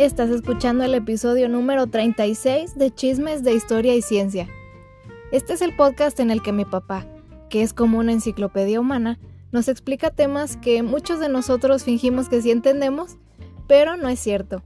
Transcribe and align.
Estás 0.00 0.30
escuchando 0.30 0.82
el 0.82 0.94
episodio 0.94 1.46
número 1.50 1.86
36 1.86 2.74
de 2.74 2.90
Chismes 2.90 3.44
de 3.44 3.52
Historia 3.52 3.94
y 3.94 4.00
Ciencia. 4.00 4.48
Este 5.30 5.52
es 5.52 5.60
el 5.60 5.76
podcast 5.76 6.20
en 6.20 6.30
el 6.30 6.40
que 6.40 6.52
mi 6.52 6.64
papá, 6.64 7.04
que 7.50 7.60
es 7.60 7.74
como 7.74 7.98
una 7.98 8.12
enciclopedia 8.12 8.80
humana, 8.80 9.18
nos 9.52 9.68
explica 9.68 10.08
temas 10.08 10.56
que 10.56 10.82
muchos 10.82 11.20
de 11.20 11.28
nosotros 11.28 11.84
fingimos 11.84 12.30
que 12.30 12.40
sí 12.40 12.50
entendemos, 12.50 13.18
pero 13.68 13.98
no 13.98 14.08
es 14.08 14.18
cierto. 14.18 14.62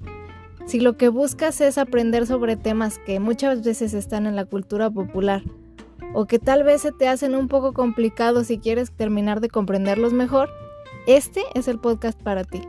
Si 0.67 0.79
lo 0.79 0.97
que 0.97 1.09
buscas 1.09 1.61
es 1.61 1.79
aprender 1.79 2.29
sobre 2.29 2.55
temas 2.55 3.01
que 3.01 3.19
muchas 3.19 3.65
veces 3.65 3.93
están 3.93 4.29
en 4.29 4.37
la 4.37 4.45
cultura 4.45 4.89
popular, 4.89 5.43
o 6.13 6.27
que 6.27 6.39
tal 6.39 6.63
vez 6.63 6.83
se 6.83 6.93
te 6.93 7.09
hacen 7.09 7.35
un 7.35 7.49
poco 7.49 7.73
complicados 7.73 8.47
si 8.47 8.59
quieres 8.59 8.93
terminar 8.93 9.41
de 9.41 9.49
comprenderlos 9.49 10.13
mejor, 10.13 10.49
este 11.09 11.43
es 11.55 11.67
el 11.67 11.81
podcast 11.81 12.23
para 12.23 12.45
ti. 12.45 12.63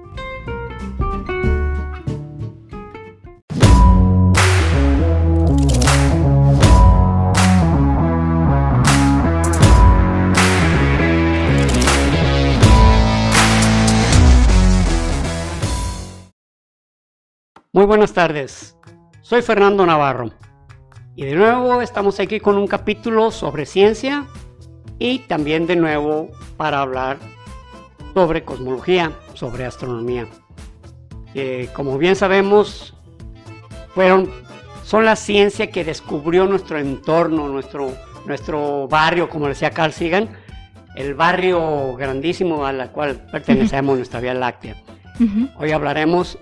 Muy 17.75 17.83
buenas 17.83 18.13
tardes, 18.13 18.77
soy 19.21 19.41
Fernando 19.41 19.85
Navarro 19.85 20.31
y 21.13 21.25
de 21.25 21.35
nuevo 21.35 21.81
estamos 21.81 22.21
aquí 22.21 22.39
con 22.39 22.57
un 22.57 22.67
capítulo 22.67 23.31
sobre 23.31 23.65
ciencia 23.65 24.27
y 24.97 25.19
también 25.19 25.67
de 25.67 25.75
nuevo 25.75 26.29
para 26.55 26.79
hablar 26.79 27.17
sobre 28.13 28.45
cosmología, 28.45 29.11
sobre 29.33 29.65
astronomía. 29.65 30.25
como 31.73 31.97
bien 31.97 32.15
sabemos, 32.15 32.95
fueron, 33.93 34.31
son 34.85 35.03
la 35.03 35.17
ciencia 35.17 35.69
que 35.69 35.83
descubrió 35.83 36.45
nuestro 36.45 36.79
entorno, 36.79 37.49
nuestro, 37.49 37.91
nuestro 38.25 38.87
barrio, 38.87 39.27
como 39.27 39.49
decía 39.49 39.71
Carl 39.71 39.91
Sagan, 39.91 40.29
el 40.95 41.13
barrio 41.13 41.93
grandísimo 41.97 42.65
al 42.65 42.89
cual 42.93 43.27
pertenecemos, 43.29 43.97
nuestra 43.97 44.21
Vía 44.21 44.33
Láctea. 44.33 44.81
Hoy 45.57 45.71
hablaremos 45.73 46.39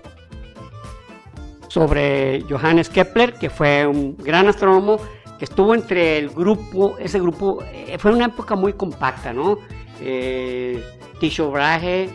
sobre 1.74 2.44
Johannes 2.48 2.88
Kepler, 2.88 3.32
que 3.34 3.50
fue 3.50 3.84
un 3.84 4.16
gran 4.16 4.46
astrónomo 4.46 5.00
que 5.40 5.44
estuvo 5.44 5.74
entre 5.74 6.18
el 6.18 6.30
grupo, 6.30 6.96
ese 7.00 7.18
grupo, 7.18 7.64
eh, 7.72 7.96
fue 7.98 8.12
una 8.12 8.26
época 8.26 8.54
muy 8.54 8.74
compacta, 8.74 9.32
¿no? 9.32 9.58
Eh, 10.00 10.80
Tycho 11.18 11.50
Brahe, 11.50 12.08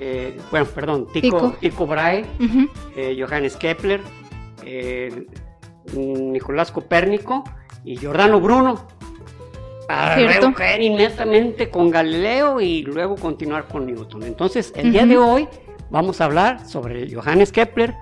eh, 0.00 0.40
bueno, 0.50 0.64
perdón, 0.74 1.06
Tycho, 1.12 1.54
Tycho. 1.60 1.86
Brahe, 1.86 2.24
eh, 2.96 3.14
Johannes 3.20 3.56
Kepler, 3.56 4.00
Nicolás 5.94 6.72
Copérnico 6.72 7.44
y 7.84 7.98
Giordano 7.98 8.40
Bruno. 8.40 8.86
Para 9.86 10.14
reunir 10.14 10.80
inmediatamente 10.80 11.68
con 11.68 11.90
Galileo 11.90 12.58
y 12.58 12.82
luego 12.84 13.16
continuar 13.16 13.68
con 13.68 13.84
Newton. 13.84 14.22
Entonces, 14.22 14.72
el 14.74 14.92
día 14.92 15.04
de 15.04 15.18
hoy 15.18 15.46
vamos 15.90 16.22
a 16.22 16.24
hablar 16.24 16.66
sobre 16.66 17.14
Johannes 17.14 17.52
Kepler, 17.52 17.94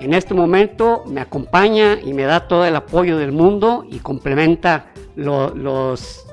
en 0.00 0.14
este 0.14 0.32
momento 0.34 1.04
me 1.06 1.20
acompaña 1.20 1.98
y 2.02 2.14
me 2.14 2.22
da 2.22 2.48
todo 2.48 2.64
el 2.64 2.74
apoyo 2.74 3.18
del 3.18 3.32
mundo 3.32 3.84
y 3.88 3.98
complementa 3.98 4.86
los 5.14 6.24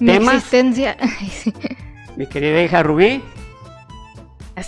Mi 0.00 0.12
temas. 0.12 0.36
Existencia. 0.36 0.96
Mi 2.16 2.26
querida 2.26 2.62
hija 2.62 2.82
Rubí. 2.82 3.22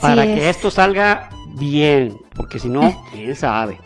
para 0.00 0.24
que 0.24 0.50
esto 0.50 0.70
salga 0.70 1.30
bien, 1.54 2.16
porque 2.34 2.58
si 2.58 2.68
no, 2.68 3.02
quién 3.12 3.34
sabe. 3.34 3.80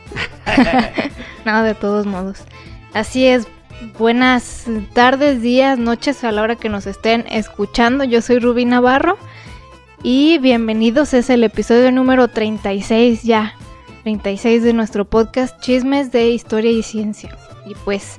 no, 1.45 1.63
de 1.63 1.75
todos 1.75 2.07
modos. 2.07 2.43
Así 2.93 3.27
es. 3.27 3.47
Buenas 3.99 4.65
tardes, 4.95 5.43
días, 5.43 5.79
noches 5.79 6.25
a 6.25 6.33
la 6.33 6.43
hora 6.43 6.57
que 6.57 6.69
nos 6.69 6.87
estén 6.87 7.25
escuchando. 7.29 8.05
Yo 8.05 8.23
soy 8.23 8.39
Rubí 8.39 8.65
Navarro 8.65 9.17
y 10.03 10.39
bienvenidos. 10.39 11.15
Es 11.15 11.31
el 11.31 11.45
episodio 11.45 11.93
número 11.93 12.29
36 12.29 13.23
ya 13.23 13.55
36 14.07 14.63
de 14.63 14.73
nuestro 14.73 15.11
podcast 15.11 15.61
Chismes 15.61 16.13
de 16.13 16.31
Historia 16.31 16.71
y 16.71 16.85
Ciencia. 16.85 17.37
Y 17.67 17.75
pues, 17.85 18.19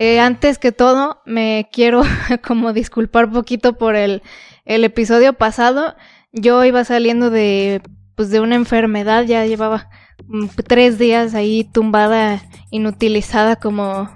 eh, 0.00 0.18
antes 0.18 0.58
que 0.58 0.72
todo, 0.72 1.22
me 1.26 1.68
quiero 1.72 2.02
como 2.44 2.72
disculpar 2.72 3.30
poquito 3.30 3.74
por 3.74 3.94
el, 3.94 4.20
el 4.64 4.82
episodio 4.82 5.34
pasado. 5.34 5.94
Yo 6.32 6.64
iba 6.64 6.82
saliendo 6.82 7.30
de, 7.30 7.82
pues, 8.16 8.30
de 8.30 8.40
una 8.40 8.56
enfermedad, 8.56 9.26
ya 9.26 9.46
llevaba 9.46 9.88
mm, 10.26 10.46
tres 10.66 10.98
días 10.98 11.36
ahí 11.36 11.62
tumbada, 11.62 12.42
inutilizada 12.72 13.54
como 13.54 14.10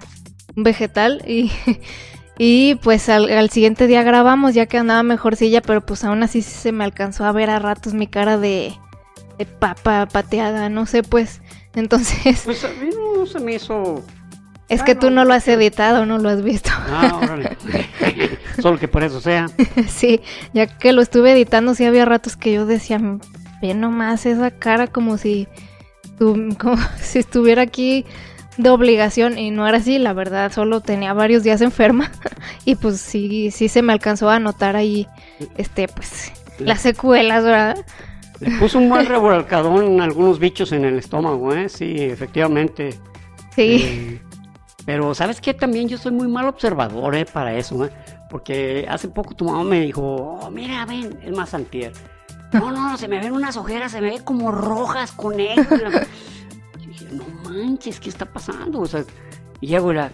vegetal 0.55 1.23
y... 1.25 1.49
Y 2.39 2.75
pues 2.81 3.09
al, 3.09 3.31
al, 3.31 3.51
siguiente 3.51 3.85
día 3.85 4.01
grabamos 4.01 4.55
ya 4.55 4.65
que 4.65 4.79
andaba 4.79 5.03
mejorcilla, 5.03 5.61
pero 5.61 5.85
pues 5.85 6.03
aún 6.03 6.23
así 6.23 6.41
se 6.41 6.71
me 6.71 6.83
alcanzó 6.83 7.25
a 7.25 7.31
ver 7.31 7.51
a 7.51 7.59
ratos 7.59 7.93
mi 7.93 8.07
cara 8.07 8.39
de, 8.39 8.73
de 9.37 9.45
papa 9.45 10.07
pateada, 10.11 10.69
no 10.69 10.85
sé, 10.85 11.03
pues. 11.03 11.41
Entonces. 11.75 12.41
Pues 12.45 12.63
a 12.63 12.69
mí 12.69 12.89
no 12.95 13.25
se 13.25 13.39
me 13.39 13.55
hizo. 13.55 14.03
Es 14.69 14.81
que 14.81 14.95
tú 14.95 15.09
no 15.09 15.25
lo 15.25 15.33
has 15.33 15.47
editado, 15.47 16.05
no 16.05 16.17
lo 16.17 16.29
has 16.29 16.41
visto. 16.41 16.71
Ah, 16.73 17.19
órale. 17.21 17.57
Solo 18.61 18.79
que 18.79 18.87
por 18.87 19.03
eso 19.03 19.21
sea. 19.21 19.47
sí, 19.87 20.21
ya 20.53 20.67
que 20.67 20.93
lo 20.93 21.01
estuve 21.01 21.33
editando, 21.33 21.75
sí 21.75 21.85
había 21.85 22.05
ratos 22.05 22.35
que 22.35 22.53
yo 22.53 22.65
decía, 22.65 22.99
ve 23.61 23.73
nomás 23.73 24.25
esa 24.25 24.51
cara 24.51 24.87
como 24.87 25.17
si, 25.17 25.47
como 26.17 26.77
si 26.99 27.19
estuviera 27.19 27.61
aquí 27.61 28.05
de 28.57 28.69
obligación 28.69 29.37
y 29.37 29.51
no 29.51 29.67
era 29.67 29.77
así, 29.77 29.97
la 29.97 30.13
verdad, 30.13 30.51
solo 30.51 30.81
tenía 30.81 31.13
varios 31.13 31.43
días 31.43 31.61
enferma 31.61 32.11
y 32.65 32.75
pues 32.75 33.01
sí, 33.01 33.49
sí 33.51 33.67
se 33.67 33.81
me 33.81 33.93
alcanzó 33.93 34.29
a 34.29 34.39
notar 34.39 34.75
ahí, 34.75 35.07
este, 35.57 35.87
pues, 35.87 36.31
las 36.59 36.81
secuelas, 36.81 37.43
¿verdad? 37.43 37.85
Le 38.43 38.57
puso 38.59 38.77
un 38.77 38.89
buen 38.89 39.05
revolcadón 39.07 39.85
en 39.85 40.01
algunos 40.01 40.39
bichos 40.39 40.71
en 40.71 40.85
el 40.85 40.97
estómago, 40.97 41.53
¿eh? 41.53 41.69
Sí, 41.69 41.95
efectivamente. 41.97 42.99
Sí. 43.55 43.81
Eh, 43.81 44.21
pero, 44.85 45.15
¿sabes 45.15 45.39
qué? 45.39 45.53
También 45.53 45.87
yo 45.87 45.97
soy 45.97 46.11
muy 46.11 46.27
mal 46.27 46.47
observador, 46.47 47.15
¿eh? 47.15 47.25
Para 47.25 47.55
eso, 47.55 47.85
¿eh? 47.85 47.91
Porque 48.29 48.85
hace 48.89 49.07
poco 49.07 49.33
tu 49.35 49.45
mamá 49.45 49.63
me 49.63 49.81
dijo, 49.81 50.01
oh, 50.01 50.51
mira, 50.51 50.85
ven, 50.85 51.17
es 51.23 51.35
más 51.35 51.53
antier. 51.53 51.93
No, 52.53 52.71
no, 52.71 52.95
se 52.99 53.07
me 53.07 53.17
ven 53.17 53.31
unas 53.31 53.57
ojeras, 53.57 53.93
se 53.93 53.99
me 53.99 54.11
ven 54.11 54.23
como 54.23 54.51
rojas 54.51 55.11
con 55.11 55.39
él. 55.39 55.55
Yo 55.55 56.87
dije, 56.87 57.07
no 57.11 57.23
manches, 57.49 57.99
¿qué 57.99 58.09
está 58.09 58.25
pasando? 58.25 58.81
O 58.81 58.85
sea, 58.85 59.03
y 59.59 59.65
llego 59.65 59.91
y 59.91 59.95
la... 59.95 60.11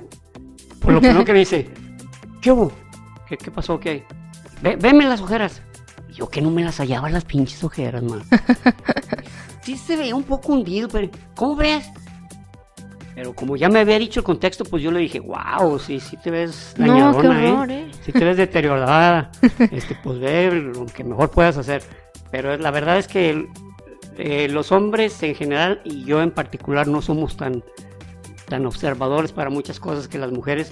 Por 0.80 0.94
lo 0.94 1.02
primero 1.02 1.26
que 1.26 1.34
me 1.34 1.40
dice, 1.40 1.70
¿qué 2.42 2.54
hubo? 2.54 2.72
¿Qué, 3.28 3.36
qué 3.36 3.52
pasó? 3.52 3.78
¿Qué 3.78 3.90
hay? 3.90 4.04
Ve, 4.62 4.94
las 4.94 5.20
ojeras. 5.20 5.62
Yo 6.20 6.28
que 6.28 6.42
no 6.42 6.52
me 6.52 6.66
las 6.66 6.80
hallaba 6.80 7.10
las 7.10 7.24
pinches 7.24 7.64
ojeras, 7.64 8.04
man. 8.04 8.22
sí 9.62 9.78
se 9.78 9.96
veía 9.96 10.14
un 10.14 10.24
poco 10.24 10.52
hundido, 10.52 10.90
pero 10.90 11.10
¿cómo 11.34 11.56
ves? 11.56 11.90
Pero 13.16 13.34
como 13.34 13.56
ya 13.56 13.70
me 13.70 13.80
había 13.80 13.98
dicho 13.98 14.20
el 14.20 14.26
contexto, 14.26 14.66
pues 14.66 14.84
yo 14.84 14.92
le 14.92 15.00
dije, 15.00 15.22
wow, 15.22 15.80
sí, 15.80 16.02
sí 16.02 16.18
te 16.18 16.30
ves 16.30 16.76
dañadona, 16.78 17.42
no, 17.42 17.64
¿eh? 17.64 17.70
¿eh? 17.70 17.92
Sí 18.04 18.12
te 18.12 18.26
ves 18.26 18.36
deteriorada. 18.36 19.32
este, 19.72 19.96
pues 20.04 20.20
ve 20.20 20.52
lo 20.52 20.86
que 20.88 21.06
mejor 21.06 21.32
puedas 21.32 21.56
hacer. 21.56 21.84
Pero 22.32 22.58
la 22.58 22.72
verdad 22.72 22.98
es 22.98 23.08
que 23.08 23.48
eh, 24.18 24.50
los 24.50 24.74
hombres 24.74 25.24
en 25.24 25.36
general 25.36 25.80
y 25.86 26.04
yo 26.04 26.22
en 26.22 26.32
particular 26.32 26.86
no 26.86 27.02
somos 27.02 27.38
tan, 27.38 27.64
tan 28.50 28.66
observadores 28.66 29.32
para 29.32 29.50
muchas 29.50 29.80
cosas 29.80 30.10
que 30.10 30.18
las 30.18 30.34
mujeres 30.34 30.70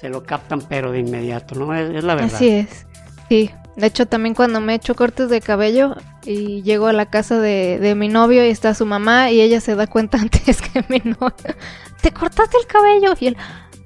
se 0.00 0.08
lo 0.08 0.22
captan, 0.22 0.62
pero 0.70 0.90
de 0.90 1.00
inmediato, 1.00 1.54
¿no? 1.54 1.74
es 1.74 2.02
la 2.02 2.14
verdad. 2.14 2.34
Así 2.34 2.48
es. 2.48 2.86
Sí, 3.28 3.50
de 3.76 3.86
hecho, 3.86 4.06
también 4.06 4.34
cuando 4.34 4.60
me 4.60 4.74
echo 4.74 4.94
cortes 4.94 5.30
de 5.30 5.40
cabello 5.40 5.96
y 6.24 6.62
llego 6.62 6.88
a 6.88 6.92
la 6.92 7.06
casa 7.06 7.38
de, 7.38 7.94
mi 7.96 8.08
novio 8.08 8.44
y 8.44 8.50
está 8.50 8.74
su 8.74 8.84
mamá 8.84 9.30
y 9.30 9.40
ella 9.40 9.60
se 9.60 9.74
da 9.74 9.86
cuenta 9.86 10.18
antes 10.20 10.60
que 10.60 10.84
mi 10.88 10.98
novio. 10.98 11.56
¿Te 12.00 12.12
cortaste 12.12 12.56
el 12.58 12.66
cabello? 12.66 13.14
Y 13.20 13.28
él, 13.28 13.36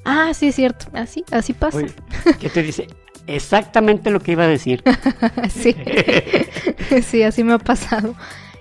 ah, 0.05 0.32
sí, 0.35 0.49
es 0.49 0.55
cierto. 0.55 0.87
Así, 0.93 1.25
así 1.31 1.53
pasa. 1.53 1.81
¿Qué 2.41 2.49
te 2.49 2.62
dice? 2.62 2.88
Exactamente 3.26 4.11
lo 4.11 4.20
que 4.20 4.32
iba 4.32 4.44
a 4.44 4.49
decir. 4.49 4.82
sí. 5.50 5.75
sí, 7.03 7.23
así 7.23 7.44
me 7.44 7.55
ha 7.55 7.58
pasado. 7.58 8.14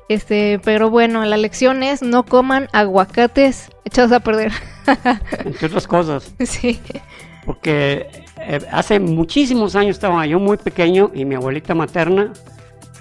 Este, 0.09 0.59
pero 0.63 0.89
bueno, 0.89 1.24
la 1.25 1.38
lección 1.38 1.81
es 1.83 2.01
no 2.01 2.25
coman 2.25 2.68
aguacates 2.74 3.69
echados 3.86 4.12
a 4.12 4.19
perder. 4.19 4.51
Entre 5.45 5.68
otras 5.68 5.88
cosas. 5.88 6.33
Sí. 6.45 6.80
Porque 7.45 8.22
eh, 8.48 8.60
hace 8.72 9.00
muchísimos 9.00 9.75
años 9.75 9.95
estaba 9.95 10.25
yo 10.25 10.40
muy 10.40 10.57
pequeño 10.57 11.12
y 11.13 11.25
mi 11.25 11.36
abuelita 11.36 11.74
materna 11.74 12.34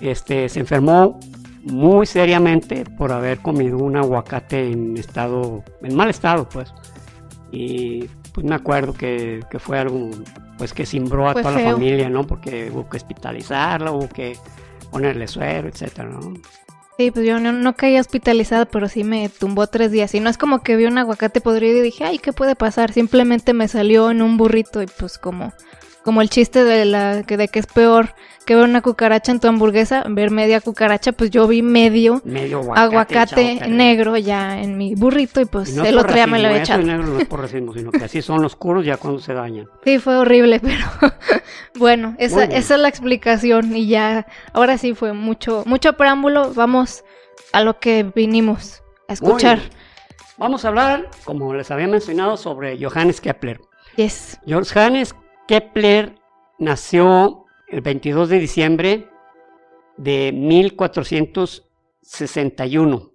este, 0.00 0.48
se 0.48 0.60
enfermó 0.60 1.18
muy 1.64 2.06
seriamente 2.06 2.84
por 2.84 3.12
haber 3.12 3.38
comido 3.38 3.78
un 3.78 3.96
aguacate 3.96 4.72
en 4.72 4.96
estado, 4.96 5.62
en 5.82 5.94
mal 5.94 6.10
estado, 6.10 6.48
pues. 6.48 6.74
Y 7.52 8.08
pues 8.32 8.46
me 8.46 8.54
acuerdo 8.54 8.94
que, 8.94 9.44
fue 9.58 9.78
algo, 9.78 10.10
pues 10.58 10.72
que 10.72 10.86
cimbró 10.86 11.28
a 11.28 11.34
toda 11.34 11.52
la 11.52 11.72
familia, 11.72 12.08
¿no? 12.08 12.26
Porque 12.26 12.70
hubo 12.72 12.88
que 12.88 12.96
hospitalizarla, 12.96 13.92
hubo 13.92 14.08
que 14.08 14.36
ponerle 14.90 15.28
suero, 15.28 15.68
etcétera, 15.68 16.08
¿no? 16.08 16.34
Sí, 16.98 17.10
pues 17.10 17.26
yo 17.26 17.40
no, 17.40 17.52
no 17.52 17.74
caí 17.74 17.98
hospitalizada, 17.98 18.66
pero 18.66 18.88
sí 18.88 19.02
me 19.02 19.28
tumbó 19.28 19.66
tres 19.66 19.90
días. 19.90 20.14
Y 20.14 20.20
no 20.20 20.28
es 20.28 20.36
como 20.38 20.62
que 20.62 20.76
vi 20.76 20.84
un 20.84 20.98
aguacate 20.98 21.40
podrido 21.40 21.78
y 21.78 21.82
dije, 21.82 22.04
ay, 22.04 22.18
¿qué 22.18 22.32
puede 22.32 22.54
pasar? 22.54 22.92
Simplemente 22.92 23.54
me 23.54 23.66
salió 23.66 24.10
en 24.10 24.22
un 24.22 24.36
burrito 24.36 24.82
y 24.82 24.86
pues 24.86 25.18
como, 25.18 25.52
como 26.04 26.20
el 26.22 26.28
chiste 26.30 26.64
de, 26.64 26.84
la, 26.84 27.22
que- 27.26 27.36
de 27.36 27.48
que 27.48 27.58
es 27.60 27.66
peor 27.66 28.14
que 28.44 28.56
ver 28.56 28.64
una 28.64 28.82
cucaracha 28.82 29.30
en 29.30 29.38
tu 29.38 29.46
hamburguesa, 29.46 30.02
ver 30.08 30.32
media 30.32 30.60
cucaracha, 30.60 31.12
pues 31.12 31.30
yo 31.30 31.46
vi 31.46 31.62
medio 31.62 32.20
Medio 32.24 32.74
aguacate. 32.74 33.60
negro 33.68 34.16
ya 34.16 34.60
en 34.60 34.76
mi 34.76 34.96
burrito 34.96 35.40
y 35.40 35.44
pues 35.44 35.70
Y 35.70 35.76
no 35.76 35.84
el 35.84 35.96
otro 35.96 36.12
día 36.14 36.26
me 36.26 36.40
lo 36.40 36.48
había 36.48 36.62
eso 36.62 36.72
echado. 36.72 36.82
negro 36.86 37.06
no 37.06 37.18
es 37.20 37.26
por 37.28 37.40
racismo, 37.42 37.72
sino 37.72 37.92
que 37.92 38.04
así 38.04 38.20
son 38.20 38.42
los 38.42 38.52
oscuros 38.54 38.84
ya 38.84 38.96
cuando 38.96 39.20
se 39.20 39.32
dañan. 39.32 39.68
Sí, 39.84 39.98
fue 40.00 40.16
horrible, 40.18 40.58
pero 40.62 40.84
bueno, 41.78 42.16
esa, 42.18 42.44
es 42.44 42.68
la 42.70 42.88
explicación 42.88 43.76
y 43.76 43.86
ya, 43.86 44.26
ahora 44.52 44.78
sí 44.78 44.94
fue 44.94 45.12
mucho, 45.12 45.62
mucho 45.66 45.92
preámbulo, 45.92 46.52
vamos 46.52 47.04
a 47.52 47.62
lo 47.62 47.78
que 47.78 48.04
vinimos 48.14 48.82
a 49.08 49.12
escuchar. 49.12 49.60
Vamos 50.38 50.64
a 50.64 50.68
hablar, 50.68 51.08
como 51.24 51.54
les 51.54 51.70
había 51.70 51.86
mencionado, 51.86 52.36
sobre 52.36 52.76
Johannes 52.82 53.20
Kepler. 53.20 53.60
Yes. 53.96 54.38
Johannes 54.48 55.14
Kepler 55.48 56.14
nació 56.58 57.46
el 57.68 57.80
22 57.80 58.28
de 58.28 58.38
diciembre 58.38 59.08
de 59.96 60.30
1461. 60.32 63.10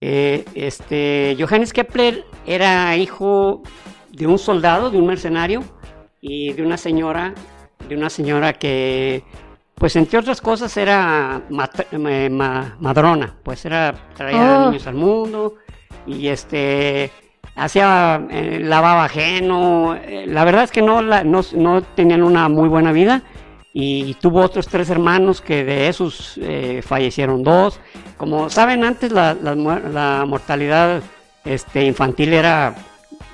Eh, 0.00 0.44
este, 0.54 1.36
Johannes 1.38 1.72
Kepler 1.72 2.24
era 2.46 2.96
hijo 2.96 3.62
de 4.12 4.26
un 4.26 4.38
soldado, 4.38 4.90
de 4.90 4.98
un 4.98 5.06
mercenario 5.06 5.62
y 6.20 6.52
de 6.52 6.62
una 6.62 6.76
señora, 6.76 7.34
de 7.88 7.96
una 7.96 8.10
señora 8.10 8.52
que, 8.52 9.22
pues 9.74 9.96
entre 9.96 10.18
otras 10.18 10.40
cosas 10.40 10.76
era 10.76 11.42
ma- 11.50 12.76
madrona, 12.80 13.36
pues 13.42 13.64
era 13.64 13.94
traía 14.16 14.60
Oh. 14.60 14.66
niños 14.70 14.86
al 14.86 14.94
mundo 14.94 15.56
y 16.06 16.28
este 16.28 17.10
hacía 17.56 18.24
eh, 18.30 18.60
lavaba 18.62 19.04
ajeno. 19.06 19.94
eh, 19.96 20.26
la 20.28 20.44
verdad 20.44 20.64
es 20.64 20.70
que 20.70 20.82
no, 20.82 21.02
la- 21.02 21.24
no, 21.24 21.40
no 21.54 21.82
tenían 21.82 22.22
una 22.22 22.48
muy 22.48 22.68
buena 22.68 22.92
vida 22.92 23.22
y 23.72 24.14
tuvo 24.14 24.40
otros 24.40 24.68
tres 24.68 24.88
hermanos 24.90 25.40
que 25.40 25.64
de 25.64 25.88
esos 25.88 26.38
eh, 26.42 26.80
fallecieron 26.86 27.42
dos. 27.42 27.80
Como 28.16 28.48
saben, 28.50 28.84
antes 28.84 29.12
la, 29.12 29.34
la 29.34 29.54
la 29.54 30.24
mortalidad 30.26 31.02
este, 31.44 31.84
infantil 31.84 32.32
era 32.32 32.74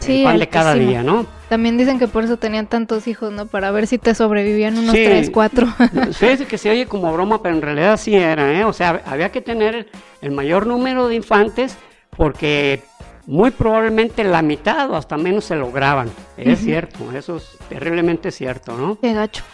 Sí, 0.00 0.22
pan 0.24 0.38
de 0.40 0.48
cada 0.48 0.74
día, 0.74 1.04
¿no? 1.04 1.26
También 1.48 1.76
dicen 1.78 1.98
que 2.00 2.08
por 2.08 2.24
eso 2.24 2.36
tenían 2.36 2.66
tantos 2.66 3.06
hijos, 3.06 3.30
¿no? 3.32 3.46
Para 3.46 3.70
ver 3.70 3.86
si 3.86 3.98
te 3.98 4.14
sobrevivían 4.16 4.76
unos 4.76 4.96
Sí. 4.96 5.04
tres, 5.04 5.30
cuatro. 5.30 5.66
Fíjese 6.12 6.46
que 6.46 6.58
se 6.58 6.70
oye 6.70 6.86
como 6.86 7.12
broma, 7.12 7.40
pero 7.40 7.54
en 7.54 7.62
realidad 7.62 7.96
sí 7.98 8.16
era, 8.16 8.52
¿eh? 8.52 8.64
O 8.64 8.72
sea, 8.72 9.00
había 9.06 9.30
que 9.30 9.40
tener 9.42 9.88
el 10.20 10.32
mayor 10.32 10.66
número 10.66 11.06
de 11.06 11.14
infantes 11.14 11.76
porque 12.16 12.82
muy 13.26 13.50
probablemente 13.50 14.24
la 14.24 14.42
mitad 14.42 14.90
o 14.90 14.96
hasta 14.96 15.16
menos 15.16 15.44
se 15.44 15.56
lograban. 15.56 16.10
Es 16.36 16.60
cierto, 16.60 17.12
eso 17.16 17.36
es 17.36 17.56
terriblemente 17.68 18.30
cierto, 18.30 18.76
¿no? 18.76 18.98
Qué 19.00 19.12
gacho. 19.12 19.44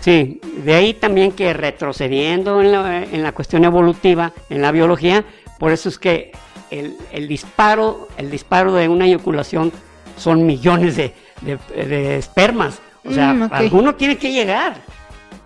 Sí, 0.00 0.40
de 0.64 0.74
ahí 0.74 0.94
también 0.94 1.32
que 1.32 1.52
retrocediendo 1.52 2.62
en 2.62 2.72
la, 2.72 3.02
en 3.04 3.22
la 3.22 3.32
cuestión 3.32 3.64
evolutiva, 3.64 4.32
en 4.48 4.62
la 4.62 4.72
biología, 4.72 5.24
por 5.58 5.72
eso 5.72 5.90
es 5.90 5.98
que 5.98 6.32
el, 6.70 6.96
el 7.12 7.28
disparo, 7.28 8.08
el 8.16 8.30
disparo 8.30 8.72
de 8.72 8.88
una 8.88 9.04
eyaculación 9.04 9.70
son 10.16 10.46
millones 10.46 10.96
de, 10.96 11.12
de- 11.42 11.58
de 11.86 12.16
espermas. 12.16 12.80
O 13.04 13.12
sea, 13.12 13.32
Mm, 13.34 13.48
alguno 13.52 13.94
tiene 13.94 14.16
que 14.16 14.32
llegar. 14.32 14.76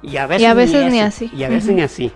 Y 0.02 0.16
a 0.18 0.26
veces, 0.26 0.42
Y 0.42 0.44
a 0.46 0.54
veces 0.54 0.92
ni 0.92 1.00
así. 1.00 1.30
Y 1.36 1.42
a 1.44 1.48
veces 1.48 1.74
ni 1.74 1.82
así. 1.82 2.12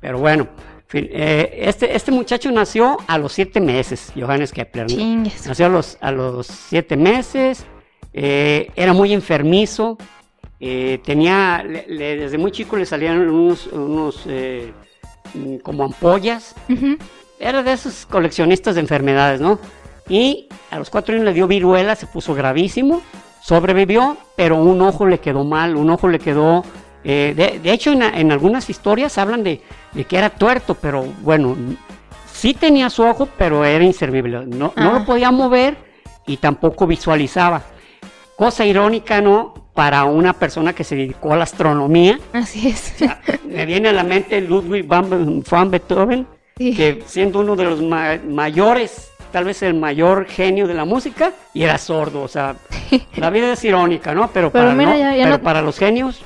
Pero 0.00 0.18
bueno, 0.18 0.48
este, 0.92 1.96
este 1.96 2.12
muchacho 2.12 2.50
nació 2.52 2.96
a 3.06 3.18
los 3.18 3.32
siete 3.32 3.60
meses, 3.60 4.12
Johannes 4.16 4.52
Kepler. 4.52 4.90
¿no? 4.90 4.96
Nació 5.46 5.66
a 5.66 5.68
los, 5.68 5.98
a 6.00 6.10
los 6.12 6.46
siete 6.46 6.96
meses, 6.96 7.64
eh, 8.12 8.70
era 8.76 8.92
muy 8.92 9.12
enfermizo, 9.12 9.98
eh, 10.60 11.00
tenía, 11.04 11.64
le- 11.66 11.86
le- 11.88 12.16
desde 12.16 12.38
muy 12.38 12.52
chico 12.52 12.76
le 12.76 12.86
salían 12.86 13.18
unos, 13.28 13.66
unos 13.68 14.22
eh, 14.26 14.72
mm, 15.34 15.56
como 15.56 15.84
ampollas, 15.84 16.54
era 17.40 17.62
de 17.62 17.72
esos 17.72 18.06
coleccionistas 18.06 18.76
de 18.76 18.80
enfermedades, 18.82 19.40
¿no? 19.40 19.58
Y 20.08 20.48
a 20.70 20.78
los 20.78 20.90
cuatro 20.90 21.14
años 21.14 21.24
le 21.24 21.32
dio 21.32 21.46
viruela, 21.48 21.96
se 21.96 22.06
puso 22.06 22.34
gravísimo, 22.34 23.02
sobrevivió, 23.42 24.16
pero 24.36 24.56
un 24.56 24.80
ojo 24.82 25.06
le 25.06 25.18
quedó 25.18 25.44
mal, 25.44 25.76
un 25.76 25.90
ojo 25.90 26.08
le 26.08 26.18
quedó... 26.18 26.64
eh, 27.04 27.34
de, 27.36 27.58
de 27.60 27.72
hecho, 27.72 27.92
en, 27.92 28.02
en 28.02 28.32
algunas 28.32 28.68
historias 28.70 29.16
hablan 29.18 29.42
de, 29.44 29.60
de 29.92 30.04
que 30.04 30.16
era 30.18 30.30
tuerto, 30.30 30.74
pero 30.74 31.04
bueno, 31.20 31.56
sí 32.32 32.54
tenía 32.54 32.90
su 32.90 33.02
ojo, 33.02 33.28
pero 33.38 33.64
era 33.64 33.84
inservible. 33.84 34.44
No, 34.46 34.72
no 34.76 34.90
Ah. 34.90 34.98
lo 34.98 35.04
podía 35.04 35.30
mover 35.30 35.76
y 36.26 36.36
tampoco 36.38 36.86
visualizaba. 36.86 37.62
Cosa 38.36 38.64
irónica, 38.64 39.20
¿no? 39.20 39.54
Para 39.74 40.04
una 40.04 40.32
persona 40.32 40.72
que 40.72 40.82
se 40.84 40.96
dedicó 40.96 41.32
a 41.32 41.36
la 41.36 41.44
astronomía. 41.44 42.18
Así 42.32 42.68
es. 42.68 42.94
Me 43.44 43.66
viene 43.66 43.88
a 43.90 43.92
la 43.92 44.02
mente 44.04 44.40
Ludwig 44.40 44.86
van, 44.86 45.42
van 45.50 45.70
Beethoven, 45.70 46.26
Sí. 46.56 46.74
que 46.76 47.02
siendo 47.06 47.40
uno 47.40 47.56
de 47.56 47.64
los 47.64 47.82
ma- 47.82 48.18
mayores, 48.28 49.10
tal 49.32 49.44
vez 49.44 49.60
el 49.62 49.74
mayor 49.74 50.26
genio 50.26 50.68
de 50.68 50.74
la 50.74 50.84
música, 50.84 51.32
y 51.52 51.64
era 51.64 51.76
sordo. 51.78 52.22
O 52.22 52.28
sea, 52.28 52.54
la 53.16 53.30
vida 53.30 53.52
es 53.52 53.64
irónica, 53.64 54.14
¿no? 54.14 54.28
Pero, 54.32 54.50
Pero 54.52 54.64
para, 54.66 54.74
mira, 54.76 54.90
no- 54.92 54.98
ya- 54.98 55.16
ya 55.16 55.24
pero 55.24 55.38
no- 55.38 55.42
para 55.42 55.62
los 55.62 55.78
genios... 55.78 56.22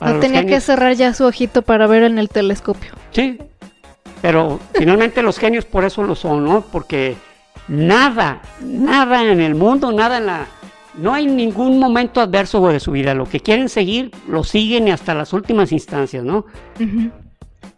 No 0.00 0.20
tenía 0.20 0.44
que 0.44 0.60
cerrar 0.60 0.94
ya 0.94 1.14
su 1.14 1.24
ojito 1.24 1.62
para 1.62 1.86
ver 1.86 2.02
en 2.02 2.18
el 2.18 2.28
telescopio. 2.28 2.92
Sí, 3.12 3.38
pero 4.20 4.60
finalmente 4.74 5.22
los 5.22 5.38
genios 5.38 5.64
por 5.64 5.84
eso 5.84 6.02
lo 6.02 6.14
son, 6.14 6.44
¿no? 6.44 6.60
Porque 6.60 7.16
nada, 7.68 8.42
nada 8.60 9.22
en 9.22 9.40
el 9.40 9.54
mundo, 9.54 9.92
nada 9.92 10.18
en 10.18 10.26
la... 10.26 10.46
No 10.94 11.12
hay 11.12 11.26
ningún 11.26 11.78
momento 11.78 12.20
adverso 12.20 12.66
de 12.68 12.80
su 12.80 12.92
vida. 12.92 13.14
Lo 13.14 13.26
que 13.26 13.40
quieren 13.40 13.68
seguir, 13.68 14.10
lo 14.28 14.44
siguen 14.44 14.88
hasta 14.88 15.14
las 15.14 15.32
últimas 15.32 15.70
instancias, 15.72 16.24
¿no? 16.24 16.46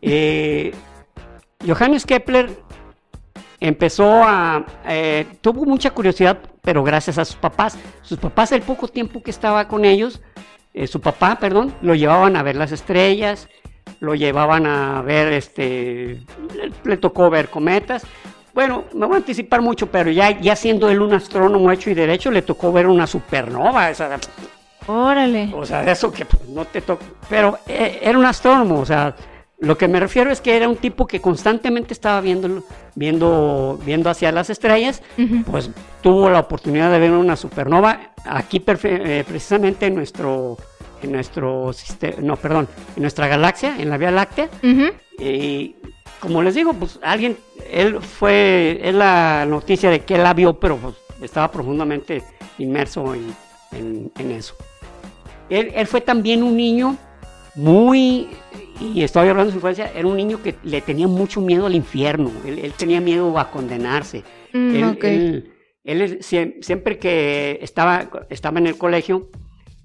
Eh, 0.01 0.73
Johannes 1.67 2.07
Kepler 2.07 2.51
empezó 3.59 4.23
a... 4.23 4.65
eh, 4.87 5.27
tuvo 5.41 5.65
mucha 5.65 5.91
curiosidad, 5.91 6.39
pero 6.63 6.85
gracias 6.85 7.19
a 7.19 7.25
sus 7.25 7.37
papás. 7.37 7.77
Sus 8.03 8.19
papás, 8.19 8.53
el 8.53 8.63
poco 8.63 8.87
tiempo 8.87 9.21
que 9.21 9.33
estaba 9.33 9.67
con 9.67 9.85
ellos, 9.85 10.21
eh, 10.75 10.87
su 10.87 11.01
papá, 11.01 11.39
perdón, 11.41 11.75
lo 11.83 11.95
llevaban 11.95 12.37
a 12.37 12.43
ver 12.43 12.57
las 12.57 12.73
estrellas, 12.73 13.49
lo 14.01 14.15
llevaban 14.15 14.67
a 14.67 15.03
ver, 15.03 15.33
este, 15.33 16.21
le, 16.85 16.97
tocó 16.97 17.31
ver 17.31 17.49
cometas. 17.49 18.07
Bueno, 18.55 18.85
me 18.93 19.07
voy 19.07 19.15
a 19.15 19.19
anticipar 19.19 19.63
mucho, 19.63 19.87
pero 19.87 20.11
ya, 20.11 20.39
ya 20.41 20.57
siendo 20.57 20.89
él 20.89 21.01
un 21.01 21.15
astrónomo 21.15 21.71
hecho 21.71 21.91
y 21.91 21.95
derecho, 21.95 22.31
le 22.31 22.43
tocó 22.43 22.73
ver 22.73 22.87
una 22.87 23.07
supernova. 23.07 23.91
Esa, 23.91 24.19
Órale. 24.87 25.51
o 25.55 25.65
sea, 25.67 25.91
eso 25.91 26.11
que 26.11 26.25
pues, 26.25 26.49
no 26.49 26.65
te 26.65 26.81
toca. 26.81 27.05
Pero 27.29 27.59
eh, 27.67 28.01
era 28.03 28.19
un 28.19 28.25
astrónomo, 28.25 28.81
o 28.81 28.87
sea, 28.87 29.15
lo 29.61 29.77
que 29.77 29.89
me 29.89 29.99
refiero 30.01 30.31
es 30.31 30.41
que 30.41 30.57
era 30.57 30.69
un 30.69 30.77
tipo 30.77 31.07
que 31.07 31.21
constantemente 31.21 31.93
estaba 31.93 32.21
viendo, 32.21 32.63
viendo, 32.95 33.79
viendo 33.85 34.09
hacia 34.11 34.31
las 34.33 34.51
estrellas, 34.51 35.03
pues 35.51 35.71
tuvo 36.03 36.31
la 36.31 36.39
oportunidad 36.41 36.91
de 36.93 36.99
ver 37.01 37.11
una 37.11 37.35
supernova 37.37 38.13
aquí 38.25 38.63
eh, 38.85 39.25
precisamente 39.27 39.87
en 39.87 39.97
nuestro, 39.97 40.57
en 41.03 41.11
nuestro 41.13 41.73
sistema, 41.73 42.15
no, 42.21 42.37
perdón, 42.37 42.69
en 42.97 43.03
nuestra 43.03 43.27
galaxia, 43.27 43.77
en 43.81 43.91
la 43.91 43.97
Vía 43.99 44.11
Láctea. 44.13 44.49
Y 45.19 45.75
como 46.21 46.43
les 46.43 46.55
digo, 46.55 46.73
pues 46.75 46.99
alguien, 47.03 47.37
él 47.71 48.01
fue, 48.01 48.81
es 48.83 48.95
la 48.95 49.45
noticia 49.47 49.91
de 49.91 50.01
que 50.05 50.15
él 50.15 50.23
la 50.23 50.35
vio, 50.35 50.55
pero 50.61 50.77
pues, 50.77 50.95
estaba 51.21 51.51
profundamente 51.51 52.23
inmerso 52.59 53.13
en, 53.15 53.35
en- 53.73 54.13
en 54.19 54.31
eso. 54.31 54.55
Él, 55.51 55.73
él 55.75 55.87
fue 55.89 56.01
también 56.01 56.43
un 56.45 56.57
niño 56.57 56.97
muy, 57.59 58.29
y 58.81 59.03
estoy 59.03 59.29
hablando 59.29 59.47
de 59.47 59.51
su 59.53 59.57
infancia, 59.59 59.91
era 59.95 60.07
un 60.07 60.17
niño 60.17 60.41
que 60.43 60.55
le 60.63 60.81
tenía 60.81 61.09
mucho 61.09 61.41
miedo 61.41 61.67
al 61.67 61.75
infierno, 61.75 62.31
él, 62.47 62.59
él 62.61 62.73
tenía 62.73 63.01
miedo 63.01 63.37
a 63.39 63.51
condenarse. 63.51 64.23
Mm, 64.53 64.75
Él, 64.77 64.85
ok. 64.85 65.05
él- 65.05 65.53
él 65.85 66.19
siempre 66.61 66.99
que 66.99 67.59
estaba, 67.63 68.09
estaba 68.31 68.59
en 68.61 68.67
el 68.69 68.77
colegio, 68.79 69.29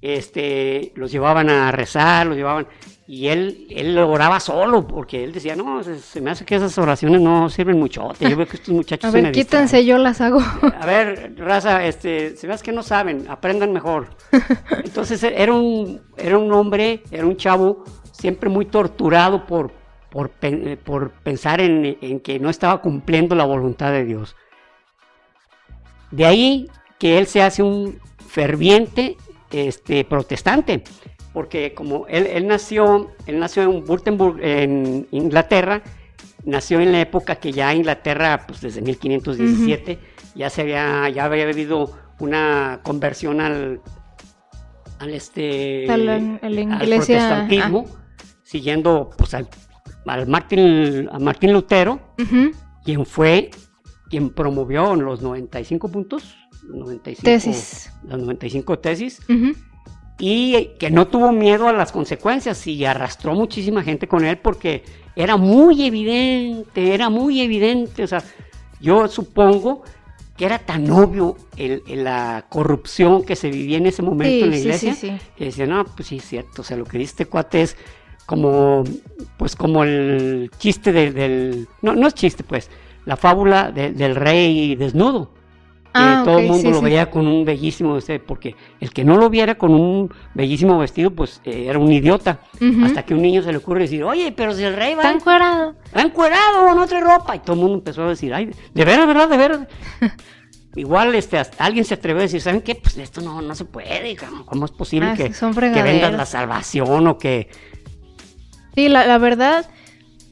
este, 0.04 0.92
los 0.96 1.14
llevaban 1.14 1.50
a 1.50 1.72
rezar, 1.72 2.28
los 2.28 2.36
llevaban, 2.36 2.68
y 3.08 3.30
él, 3.30 3.68
él 3.70 3.98
oraba 3.98 4.42
solo, 4.42 4.86
porque 4.86 5.24
él 5.24 5.32
decía, 5.32 5.56
no, 5.56 5.82
se, 5.82 5.98
se 5.98 6.20
me 6.20 6.30
hace 6.32 6.44
que 6.44 6.56
esas 6.56 6.78
oraciones 6.78 7.22
no 7.22 7.50
sirven 7.50 7.80
mucho, 7.80 8.12
yo 8.20 8.36
veo 8.36 8.46
que 8.46 8.58
estos 8.58 8.74
muchachos 8.74 9.08
A 9.10 9.12
se 9.12 9.18
me 9.20 9.24
ver, 9.24 9.34
distraen". 9.34 9.66
quítense, 9.66 9.86
yo 9.86 9.98
las 9.98 10.20
hago. 10.20 10.42
A 10.80 10.86
ver, 10.86 11.36
raza, 11.38 11.86
este, 11.86 12.36
se 12.36 12.48
ve 12.48 12.56
que 12.62 12.74
no 12.74 12.84
saben, 12.84 13.26
aprendan 13.30 13.72
mejor. 13.72 14.10
Entonces 14.84 15.24
era 15.24 15.54
un, 15.54 16.02
era 16.18 16.38
un 16.38 16.52
hombre, 16.52 17.04
era 17.10 17.26
un 17.26 17.38
chavo 17.38 17.86
siempre 18.12 18.50
muy 18.50 18.66
torturado 18.66 19.46
por, 19.46 19.72
por, 20.10 20.32
por 20.84 21.12
pensar 21.12 21.62
en, 21.62 21.98
en 22.02 22.20
que 22.20 22.40
no 22.40 22.50
estaba 22.50 22.82
cumpliendo 22.82 23.36
la 23.36 23.46
voluntad 23.46 23.94
de 23.94 24.04
Dios. 24.04 24.36
De 26.12 26.26
ahí 26.26 26.70
que 27.00 27.18
él 27.18 27.28
se 27.28 27.42
hace 27.42 27.64
un 27.64 28.00
ferviente 28.28 29.16
este, 29.54 30.04
protestante, 30.04 30.84
porque 31.32 31.74
como 31.74 32.06
él, 32.08 32.28
él 32.28 32.48
nació, 32.48 33.12
él 33.26 33.40
nació 33.40 33.64
en 33.64 33.84
Württemberg, 33.88 34.44
en 34.44 35.08
Inglaterra, 35.12 35.82
nació 36.46 36.80
en 36.80 36.92
la 36.92 37.02
época 37.02 37.36
que 37.36 37.52
ya 37.52 37.74
Inglaterra, 37.74 38.46
pues 38.48 38.62
desde 38.62 38.82
1517, 38.82 40.00
ya 40.36 40.50
se 40.50 40.62
había, 40.62 41.10
ya 41.10 41.26
había 41.26 41.44
habido 41.44 41.92
una 42.20 42.80
conversión 42.84 43.42
al, 43.42 43.82
al 45.00 45.14
este, 45.14 45.90
al 45.90 46.40
protestantismo, 46.42 47.86
siguiendo 48.44 49.10
pues 49.18 49.34
al, 49.34 49.48
al 50.06 50.28
Martín, 50.28 51.10
a 51.12 51.20
Martín 51.20 51.54
Lutero, 51.54 52.00
quien 52.84 53.06
fue 53.06 53.50
quien 54.10 54.30
promovió 54.30 54.96
los 54.96 55.24
95 55.24 55.90
puntos, 55.90 56.36
95, 56.70 57.22
Tesis. 57.24 57.92
las 58.08 58.18
95 58.20 58.80
tesis, 58.80 59.20
y 60.20 60.70
que 60.80 60.92
no 60.92 61.08
tuvo 61.08 61.32
miedo 61.32 61.68
a 61.68 61.74
las 61.74 61.92
consecuencias 61.92 62.66
y 62.68 62.86
arrastró 62.86 63.34
muchísima 63.34 63.84
gente 63.84 64.08
con 64.08 64.24
él 64.26 64.38
porque 64.38 64.84
era 65.16 65.38
muy 65.38 65.84
evidente, 65.86 66.94
era 66.94 67.10
muy 67.10 67.42
evidente, 67.42 68.04
o 68.04 68.08
sea, 68.08 68.24
yo 68.80 69.08
supongo 69.08 69.84
que 70.38 70.46
era 70.46 70.60
tan 70.60 70.90
obvio 70.90 71.36
el- 71.58 71.84
el- 71.88 72.04
la 72.04 72.46
corrupción 72.50 73.24
que 73.24 73.36
se 73.36 73.50
vivía 73.52 73.78
en 73.78 73.86
ese 73.86 74.02
momento 74.02 74.34
Sí, 74.34 74.42
en 74.44 74.50
la 74.50 74.58
iglesia, 74.58 74.94
sí, 74.96 75.10
sí. 75.10 75.18
que 75.36 75.46
decía, 75.46 75.68
no, 75.68 75.84
pues 75.86 76.08
sí, 76.08 76.18
es 76.18 76.26
cierto, 76.28 76.62
o 76.62 76.66
sea, 76.66 76.78
lo 76.78 76.86
que 76.86 76.98
dice 76.98 77.26
cuate 77.26 77.62
es 77.62 77.78
como, 78.26 78.84
pues 79.38 79.56
como 79.56 79.84
el 79.84 80.50
chiste 80.58 80.92
del, 80.92 81.14
del- 81.14 81.68
no, 81.82 81.94
no 81.96 82.08
es 82.08 82.14
chiste, 82.14 82.44
pues, 82.44 82.70
la 83.06 83.18
fábula 83.18 83.72
de- 83.72 83.92
del 83.92 84.16
rey 84.16 84.76
desnudo. 84.76 85.32
Ah, 85.96 86.24
todo 86.26 86.40
el 86.40 86.48
mundo 86.48 86.62
sí, 86.62 86.70
lo 86.72 86.80
sí. 86.80 86.86
veía 86.86 87.10
con 87.12 87.28
un 87.28 87.46
bellísimo 87.46 87.94
vestido, 87.94 88.20
porque 88.26 88.56
el 88.80 88.92
que 88.92 89.04
no 89.04 89.18
lo 89.18 89.30
viera 89.30 89.56
con 89.56 89.74
un 89.74 90.12
bellísimo 90.34 90.78
vestido, 90.80 91.12
pues 91.12 91.42
eh, 91.46 91.68
era 91.70 91.78
un 91.78 91.92
idiota. 91.92 92.40
Hasta 92.84 93.04
que 93.04 93.14
un 93.14 93.22
niño 93.22 93.44
se 93.44 93.52
le 93.52 93.58
ocurre 93.60 93.82
decir, 93.82 94.04
oye, 94.04 94.32
pero 94.36 94.54
si 94.54 94.64
el 94.64 94.76
rey 94.76 94.96
va, 94.96 95.04
Está 95.04 95.14
encuerado. 95.14 95.76
va 95.96 96.02
encuerado, 96.02 96.74
no 96.74 96.88
trae 96.88 97.02
ropa. 97.02 97.36
Y 97.36 97.40
todo 97.40 97.54
el 97.54 97.60
mundo 97.62 97.76
empezó 97.76 98.04
a 98.04 98.10
decir, 98.10 98.34
ay, 98.34 98.50
de 98.74 98.86
veras, 98.86 99.06
verdad, 99.08 99.30
de 99.30 99.38
veras. 99.38 99.60
Igual 100.76 101.14
este, 101.14 101.38
hasta 101.38 101.64
alguien 101.64 101.86
se 101.86 101.94
atrevió 101.94 102.20
a 102.20 102.24
decir, 102.24 102.42
¿saben 102.42 102.62
qué? 102.62 102.74
Pues 102.74 102.98
esto 102.98 103.22
no, 103.22 103.44
no 103.44 103.54
se 103.54 103.66
puede, 103.66 104.16
¿cómo, 104.46 104.66
es 104.66 104.72
posible 104.72 105.10
Ah, 105.10 105.14
que, 105.16 105.30
que 105.30 105.84
vendas 105.84 106.14
la 106.14 106.26
salvación 106.26 107.06
o 107.06 107.18
que... 107.20 107.50
Sí, 108.74 108.90
la, 108.90 109.06
la 109.06 109.20
verdad, 109.20 109.70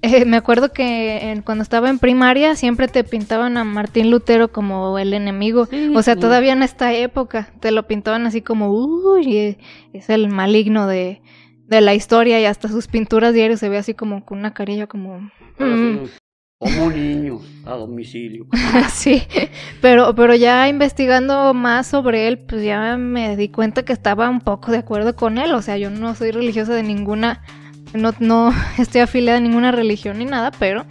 eh, 0.01 0.25
me 0.25 0.37
acuerdo 0.37 0.71
que 0.71 1.31
en- 1.31 1.41
cuando 1.41 1.61
estaba 1.63 1.89
en 1.89 1.99
primaria 1.99 2.55
siempre 2.55 2.87
te 2.87 3.03
pintaban 3.03 3.57
a 3.57 3.63
Martín 3.63 4.09
Lutero 4.11 4.51
como 4.51 4.97
el 4.99 5.13
enemigo. 5.13 5.65
Sí, 5.67 5.91
o 5.95 6.01
sea, 6.01 6.15
sí. 6.15 6.19
todavía 6.19 6.53
en 6.53 6.63
esta 6.63 6.93
época 6.93 7.49
te 7.59 7.71
lo 7.71 7.87
pintaban 7.87 8.25
así 8.25 8.41
como, 8.41 8.71
uy, 8.71 9.37
eh, 9.37 9.57
es 9.93 10.09
el 10.09 10.27
maligno 10.29 10.87
de, 10.87 11.21
de 11.67 11.81
la 11.81 11.93
historia 11.93 12.39
y 12.41 12.45
hasta 12.45 12.67
sus 12.67 12.87
pinturas 12.87 13.33
diarias 13.33 13.59
se 13.59 13.69
ve 13.69 13.77
así 13.77 13.93
como 13.93 14.25
con 14.25 14.39
una 14.39 14.53
carilla 14.53 14.87
como... 14.87 15.19
mm. 15.59 16.05
Como 16.63 16.85
un 16.85 16.93
niño 16.95 17.39
a 17.65 17.71
domicilio. 17.71 18.45
sí, 18.93 19.23
pero, 19.81 20.13
pero 20.13 20.35
ya 20.35 20.67
investigando 20.67 21.55
más 21.55 21.87
sobre 21.87 22.27
él, 22.27 22.37
pues 22.37 22.63
ya 22.63 22.97
me 22.97 23.35
di 23.35 23.49
cuenta 23.49 23.83
que 23.83 23.93
estaba 23.93 24.29
un 24.29 24.41
poco 24.41 24.71
de 24.71 24.77
acuerdo 24.77 25.15
con 25.15 25.39
él. 25.39 25.53
O 25.55 25.63
sea, 25.63 25.77
yo 25.79 25.89
no 25.89 26.13
soy 26.13 26.29
religiosa 26.29 26.75
de 26.75 26.83
ninguna, 26.83 27.41
no, 27.93 28.13
no 28.19 28.53
estoy 28.77 29.01
afiliada 29.01 29.37
a 29.37 29.41
ninguna 29.41 29.71
religión 29.71 30.19
ni 30.19 30.25
nada, 30.25 30.51
pero 30.51 30.85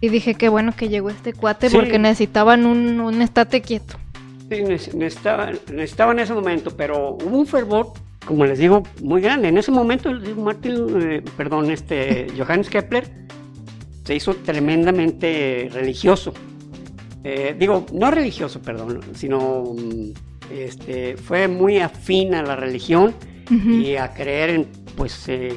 y 0.00 0.08
dije 0.08 0.34
que 0.34 0.48
bueno 0.48 0.72
que 0.76 0.88
llegó 0.88 1.10
este 1.10 1.32
cuate 1.32 1.70
Sí. 1.70 1.76
porque 1.76 1.98
necesitaban 1.98 2.66
un, 2.66 3.00
un 3.00 3.22
estate 3.22 3.62
quieto. 3.62 3.96
Sí, 4.50 4.56
neces- 4.56 4.92
necesitaba, 4.94 5.50
necesitaba 5.72 6.12
en 6.12 6.18
ese 6.18 6.34
momento, 6.34 6.70
pero 6.76 7.12
hubo 7.24 7.38
un 7.38 7.46
fervor, 7.46 7.92
como 8.26 8.44
les 8.44 8.58
digo, 8.58 8.82
muy 9.02 9.22
grande. 9.22 9.48
En 9.48 9.56
ese 9.56 9.70
momento, 9.70 10.10
Martin, 10.36 10.74
eh, 11.00 11.22
perdón, 11.36 11.70
este, 11.70 12.26
Johannes 12.38 12.68
Kepler 12.68 13.10
se 14.04 14.14
hizo 14.14 14.34
tremendamente 14.34 15.70
religioso. 15.72 16.34
Eh, 17.22 17.56
digo, 17.58 17.86
no 17.94 18.10
religioso, 18.10 18.60
perdón, 18.60 19.00
sino 19.14 19.64
mm, 19.74 20.10
este, 20.52 21.16
fue 21.16 21.48
muy 21.48 21.78
afín 21.78 22.34
a 22.34 22.42
la 22.42 22.54
religión 22.54 23.14
y 23.50 23.96
a 23.96 24.12
creer 24.12 24.50
en, 24.50 24.66
pues, 24.96 25.24
eh, 25.28 25.54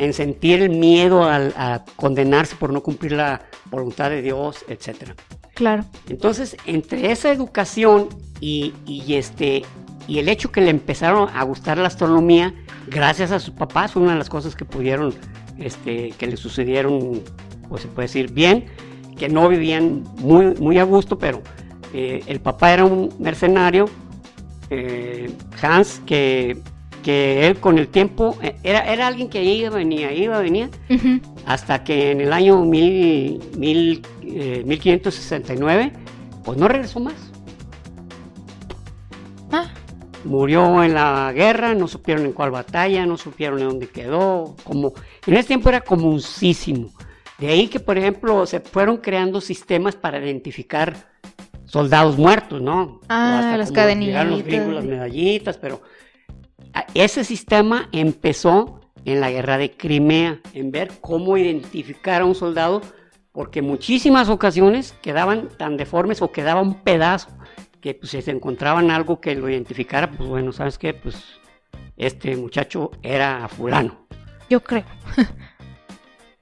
en 0.00 0.12
sentir 0.12 0.62
el 0.62 0.70
miedo 0.70 1.24
al- 1.24 1.54
a 1.56 1.84
condenarse 1.96 2.56
por 2.56 2.72
no 2.72 2.82
cumplir 2.82 3.12
la 3.12 3.42
voluntad 3.70 4.10
de 4.10 4.22
Dios, 4.22 4.64
etcétera. 4.68 5.14
Claro. 5.54 5.84
Entonces, 6.08 6.56
entre 6.66 7.12
esa 7.12 7.30
educación 7.30 8.08
y, 8.40 8.72
y 8.86 9.14
este 9.14 9.62
y 10.08 10.18
el 10.18 10.28
hecho 10.28 10.50
que 10.50 10.60
le 10.60 10.70
empezaron 10.70 11.28
a 11.28 11.44
gustar 11.44 11.78
la 11.78 11.86
astronomía, 11.86 12.52
gracias 12.88 13.30
a 13.30 13.38
sus 13.38 13.54
papás, 13.54 13.92
fue 13.92 14.02
una 14.02 14.12
de 14.12 14.18
las 14.18 14.28
cosas 14.28 14.56
que 14.56 14.64
pudieron, 14.64 15.14
este, 15.58 16.10
que 16.18 16.26
le 16.26 16.36
sucedieron, 16.36 17.22
pues 17.68 17.82
se 17.82 17.88
puede 17.88 18.08
decir 18.08 18.32
bien, 18.32 18.66
que 19.16 19.28
no 19.28 19.48
vivían 19.48 20.02
muy, 20.16 20.46
muy 20.54 20.78
a 20.78 20.84
gusto, 20.84 21.16
pero 21.18 21.42
eh, 21.92 22.24
el 22.26 22.40
papá 22.40 22.72
era 22.72 22.84
un 22.84 23.14
mercenario, 23.20 23.84
eh, 24.70 25.30
Hans, 25.62 26.00
que, 26.06 26.60
que 27.00 27.46
él 27.46 27.58
con 27.58 27.78
el 27.78 27.88
tiempo, 27.88 28.36
eh, 28.42 28.56
era, 28.62 28.80
era 28.92 29.06
alguien 29.06 29.28
que 29.28 29.42
iba, 29.42 29.70
venía, 29.70 30.12
iba, 30.12 30.38
venía, 30.40 30.70
Ujú. 30.88 31.20
hasta 31.46 31.82
que 31.84 32.10
en 32.12 32.20
el 32.20 32.32
año 32.32 32.64
mil, 32.64 33.40
mil, 33.56 34.02
eh, 34.22 34.62
1569, 34.66 35.92
pues 36.44 36.58
no 36.58 36.68
regresó 36.68 37.00
más. 37.00 37.14
Ah, 39.52 39.68
Murió 40.24 40.82
en 40.84 40.94
la 40.94 41.32
guerra, 41.34 41.74
no 41.74 41.88
supieron 41.88 42.26
en 42.26 42.32
cuál 42.32 42.50
batalla, 42.50 43.06
no 43.06 43.16
supieron 43.16 43.60
en 43.60 43.68
dónde 43.68 43.88
quedó. 43.88 44.54
Como, 44.64 44.92
en 45.26 45.34
ese 45.36 45.48
tiempo 45.48 45.70
era 45.70 45.80
comuncísimo. 45.80 46.90
De 47.38 47.48
ahí 47.48 47.68
que, 47.68 47.80
por 47.80 47.96
ejemplo, 47.96 48.44
se 48.44 48.60
fueron 48.60 48.98
creando 48.98 49.40
sistemas 49.40 49.96
para 49.96 50.18
identificar 50.18 50.94
soldados 51.64 52.18
muertos, 52.18 52.60
¿no? 52.60 53.00
Ah, 53.08 53.54
las 53.56 53.70
llegaron 53.70 54.30
los 54.30 54.42
cadenitas. 54.42 54.44
gringos, 54.44 54.74
las 54.74 54.84
medallitas, 54.84 55.56
pero 55.56 55.80
ese 56.94 57.24
sistema 57.24 57.88
empezó 57.92 58.80
en 59.04 59.20
la 59.20 59.30
guerra 59.30 59.58
de 59.58 59.70
Crimea, 59.70 60.40
en 60.54 60.70
ver 60.70 60.92
cómo 61.00 61.36
identificar 61.36 62.22
a 62.22 62.24
un 62.24 62.34
soldado, 62.34 62.82
porque 63.32 63.62
muchísimas 63.62 64.28
ocasiones 64.28 64.94
quedaban 65.02 65.48
tan 65.56 65.76
deformes 65.76 66.20
o 66.22 66.32
quedaba 66.32 66.60
un 66.60 66.82
pedazo 66.82 67.28
que 67.80 67.94
pues, 67.94 68.10
si 68.10 68.22
se 68.22 68.30
encontraban 68.30 68.90
algo 68.90 69.20
que 69.20 69.34
lo 69.34 69.48
identificara, 69.48 70.10
pues 70.10 70.28
bueno, 70.28 70.52
¿sabes 70.52 70.78
qué? 70.78 70.92
Pues 70.92 71.16
este 71.96 72.36
muchacho 72.36 72.90
era 73.02 73.48
fulano. 73.48 74.06
yo 74.48 74.62
creo. 74.62 74.84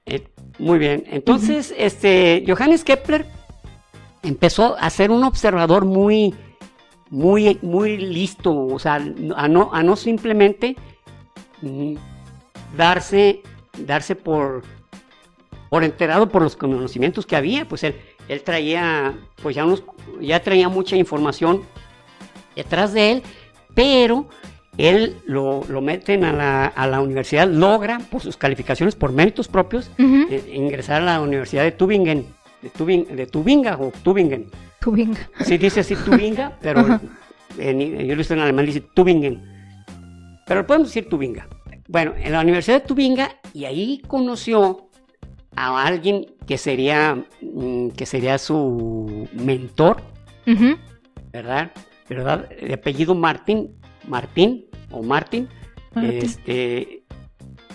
Eh, 0.05 0.27
muy 0.57 0.79
bien, 0.79 1.03
entonces 1.05 1.71
este 1.77 2.43
Johannes 2.47 2.83
Kepler 2.83 3.27
empezó 4.23 4.75
a 4.79 4.89
ser 4.89 5.11
un 5.11 5.23
observador 5.23 5.85
muy, 5.85 6.33
muy, 7.09 7.57
muy 7.61 7.97
listo, 7.97 8.55
o 8.55 8.79
sea, 8.79 8.95
a 9.35 9.47
no, 9.47 9.69
a 9.73 9.83
no 9.83 9.95
simplemente 9.95 10.75
mm, 11.61 11.95
darse, 12.77 13.41
darse 13.77 14.15
por, 14.15 14.63
por 15.69 15.83
enterado 15.83 16.29
por 16.29 16.41
los 16.41 16.55
conocimientos 16.55 17.25
que 17.25 17.35
había, 17.35 17.67
pues 17.67 17.83
él, 17.83 17.95
él 18.27 18.41
traía, 18.43 19.15
pues 19.41 19.55
ya, 19.55 19.65
unos, 19.65 19.83
ya 20.21 20.41
traía 20.41 20.69
mucha 20.69 20.95
información 20.95 21.63
detrás 22.55 22.93
de 22.93 23.11
él, 23.11 23.23
pero 23.73 24.27
él 24.77 25.17
lo, 25.25 25.63
lo 25.67 25.81
meten 25.81 26.23
a 26.23 26.31
la, 26.31 26.65
a 26.65 26.87
la 26.87 27.01
universidad, 27.01 27.47
logra 27.47 27.99
por 28.11 28.21
sus 28.21 28.37
calificaciones, 28.37 28.95
por 28.95 29.11
méritos 29.11 29.47
propios, 29.47 29.91
eh, 29.97 30.51
ingresar 30.53 31.01
a 31.01 31.05
la 31.05 31.21
Universidad 31.21 31.63
de 31.63 31.71
Tübingen, 31.71 32.25
de, 32.61 32.69
Tübingen, 32.69 33.15
de 33.15 33.25
Tübinga 33.27 33.77
o 33.77 33.91
Tübingen. 34.03 34.49
Tú 34.79 34.91
venga. 34.91 35.29
Sí 35.41 35.57
dice 35.57 35.81
así 35.81 35.95
Tübinga, 35.95 36.57
pero 36.61 36.99
en- 37.57 38.05
yo 38.07 38.15
lo 38.15 38.21
hice 38.21 38.33
en 38.33 38.39
alemán, 38.41 38.65
dice 38.65 38.81
Tübingen. 38.93 39.41
Pero 40.45 40.65
podemos 40.65 40.87
decir 40.89 41.07
Tübinga. 41.09 41.47
Bueno, 41.87 42.13
en 42.17 42.31
la 42.31 42.41
Universidad 42.41 42.81
de 42.81 42.87
Tübinga, 42.87 43.29
y 43.53 43.65
ahí 43.65 44.01
conoció 44.07 44.89
a 45.55 45.83
alguien 45.85 46.25
que 46.47 46.57
sería, 46.57 47.23
mm, 47.41 47.89
que 47.89 48.05
sería 48.05 48.37
su 48.37 49.27
mentor. 49.33 50.01
¿verdad? 51.31 51.71
¿Verdad? 52.07 52.49
De 52.49 52.73
apellido 52.73 53.13
Martín, 53.15 53.75
Martín 54.07 54.65
o 54.91 55.03
Martín. 55.03 55.47
Martín. 55.93 56.13
Este, 56.23 57.03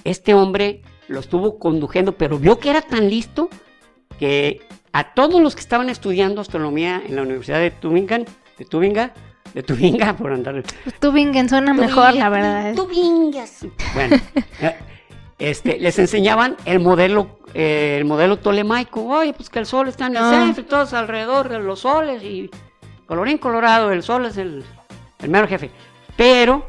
este 0.05 0.35
hombre 0.35 0.83
lo 1.09 1.21
estuvo 1.21 1.59
conduciendo, 1.59 2.17
pero 2.17 2.38
vio 2.38 2.59
que 2.59 2.71
era 2.71 2.81
tan 2.83 3.09
listo 3.09 3.49
que 4.18 4.61
a 4.92 5.14
todos 5.14 5.40
los 5.40 5.54
que 5.54 5.61
estaban 5.61 5.88
estudiando 5.90 6.40
astronomía 6.40 7.02
en 7.06 7.16
la 7.16 7.23
Universidad 7.23 7.59
de 7.59 7.71
Tübingen, 7.71 8.26
de 8.59 8.64
Tübinga, 8.64 9.12
de 9.54 9.62
Tübinga, 9.62 10.16
por 10.16 10.33
andar. 10.33 10.62
Tübingen 11.00 11.49
suena 11.49 11.75
mejor, 11.75 12.14
la 12.14 12.28
verdad. 12.28 12.71
¿eh? 12.71 12.75
Tübinga. 12.75 13.44
Bueno, 13.94 14.16
eh, 14.61 14.76
este, 15.38 15.78
les 15.78 15.99
enseñaban 15.99 16.56
el 16.64 16.80
modelo, 16.80 17.40
eh, 17.54 17.97
el 17.99 18.04
modelo 18.04 18.38
tolemaico. 18.38 19.04
Oye, 19.04 19.33
pues 19.33 19.50
que 19.50 19.59
el 19.59 19.66
sol 19.66 19.88
está 19.88 20.06
en 20.06 20.12
el 20.16 20.23
Ah. 20.23 20.30
centro 20.44 20.62
y 20.62 20.66
todos 20.66 20.92
alrededor 20.92 21.49
de 21.49 21.59
los 21.61 21.80
soles 21.80 22.23
y 22.23 22.50
colorín 23.06 23.38
colorado, 23.38 23.90
el 23.92 24.02
sol 24.02 24.26
es 24.26 24.37
el, 24.37 24.64
el 25.21 25.28
mero 25.28 25.47
jefe. 25.49 25.71
Pero 26.16 26.64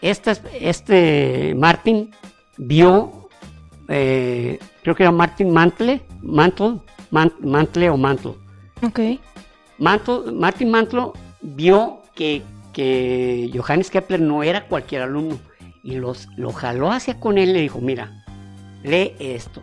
estas- 0.00 0.42
este 0.58 1.54
Martin 1.56 2.10
vio 2.56 3.28
eh, 3.88 4.58
creo 4.82 4.94
que 4.94 5.02
era 5.02 5.12
Martin 5.12 5.50
Mantle, 5.52 6.00
Mantle, 6.22 6.80
Man- 7.10 7.32
Mantle 7.40 7.90
o 7.90 7.96
Mantle. 7.96 8.34
Ok. 8.82 9.00
Mantle, 9.78 10.32
Martin 10.32 10.70
Mantle 10.70 11.12
vio 11.40 12.02
que, 12.14 12.42
que 12.72 13.50
Johannes 13.54 13.90
Kepler 13.90 14.20
no 14.20 14.42
era 14.42 14.66
cualquier 14.68 15.02
alumno 15.02 15.38
y 15.82 15.96
los, 15.96 16.28
lo 16.36 16.52
jaló 16.52 16.92
hacia 16.92 17.18
con 17.18 17.38
él 17.38 17.50
y 17.50 17.52
le 17.54 17.60
dijo, 17.62 17.80
mira, 17.80 18.24
lee 18.84 19.14
esto, 19.18 19.62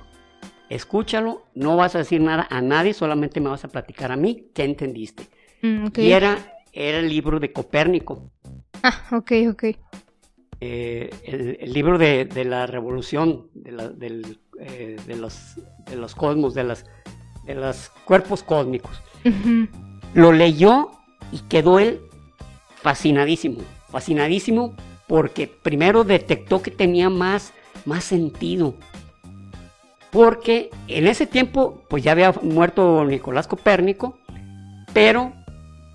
escúchalo, 0.70 1.44
no 1.56 1.78
vas 1.78 1.96
a 1.96 2.00
decir 2.00 2.20
nada 2.22 2.48
a 2.50 2.62
nadie, 2.62 2.94
solamente 2.94 3.40
me 3.40 3.50
vas 3.50 3.64
a 3.64 3.70
platicar 3.70 4.12
a 4.12 4.18
mí, 4.18 4.50
¿qué 4.54 4.64
entendiste? 4.66 5.24
Mm, 5.62 5.86
ok. 5.88 5.98
Y 6.00 6.12
era, 6.12 6.38
era 6.74 7.00
el 7.00 7.08
libro 7.10 7.40
de 7.40 7.54
Copérnico, 7.54 8.30
Ah, 8.84 9.08
ok, 9.16 9.32
ok. 9.52 9.64
eh, 10.62 11.10
el, 11.24 11.58
el 11.62 11.74
libro 11.74 11.98
de, 11.98 12.26
de 12.26 12.46
la 12.46 12.66
revolución, 12.66 13.48
de, 13.54 13.72
la- 13.72 13.90
del, 13.90 14.40
eh, 14.60 14.98
de 15.06 15.16
los, 15.16 15.56
de 15.90 15.96
los 15.96 16.16
cosmos, 16.16 16.54
de, 16.54 16.64
las, 16.64 16.86
de 17.46 17.56
los 17.56 17.90
cuerpos 18.06 18.44
cósmicos. 18.44 19.02
Lo 20.14 20.32
leyó 20.32 20.92
y 21.32 21.40
quedó 21.50 21.80
él 21.80 22.02
fascinadísimo, 22.82 23.60
fascinadísimo 23.90 24.74
porque 25.08 25.48
primero 25.48 26.04
detectó 26.04 26.62
que 26.62 26.72
tenía 26.72 27.10
más, 27.10 27.54
más 27.86 28.04
sentido. 28.04 28.76
Porque 30.12 30.70
en 30.88 31.08
ese 31.08 31.26
tiempo, 31.26 31.84
pues 31.88 32.04
ya 32.04 32.12
había 32.12 32.32
muerto 32.42 33.06
Nicolás 33.06 33.48
Copérnico, 33.48 34.18
pero 34.94 35.34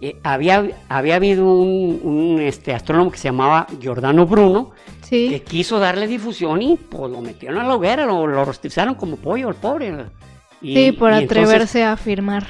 eh, 0.01 0.17
había, 0.23 0.69
había 0.89 1.17
habido 1.17 1.47
un, 1.47 2.01
un, 2.03 2.41
este, 2.41 2.75
astrónomo 2.75 3.11
que 3.11 3.19
se 3.19 3.29
llamaba 3.29 3.67
Giordano 3.81 4.27
Bruno, 4.27 4.73
que 5.09 5.29
Sí. 5.39 5.43
quiso 5.47 5.79
darle 5.79 6.07
difusión 6.07 6.61
y 6.63 6.77
pues 6.77 7.11
lo 7.13 7.21
metieron 7.21 7.59
a 7.61 7.65
la 7.69 7.75
hoguera, 7.77 8.07
lo, 8.07 8.27
lo 8.27 8.45
rostizaron 8.45 8.95
como 8.95 9.17
pollo 9.17 9.49
al 9.49 9.55
pobre. 9.57 10.07
Y- 10.61 10.75
Sí, 10.75 10.93
por 10.93 11.13
y 11.13 11.17
entonces- 11.19 11.45
atreverse 11.45 11.83
a 11.85 11.93
afirmar. 11.93 12.47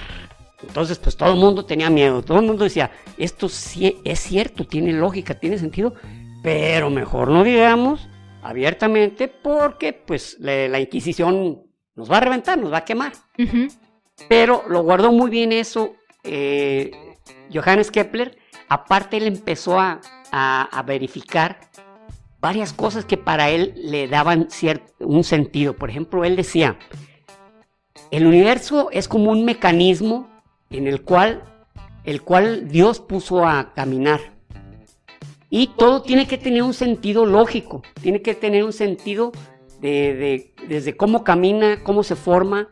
entonces, 0.67 0.99
pues 0.99 1.17
todo 1.17 1.33
el 1.33 1.39
mundo 1.39 1.65
tenía 1.65 1.91
miedo, 1.91 2.23
todo 2.23 2.39
el 2.39 2.47
mundo 2.47 2.65
decía, 2.65 2.91
esto 3.19 3.49
sí 3.49 3.99
es 4.05 4.21
cierto, 4.21 4.65
tiene 4.65 4.93
lógica, 4.93 5.35
tiene 5.35 5.59
sentido, 5.59 5.95
pero 6.43 6.91
mejor 6.91 7.29
no 7.29 7.43
digamos 7.45 8.09
abiertamente 8.43 9.29
porque 9.29 9.93
pues 9.93 10.37
le- 10.39 10.69
la 10.69 10.79
Inquisición 10.81 11.63
nos 11.97 12.11
va 12.11 12.19
a 12.19 12.21
reventar, 12.21 12.59
nos 12.59 12.73
va 12.73 12.79
a 12.79 12.85
quemar. 12.85 13.13
Ujú. 13.39 13.69
Pero 14.29 14.65
lo 14.69 14.83
guardó 14.83 15.11
muy 15.13 15.31
bien 15.31 15.53
eso 15.53 15.95
eh, 16.23 16.91
Johannes 17.53 17.91
Kepler. 17.91 18.39
Aparte, 18.69 19.17
él 19.19 19.27
empezó 19.27 19.79
a, 19.79 20.01
a- 20.33 20.63
a 20.73 20.83
verificar 20.83 21.59
varias 22.45 22.75
cosas 22.75 23.07
que 23.07 23.17
para 23.17 23.49
él 23.49 23.73
le 23.77 24.07
daban 24.07 24.49
cier- 24.49 24.83
un 25.01 25.25
sentido. 25.25 25.73
Por 25.77 25.89
ejemplo, 25.89 26.25
él 26.27 26.37
decía, 26.37 26.79
el 28.11 28.27
universo 28.27 28.91
es 28.93 29.09
como 29.09 29.31
un 29.31 29.47
mecanismo 29.47 30.29
en 30.69 30.87
el 30.87 31.01
cual, 31.01 31.43
el 32.05 32.21
cual 32.21 32.69
Dios 32.69 33.01
puso 33.01 33.47
a 33.47 33.73
caminar. 33.73 34.21
Y 35.49 35.69
todo 35.79 36.03
tiene 36.03 36.27
que 36.27 36.37
tener 36.37 36.63
un 36.63 36.75
sentido 36.75 37.25
lógico, 37.25 37.83
tiene 38.03 38.21
que 38.21 38.35
tener 38.35 38.63
un 38.63 38.75
sentido 38.75 39.33
de, 39.81 40.15
de- 40.15 40.55
desde 40.69 40.99
cómo 40.99 41.25
camina, 41.25 41.83
cómo 41.83 42.03
se 42.03 42.15
forma. 42.15 42.69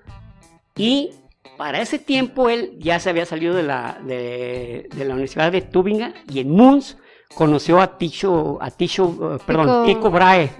Y 0.77 1.13
para 1.57 1.81
ese 1.81 1.99
tiempo 1.99 2.51
él 2.51 2.75
ya 2.79 3.01
se 3.01 3.09
había 3.09 3.25
salido 3.25 3.55
de 3.55 3.63
la, 3.63 3.99
de, 4.05 4.87
la 4.99 5.15
Universidad 5.15 5.51
de 5.51 5.63
Tübingen 5.63 6.13
y 6.31 6.41
en 6.41 6.51
Mons 6.51 6.99
conoció 7.35 7.81
a 7.81 7.99
Ticho, 7.99 8.59
a 8.63 8.71
Ticho, 8.71 9.37
eh, 9.37 9.39
perdón, 9.47 9.87
Tycho- 9.87 9.99
Tycho 9.99 10.11
Brahe. 10.11 10.51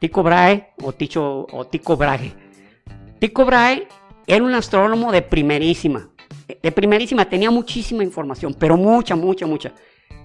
Tycho 0.00 0.22
Brahe 0.22 0.72
o 0.82 0.92
Tycho, 0.92 1.46
o 1.50 1.66
Tycho 1.66 1.96
Brahe. 1.96 2.32
Tycho 3.18 3.44
Brahe 3.44 3.86
era 4.26 4.44
un 4.44 4.54
astrónomo 4.54 5.12
de 5.12 5.22
primerísima. 5.22 6.08
De 6.62 6.72
primerísima, 6.72 7.24
tenía 7.24 7.50
muchísima 7.50 8.02
información, 8.04 8.54
pero 8.58 8.76
mucha, 8.76 9.16
mucha, 9.16 9.46
mucha. 9.46 9.72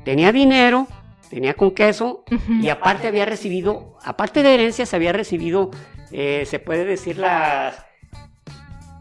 Tenía 0.03 0.31
dinero, 0.31 0.87
tenía 1.29 1.53
con 1.53 1.71
queso 1.71 2.23
y 2.61 2.69
aparte 2.69 3.07
había 3.07 3.25
recibido, 3.25 3.97
aparte 4.03 4.43
de 4.43 4.53
herencias, 4.53 4.93
había 4.93 5.13
recibido, 5.13 5.71
eh, 6.11 6.43
se 6.45 6.59
puede 6.59 6.85
decir, 6.85 7.17
las, 7.17 7.75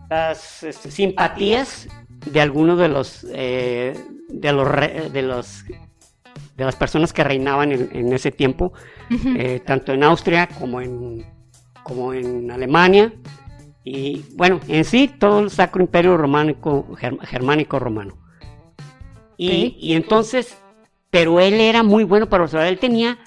las 0.08 0.62
este, 0.62 0.90
simpatías 0.90 1.88
de 2.30 2.40
algunos 2.40 2.78
de 2.78 2.88
los, 2.88 3.26
eh, 3.32 3.94
de 4.28 4.52
los, 4.52 4.68
de 5.12 5.22
los, 5.22 5.64
de 6.56 6.64
las 6.64 6.76
personas 6.76 7.12
que 7.12 7.22
reinaban 7.22 7.70
en- 7.72 7.90
en 7.92 8.12
ese 8.12 8.30
tiempo 8.32 8.72
eh, 9.10 9.60
tanto 9.64 9.92
en 9.92 10.02
Austria 10.02 10.48
como 10.48 10.80
en, 10.80 11.24
como 11.82 12.12
en 12.14 12.50
Alemania. 12.50 13.12
Y 13.84 14.24
bueno, 14.34 14.60
en 14.66 14.84
sí 14.84 15.06
todo 15.08 15.40
el 15.40 15.50
Sacro 15.50 15.80
Imperio 15.82 16.16
Románico, 16.16 16.86
Germ- 17.00 17.20
Germánico 17.20 17.78
Romano. 17.78 18.16
Y, 19.36 19.76
y 19.80 19.92
entonces, 19.94 20.56
pero 21.10 21.38
él 21.40 21.54
era 21.60 21.82
muy 21.82 22.04
bueno 22.04 22.26
para 22.28 22.44
observar. 22.44 22.66
Él 22.66 22.78
tenía 22.78 23.18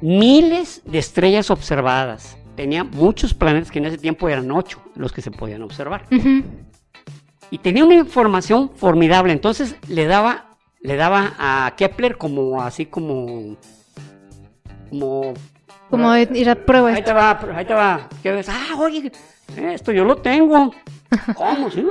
miles 0.00 0.82
de 0.84 0.98
estrellas 0.98 1.50
observadas. 1.50 2.36
Tenía 2.56 2.84
muchos 2.84 3.34
planetas 3.34 3.70
que 3.70 3.78
en 3.80 3.86
ese 3.86 3.98
tiempo 3.98 4.28
eran 4.28 4.50
ocho 4.52 4.80
los 4.94 5.12
que 5.12 5.22
se 5.22 5.32
podían 5.32 5.62
observar 5.62 6.06
y 7.50 7.58
tenía 7.58 7.84
una 7.84 7.94
información 7.94 8.70
formidable. 8.76 9.32
Entonces 9.32 9.74
le 9.88 10.06
daba, 10.06 10.53
le 10.84 10.96
daba 10.96 11.32
a 11.38 11.72
Kepler 11.76 12.18
como 12.18 12.62
así 12.62 12.84
como, 12.84 13.56
como, 14.90 15.32
Como 15.88 16.16
ir 16.16 16.50
a 16.50 16.54
prueba 16.54 16.90
ahí 16.90 17.02
te 17.02 17.12
va, 17.14 17.40
ahí 17.54 17.64
te 17.64 17.72
va. 17.72 18.06
¿Qué 18.22 18.30
ves? 18.30 18.50
Ah, 18.50 18.76
oye, 18.78 19.10
esto 19.56 19.92
yo 19.92 20.04
lo 20.04 20.16
tengo. 20.16 20.74
¿Cómo? 21.34 21.70
Sí. 21.70 21.86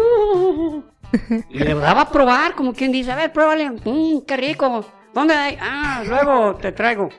Y 1.49 1.59
le 1.59 1.73
daba 1.73 2.01
a 2.01 2.09
probar, 2.09 2.53
como 2.53 2.73
quien 2.73 2.91
dice, 2.91 3.11
a 3.11 3.15
ver, 3.15 3.33
pruébale, 3.33 3.71
Mm, 3.71 4.21
qué 4.27 4.37
rico. 4.37 4.85
¿Dónde 5.11 5.33
hay? 5.33 5.57
Ah, 5.59 6.03
luego 6.05 6.55
te 6.55 6.71
traigo. 6.71 7.09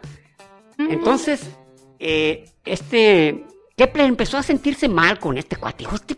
Entonces, 0.78 1.50
eh, 1.98 2.44
este 2.64 3.44
Kepler 3.76 4.06
empezó 4.06 4.38
a 4.38 4.44
sentirse 4.44 4.88
mal 4.88 5.18
con 5.18 5.38
este 5.38 5.56
cuate. 5.56 5.78
Dijo, 5.78 5.96
este, 5.96 6.16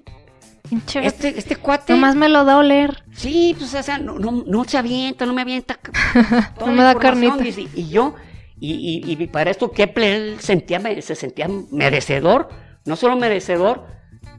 este, 1.02 1.38
este 1.38 1.56
cuate. 1.56 1.92
Nomás 1.92 2.14
me 2.16 2.28
lo 2.28 2.44
da 2.44 2.54
a 2.54 2.58
oler. 2.58 3.02
Sí, 3.12 3.54
pues 3.58 3.74
o 3.74 3.82
sea, 3.82 3.98
no, 3.98 4.18
no, 4.18 4.44
no 4.46 4.64
se 4.64 4.78
avienta, 4.78 5.26
no 5.26 5.32
me 5.34 5.42
avienta. 5.42 5.78
No 6.60 6.66
me 6.72 6.82
da 6.82 6.94
carnita. 6.94 7.36
Y, 7.74 7.88
yo, 7.88 8.14
y, 8.60 9.02
y- 9.06 9.12
y 9.22 9.26
para 9.28 9.50
esto 9.50 9.70
Kepler 9.70 10.14
él 10.22 10.36
sentía, 10.40 10.80
se 11.02 11.14
sentía 11.14 11.48
merecedor, 11.70 12.48
no 12.84 12.96
solo 12.96 13.16
merecedor 13.16 13.84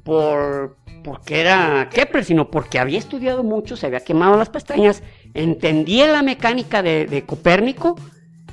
por, 0.04 0.78
porque 1.04 1.40
era 1.42 1.90
Kepler, 1.92 2.26
sino 2.26 2.50
porque 2.50 2.80
había 2.80 2.98
estudiado 3.00 3.44
mucho, 3.44 3.76
se 3.78 3.86
había 3.88 4.00
quemado 4.02 4.38
las 4.38 4.50
pestañas, 4.50 5.04
entendía 5.34 6.08
la 6.08 6.22
mecánica 6.24 6.82
de, 6.82 7.06
de 7.06 7.24
Copérnico, 7.24 7.96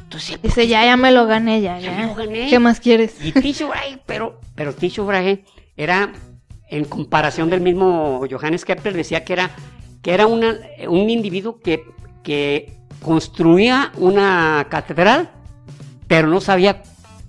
entonces 0.03 0.41
Dice, 0.43 0.69
ya, 0.69 0.85
ya 0.85 0.97
me 0.97 1.11
lo 1.11 1.27
gané, 1.27 1.61
ya, 1.61 1.79
Ya 1.81 1.91
ya. 1.93 1.97
me 1.99 2.07
lo 2.07 2.15
gané. 2.15 2.49
¿Qué 2.49 2.59
más 2.59 2.79
quieres? 2.79 3.17
y 3.25 3.33
Tycho 3.33 3.69
Brahe, 3.69 3.99
pero, 4.07 4.39
pero 4.55 4.73
Tycho 4.75 5.05
Brahe 5.07 5.45
era, 5.77 6.13
en 6.69 6.85
comparación 6.85 7.51
del 7.51 7.61
mismo 7.61 8.23
Johannes 8.31 8.65
Kepler, 8.65 8.95
decía 8.95 9.25
que 9.25 9.33
era, 9.35 9.51
que 10.03 10.13
era 10.15 10.27
una- 10.27 10.57
un 10.89 11.11
individuo 11.11 11.59
que, 11.61 11.85
que 12.23 12.73
construía 13.03 13.93
una 13.99 14.67
catedral, 14.71 15.31
pero 16.09 16.29
no 16.29 16.41
sabía 16.41 16.83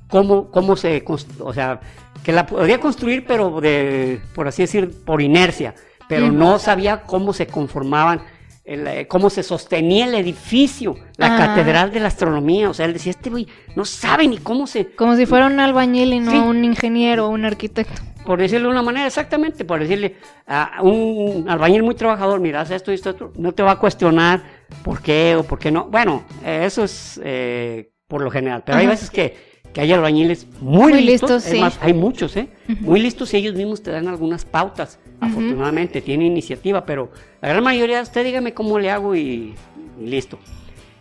cómo, 0.08 0.50
cómo 0.52 0.76
se, 0.76 1.04
o 1.39 1.54
sea, 1.54 1.80
que 2.24 2.32
la 2.32 2.45
podía 2.45 2.80
construir, 2.80 3.26
pero 3.26 3.60
de, 3.62 4.19
por 4.34 4.48
así 4.48 4.63
decir, 4.63 5.04
por 5.06 5.21
inercia, 5.21 5.76
pero 6.08 6.32
no 6.32 6.60
sabía 6.60 7.02
cómo 7.04 7.34
se 7.34 7.48
conformaban, 7.48 8.21
el, 8.65 8.88
eh, 8.88 9.08
cómo 9.08 9.30
se 9.30 9.43
sostenía 9.43 10.06
el 10.08 10.15
edificio, 10.15 10.95
la 11.17 11.36
Ah. 11.36 11.38
catedral 11.38 11.91
de 11.91 11.99
la 11.99 12.08
astronomía, 12.08 12.69
o 12.69 12.73
sea, 12.73 12.86
él 12.88 12.93
decía, 12.93 13.12
este 13.12 13.30
güey 13.30 13.47
no 13.75 13.86
sabe 13.86 14.28
ni 14.28 14.38
cómo 14.39 14.65
se, 14.67 14.88
Como 14.95 15.15
si 15.15 15.25
fuera 15.25 15.45
un 15.47 15.60
albañil 15.60 16.13
y 16.13 16.19
no 16.19 16.32
Sí. 16.32 16.38
un 16.38 16.63
ingeniero 16.63 17.28
o 17.28 17.30
un 17.30 17.45
arquitecto. 17.45 18.01
por 18.25 18.39
decirlo 18.39 18.69
de 18.69 18.71
una 18.71 18.82
manera, 18.82 19.06
exactamente, 19.06 19.65
por 19.65 19.80
decirle 19.80 20.15
a 20.47 20.82
un 20.82 21.45
albañil 21.47 21.84
muy 21.84 21.93
trabajador, 21.93 22.39
mira, 22.39 22.62
haz 22.62 22.71
esto 22.71 22.91
y 22.91 22.95
esto, 22.95 23.12
otro, 23.12 23.32
no 23.38 23.51
te 23.51 23.62
va 23.62 23.73
a 23.73 23.80
cuestionar 23.80 24.41
por 24.84 24.99
qué 24.99 25.36
o 25.38 25.43
por 25.43 25.60
qué 25.60 25.69
no. 25.71 25.86
Bueno, 25.91 26.23
eso 26.43 26.84
es 26.86 27.21
eh, 27.23 27.91
por 28.08 28.23
lo 28.23 28.32
general, 28.32 28.63
pero 28.65 28.80
hay 28.80 28.88
veces 28.88 29.12
que, 29.12 29.55
que 29.76 29.82
hay 29.82 29.92
albañiles 29.92 30.48
muy, 30.62 30.94
Muy 30.94 31.02
listos, 31.02 31.30
listos, 31.30 31.46
es 31.48 31.52
sí. 31.52 31.60
más, 31.60 31.78
hay 31.82 31.94
muchos, 31.94 32.38
¿eh? 32.38 32.48
Muy 32.80 33.02
listos 33.02 33.34
y 33.34 33.38
ellos 33.38 33.56
mismos 33.56 33.84
te 33.84 33.92
dan 33.92 34.08
algunas 34.08 34.46
pautas, 34.46 35.00
afortunadamente, 35.20 36.02
tienen 36.02 36.28
iniciativa, 36.28 36.86
pero 36.86 37.12
la 37.42 37.50
gran 37.50 37.62
mayoría, 37.62 38.02
usted 38.02 38.24
dígame 38.24 38.54
cómo 38.54 38.80
le 38.80 38.90
hago 38.90 39.16
y, 39.16 39.54
y 40.00 40.06
listo. 40.06 40.40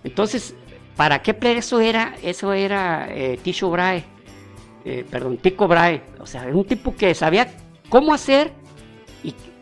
Entonces, 0.03 0.57
¿para 0.97 1.23
Kepler 1.23 1.57
eso 1.59 1.79
era, 1.79 2.17
eso 2.25 2.53
era 2.53 3.07
eh, 3.11 3.39
Tycho 3.45 3.71
Brahe? 3.71 4.03
eh, 4.85 5.05
perdón, 5.09 5.37
Tycho 5.37 5.69
Brahe, 5.69 6.03
o 6.19 6.27
sea, 6.27 6.43
era 6.43 6.57
un 6.57 6.65
tipo 6.65 6.97
que 6.97 7.15
sabía 7.15 7.55
cómo 7.89 8.13
hacer 8.13 8.51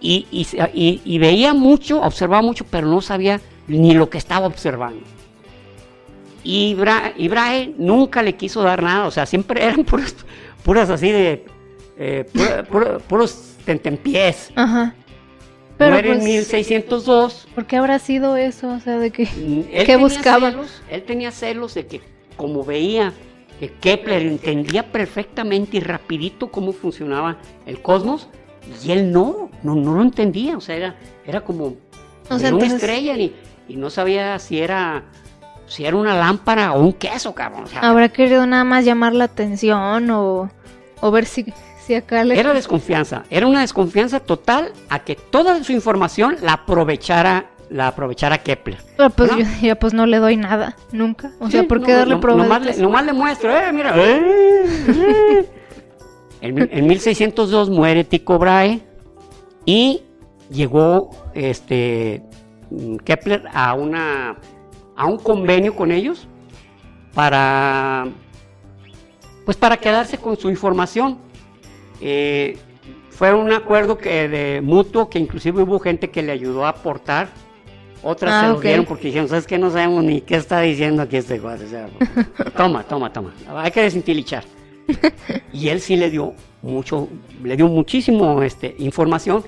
y 0.01 1.19
veía 1.19 1.53
mucho, 1.53 2.01
observaba 2.01 2.41
mucho, 2.41 2.65
pero 2.71 2.87
no 2.89 3.03
sabía 3.03 3.43
ni 3.69 3.93
lo 3.93 4.09
que 4.09 4.17
estaba 4.17 4.47
observando. 4.47 5.03
Y, 6.45 6.75
Bra- 6.75 7.13
y 7.17 7.29
Brahe 7.29 7.75
nunca 7.79 8.23
le 8.23 8.35
quiso 8.35 8.63
dar 8.63 8.83
nada, 8.83 9.07
o 9.07 9.11
sea, 9.11 9.27
siempre 9.27 9.63
eran 9.65 9.85
puras, 9.85 10.15
puras 10.65 10.91
así 10.91 11.11
de, 11.11 11.45
eh, 11.99 12.27
pura- 12.33 12.63
pura- 12.71 12.99
puros 12.99 13.57
tentempiés. 13.65 14.51
Ajá. 14.55 14.95
Pero 15.79 15.93
Muere 15.93 16.13
en 16.13 16.23
1602. 16.25 17.49
¿Por 17.55 17.67
qué 17.67 17.77
habrá 17.77 17.99
sido 17.99 18.37
eso? 18.37 18.69
O 18.69 18.81
sea, 18.81 18.99
de 18.99 19.11
que 19.11 19.23
él 19.73 19.85
¿qué 19.87 19.97
buscaba? 19.97 20.53
él 20.91 21.03
tenía 21.03 21.33
celos 21.33 21.75
de 21.75 21.87
que 21.87 22.01
como 22.37 22.65
veía 22.65 23.13
que 23.59 23.69
Kepler 23.71 24.23
entendía 24.23 24.91
perfectamente 24.93 25.77
y 25.77 25.81
rapidito 25.81 26.51
cómo 26.51 26.73
funcionaba 26.73 27.39
el 27.67 27.81
cosmos 27.81 28.29
y 28.85 28.93
él 28.93 29.11
no, 29.13 29.51
no, 29.63 29.75
no 29.75 29.95
lo 29.95 30.03
entendía, 30.03 30.57
o 30.57 30.61
sea, 30.61 30.77
era, 30.77 30.97
era 31.27 31.41
como 31.43 31.77
una 32.31 32.67
estrella 32.67 33.17
y, 33.17 33.35
y, 33.69 33.77
no 33.77 33.91
sabía 33.91 34.39
si 34.39 34.59
era 34.59 35.05
si 35.73 35.85
era 35.85 35.97
una 35.97 36.15
lámpara 36.15 36.73
o 36.73 36.81
un 36.81 36.93
queso, 36.93 37.35
cabrón. 37.35 37.65
Habrá 37.81 38.09
querido 38.11 38.47
nada 38.47 38.65
más 38.65 38.85
llamar 38.85 39.15
la 39.15 39.25
atención 39.25 40.11
o, 40.11 40.51
o 41.01 41.11
ver 41.11 41.25
si 41.25 41.53
era 41.89 42.55
desconfianza, 42.55 43.25
era 43.29 43.47
una 43.47 43.61
desconfianza 43.61 44.21
total 44.21 44.73
a 44.89 45.01
que 45.01 45.17
toda 45.17 45.63
su 45.65 45.73
información 45.73 46.37
la 46.41 46.55
aprovechara 46.55 47.47
la 47.71 47.89
aprovechara 47.89 48.39
Kepler. 48.39 48.79
Pero 48.97 49.11
pues 49.11 49.31
yo 49.31 49.45
ya 49.63 49.75
pues 49.77 49.95
no 49.95 50.05
le 50.07 50.19
doy 50.19 50.37
nada, 50.37 50.77
nunca. 50.93 51.33
O 51.41 51.51
sea, 51.51 51.65
¿por 51.65 51.83
qué 51.83 51.93
darle 51.93 52.19
pruebas? 52.19 52.47
Nomás, 52.79 53.07
le, 53.07 53.13
muestro, 53.15 53.51
eh, 53.51 53.73
mira. 53.73 53.95
Eh, 53.97 55.49
en, 56.43 56.87
1602 56.87 57.71
muere 57.71 58.05
Tycho 58.05 58.39
Brahe 58.39 58.83
y 59.65 60.03
llegó 60.51 61.11
este 61.35 62.23
Kepler 63.05 63.45
a 63.55 63.73
una 63.75 64.37
a 64.97 65.07
un 65.07 65.19
convenio 65.19 65.75
con 65.75 65.91
ellos 65.91 66.29
para 67.15 68.07
pues 69.45 69.57
para 69.57 69.77
quedarse 69.77 70.19
con 70.19 70.37
su 70.37 70.49
información 70.49 71.19
eh, 72.01 72.57
fue 73.11 73.33
un 73.33 73.53
acuerdo 73.53 73.99
que 73.99 74.29
de 74.29 74.61
mutuo 74.61 75.09
que 75.09 75.19
inclusive 75.19 75.63
hubo 75.63 75.79
gente 75.79 76.11
que 76.11 76.23
le 76.23 76.33
ayudó 76.33 76.65
a 76.67 76.71
aportar. 76.71 77.29
Otras 78.03 78.33
ah, 78.35 78.41
se 78.41 78.49
lo 78.49 78.61
dieron 78.61 78.85
porque 78.85 79.07
dijeron, 79.09 79.29
¿sabes 79.29 79.47
qué? 79.47 79.59
No 79.59 79.71
sabemos 79.71 80.03
ni 80.03 80.23
qué 80.23 80.35
está 80.35 80.61
diciendo 80.63 81.03
aquí 81.03 81.19
este 81.19 81.39
cuadro. 81.39 81.69
toma, 82.57 82.83
toma, 82.83 83.13
toma. 83.13 83.33
Hay 83.55 83.71
que 83.71 83.83
desintilichar. 83.83 84.43
y 85.53 85.69
él 85.69 85.81
sí 85.81 85.95
le 85.95 86.11
dio 86.11 86.35
mucho, 86.63 87.09
le 87.45 87.57
dio 87.57 87.69
muchísimo 87.69 88.43
este, 88.43 88.75
información 88.79 89.45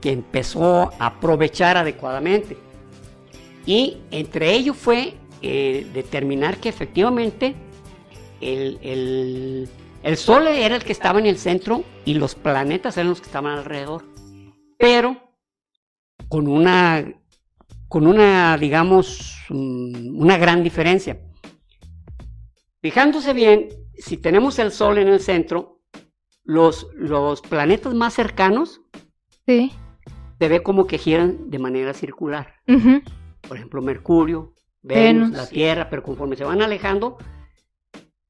que 0.00 0.12
empezó 0.12 0.92
a 1.00 1.06
aprovechar 1.06 1.76
adecuadamente. 1.76 2.56
Y 3.66 3.98
entre 4.10 4.54
ellos 4.54 4.76
fue 4.76 5.14
eh, 5.42 5.86
determinar 5.92 6.56
que 6.58 6.68
efectivamente 6.68 7.54
el 8.40 9.68
el 10.06 10.16
Sol 10.16 10.46
era 10.46 10.76
el 10.76 10.84
que 10.84 10.92
estaba 10.92 11.18
en 11.18 11.26
el 11.26 11.36
centro 11.36 11.82
y 12.04 12.14
los 12.14 12.36
planetas 12.36 12.96
eran 12.96 13.08
los 13.08 13.20
que 13.20 13.26
estaban 13.26 13.58
alrededor. 13.58 14.04
Pero 14.78 15.16
con 16.28 16.46
una, 16.46 17.12
con 17.88 18.06
una, 18.06 18.56
digamos, 18.56 19.36
mm, 19.48 20.16
una 20.16 20.38
gran 20.38 20.62
diferencia. 20.62 21.18
Fijándose 22.80 23.32
bien, 23.32 23.68
si 23.98 24.16
tenemos 24.16 24.60
el 24.60 24.70
Sol 24.70 24.98
en 24.98 25.08
el 25.08 25.18
centro, 25.18 25.80
los, 26.44 26.86
los 26.94 27.40
planetas 27.40 27.92
más 27.92 28.14
cercanos 28.14 28.82
sí. 29.44 29.72
se 30.38 30.48
ve 30.48 30.62
como 30.62 30.86
que 30.86 30.98
giran 30.98 31.50
de 31.50 31.58
manera 31.58 31.94
circular. 31.94 32.54
Por 33.48 33.56
ejemplo, 33.56 33.82
Mercurio, 33.82 34.54
Venus, 34.82 35.30
la 35.30 35.48
Tierra, 35.48 35.88
pero 35.90 36.02
conforme 36.02 36.36
se 36.36 36.44
van 36.44 36.62
alejando, 36.62 37.18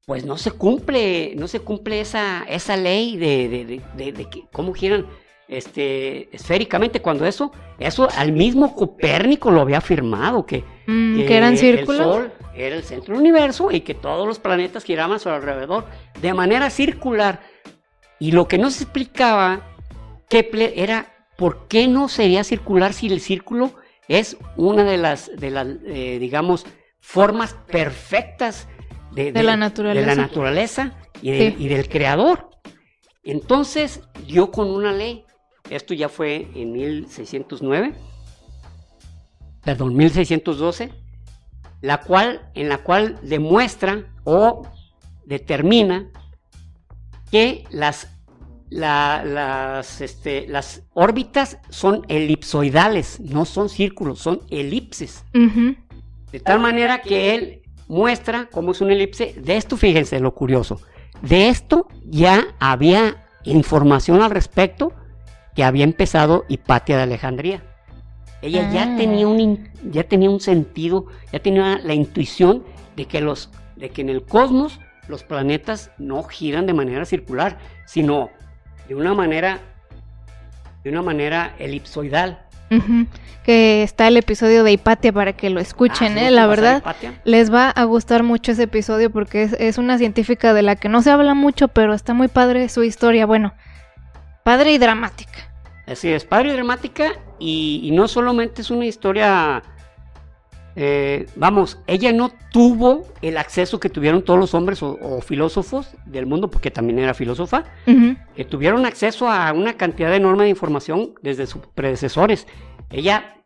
pues 0.05 0.25
no 0.25 0.37
se 0.37 0.51
cumple, 0.51 1.33
no 1.35 1.47
se 1.47 1.59
cumple 1.59 1.99
esa, 1.99 2.43
esa 2.47 2.77
ley 2.77 3.17
de, 3.17 3.81
de, 3.95 4.25
que, 4.29 4.45
cómo 4.51 4.73
giran 4.73 5.05
este, 5.47 6.33
esféricamente, 6.35 7.01
cuando 7.01 7.25
eso, 7.25 7.51
eso 7.77 8.07
al 8.15 8.31
mismo 8.31 8.75
Copérnico 8.75 9.51
lo 9.51 9.61
había 9.61 9.79
afirmado, 9.79 10.45
que, 10.45 10.63
mm, 10.87 11.25
que, 11.25 11.37
eran 11.37 11.57
círculos. 11.57 11.99
El 11.99 12.05
Sol 12.05 12.33
era 12.55 12.75
el 12.75 12.83
centro 12.83 13.13
del 13.13 13.21
universo 13.21 13.71
y 13.71 13.81
que 13.81 13.93
todos 13.93 14.27
los 14.27 14.39
planetas 14.39 14.83
giraban 14.83 15.17
a 15.17 15.19
su 15.19 15.29
alrededor 15.29 15.85
de 16.21 16.33
manera 16.33 16.69
circular. 16.69 17.41
Y 18.19 18.31
lo 18.31 18.47
que 18.47 18.57
no 18.57 18.71
se 18.71 18.83
explicaba 18.83 19.61
Kepler 20.29 20.73
era 20.75 21.13
por 21.37 21.67
qué 21.67 21.87
no 21.87 22.07
sería 22.07 22.43
circular 22.43 22.93
si 22.93 23.07
el 23.07 23.21
círculo 23.21 23.71
es 24.07 24.37
una 24.55 24.83
de 24.83 24.97
las, 24.97 25.31
de 25.35 25.51
las 25.51 25.67
eh, 25.85 26.17
digamos, 26.19 26.65
formas 26.99 27.53
perfectas 27.53 28.67
de, 29.11 29.31
la 29.43 29.57
naturaleza, 29.57 29.99
de 29.99 30.15
la 30.15 30.21
naturaleza 30.21 30.93
y, 31.21 31.67
del 31.67 31.89
creador. 31.89 32.49
Entonces 33.23 34.01
dio 34.25 34.51
con 34.51 34.69
una 34.69 34.91
ley, 34.91 35.25
esto 35.69 35.93
ya 35.93 36.09
fue 36.09 36.47
en 36.53 36.71
1609, 36.71 37.93
perdón, 39.63 39.95
1612, 39.95 40.91
la 41.81 42.01
cual, 42.01 42.49
en 42.53 42.69
la 42.69 42.79
cual 42.79 43.19
demuestra 43.23 44.05
o 44.23 44.67
determina 45.25 46.09
que 47.31 47.65
las, 47.69 48.16
las, 48.69 50.01
este, 50.01 50.47
las 50.47 50.83
órbitas 50.93 51.59
son 51.69 52.05
elipsoidales, 52.07 53.19
no 53.19 53.45
son 53.45 53.69
círculos, 53.69 54.19
son 54.19 54.41
elipses. 54.49 55.23
De 55.33 56.39
tal 56.39 56.59
manera 56.59 57.01
que 57.01 57.35
él 57.35 57.61
muestra 57.87 58.49
cómo 58.51 58.71
es 58.71 58.81
una 58.81 58.93
elipse. 58.93 59.33
De 59.37 59.57
esto, 59.57 59.77
fíjense 59.77 60.19
lo 60.19 60.33
curioso. 60.33 60.81
De 61.21 61.49
esto 61.49 61.87
ya 62.05 62.55
había 62.59 63.25
información 63.43 64.21
al 64.21 64.31
respecto 64.31 64.93
que 65.55 65.63
había 65.63 65.83
empezado 65.83 66.45
Hipatia 66.49 66.97
de 66.97 67.03
Alejandría. 67.03 67.63
Ella 68.41 68.69
ya, 68.71 68.83
ah. 68.83 68.97
tenía 68.97 69.27
un, 69.27 69.69
ya 69.91 70.03
tenía 70.03 70.29
un 70.29 70.39
sentido, 70.39 71.07
ya 71.31 71.39
tenía 71.39 71.79
la 71.79 71.95
intuición 71.95 72.63
de 72.95 73.05
que, 73.05 73.21
los, 73.21 73.49
de 73.75 73.89
que 73.89 74.01
en 74.01 74.09
el 74.09 74.23
cosmos 74.23 74.79
los 75.07 75.23
planetas 75.23 75.91
no 75.97 76.21
giran 76.23 76.67
de 76.67 76.73
manera 76.73 77.05
circular, 77.05 77.57
sino 77.85 78.29
de 78.87 78.95
una 78.95 79.13
manera, 79.13 79.59
de 80.83 80.89
una 80.89 81.01
manera 81.01 81.53
elipsoidal. 81.59 82.39
Que 83.43 83.83
está 83.83 84.09
el 84.09 84.17
episodio 84.17 84.65
de 84.65 84.73
Hipatia 84.73 85.13
para 85.13 85.33
que 85.33 85.49
lo 85.49 85.61
escuchen, 85.61 86.17
ah, 86.17 86.27
¿eh? 86.27 86.31
La 86.31 86.47
verdad, 86.47 86.83
les 87.23 87.53
va 87.53 87.69
a 87.69 87.83
gustar 87.85 88.23
mucho 88.23 88.51
ese 88.51 88.63
episodio 88.63 89.09
porque 89.09 89.49
es, 89.57 89.77
una 89.77 89.97
científica 89.97 90.53
de 90.53 90.63
la 90.63 90.75
que 90.75 90.89
no 90.89 91.01
se 91.01 91.11
habla 91.11 91.33
mucho, 91.33 91.69
pero 91.69 91.93
está 91.93 92.13
muy 92.13 92.27
padre 92.27 92.67
su 92.67 92.83
historia. 92.83 93.25
Bueno, 93.25 93.53
padre 94.43 94.73
y 94.73 94.77
dramática. 94.77 95.49
Así 95.85 96.11
es, 96.11 96.25
padre 96.25 96.49
y 96.49 96.53
dramática 96.53 97.13
y 97.39 97.89
no 97.93 98.09
solamente 98.09 98.61
es 98.61 98.69
una 98.69 98.85
historia 98.85 99.63
eh, 100.79 101.25
vamos, 101.35 101.79
ella 101.87 102.13
no 102.13 102.29
tuvo 102.51 103.07
el 103.23 103.39
acceso 103.39 103.79
que 103.79 103.89
tuvieron 103.89 104.21
todos 104.21 104.39
los 104.39 104.53
hombres 104.53 104.83
o, 104.83 105.21
filósofos 105.21 105.89
del 106.05 106.27
mundo, 106.27 106.51
porque 106.51 106.69
también 106.69 106.99
era 106.99 107.15
filósofa, 107.15 107.63
que 108.35 108.45
tuvieron 108.45 108.85
acceso 108.85 109.27
a 109.27 109.51
una 109.53 109.75
cantidad 109.75 110.13
enorme 110.13 110.43
de 110.43 110.51
información 110.51 111.15
desde 111.23 111.47
sus 111.47 111.65
predecesores. 111.73 112.45
Ella 112.91 113.41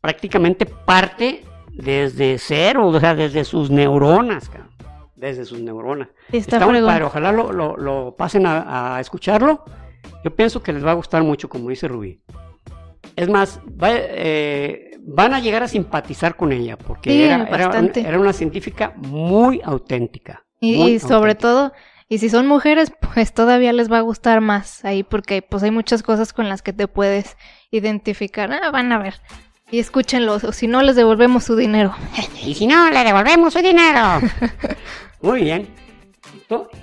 prácticamente 0.00 0.66
parte 0.66 1.44
desde 1.72 2.36
cero, 2.36 2.88
o 2.88 2.98
sea, 2.98 3.14
desde 3.14 3.44
sus 3.44 3.70
neuronas, 3.70 4.50
desde 5.14 5.44
sus 5.44 5.60
neuronas. 5.60 6.08
está, 6.32 6.66
muy 6.66 6.80
padre, 6.82 7.04
ojalá 7.04 7.30
lo, 7.30 8.16
pasen 8.18 8.42
a, 8.44 8.98
escucharlo. 9.00 9.62
Yo 10.24 10.34
pienso 10.34 10.64
que 10.64 10.72
les 10.72 10.84
va 10.84 10.90
a 10.90 10.94
gustar 10.94 11.22
mucho, 11.22 11.48
como 11.48 11.68
dice 11.68 11.86
Rubí. 11.86 12.20
Es 13.14 13.28
más, 13.28 13.60
va, 13.80 13.90
eh, 13.92 14.85
van 15.06 15.34
a 15.34 15.40
llegar 15.40 15.62
a 15.62 15.68
simpatizar 15.68 16.36
con 16.36 16.52
ella, 16.52 16.76
porque 16.76 17.26
era, 17.26 17.48
era, 17.94 18.18
una 18.18 18.32
científica 18.32 18.92
muy 18.96 19.60
auténtica. 19.64 20.44
Y, 20.60 20.98
sobre 20.98 21.36
todo, 21.36 21.72
y 22.08 22.18
si 22.18 22.28
son 22.28 22.46
mujeres, 22.46 22.92
pues 23.14 23.32
todavía 23.32 23.72
les 23.72 23.90
va 23.90 23.98
a 23.98 24.02
gustar 24.02 24.40
más 24.40 24.84
ahí, 24.84 25.04
porque 25.04 25.42
pues 25.42 25.62
hay 25.62 25.70
muchas 25.70 26.02
cosas 26.02 26.32
con 26.32 26.48
las 26.48 26.60
que 26.60 26.72
te 26.72 26.88
puedes 26.88 27.36
identificar. 27.70 28.52
Ah, 28.52 28.70
van 28.72 28.92
a 28.92 28.98
ver. 28.98 29.14
Y 29.70 29.78
escúchenlo, 29.78 30.34
o 30.34 30.52
si 30.52 30.66
no, 30.66 30.82
les 30.82 30.96
devolvemos 30.96 31.44
su 31.44 31.56
dinero. 31.56 31.94
y 32.44 32.54
si 32.54 32.66
no, 32.66 32.90
le 32.90 33.04
devolvemos 33.04 33.52
su 33.52 33.60
dinero. 33.60 34.20
muy 35.22 35.42
bien. 35.42 35.68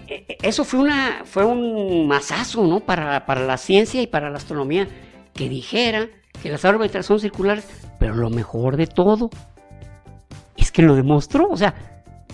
E, 0.08 0.26
e, 0.28 0.38
eso 0.44 0.64
fue, 0.64 0.80
una, 0.80 1.22
fue 1.26 1.46
un 1.46 2.08
masazo, 2.08 2.66
¿no? 2.66 2.80
Para, 2.80 3.26
para 3.26 3.42
la 3.42 3.58
ciencia 3.58 4.02
y 4.02 4.08
para 4.08 4.30
la 4.30 4.38
astronomía, 4.38 4.88
que 5.34 5.50
dijera 5.50 6.10
que 6.42 6.50
las 6.50 6.66
órbitas 6.66 7.06
son 7.06 7.20
circulares, 7.20 7.66
pero 8.04 8.16
lo 8.16 8.30
mejor 8.30 8.76
de 8.76 8.86
todo 8.86 9.30
es 10.58 10.74
que 10.74 10.82
lo 10.82 10.94
demostró, 10.94 11.48
o 11.50 11.56
sea, 11.56 11.74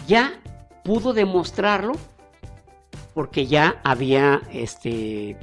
ya 0.07 0.41
pudo 0.83 1.13
demostrarlo 1.13 1.91
porque 3.13 3.45
ya 3.45 3.79
había 3.83 4.41
este 4.51 5.37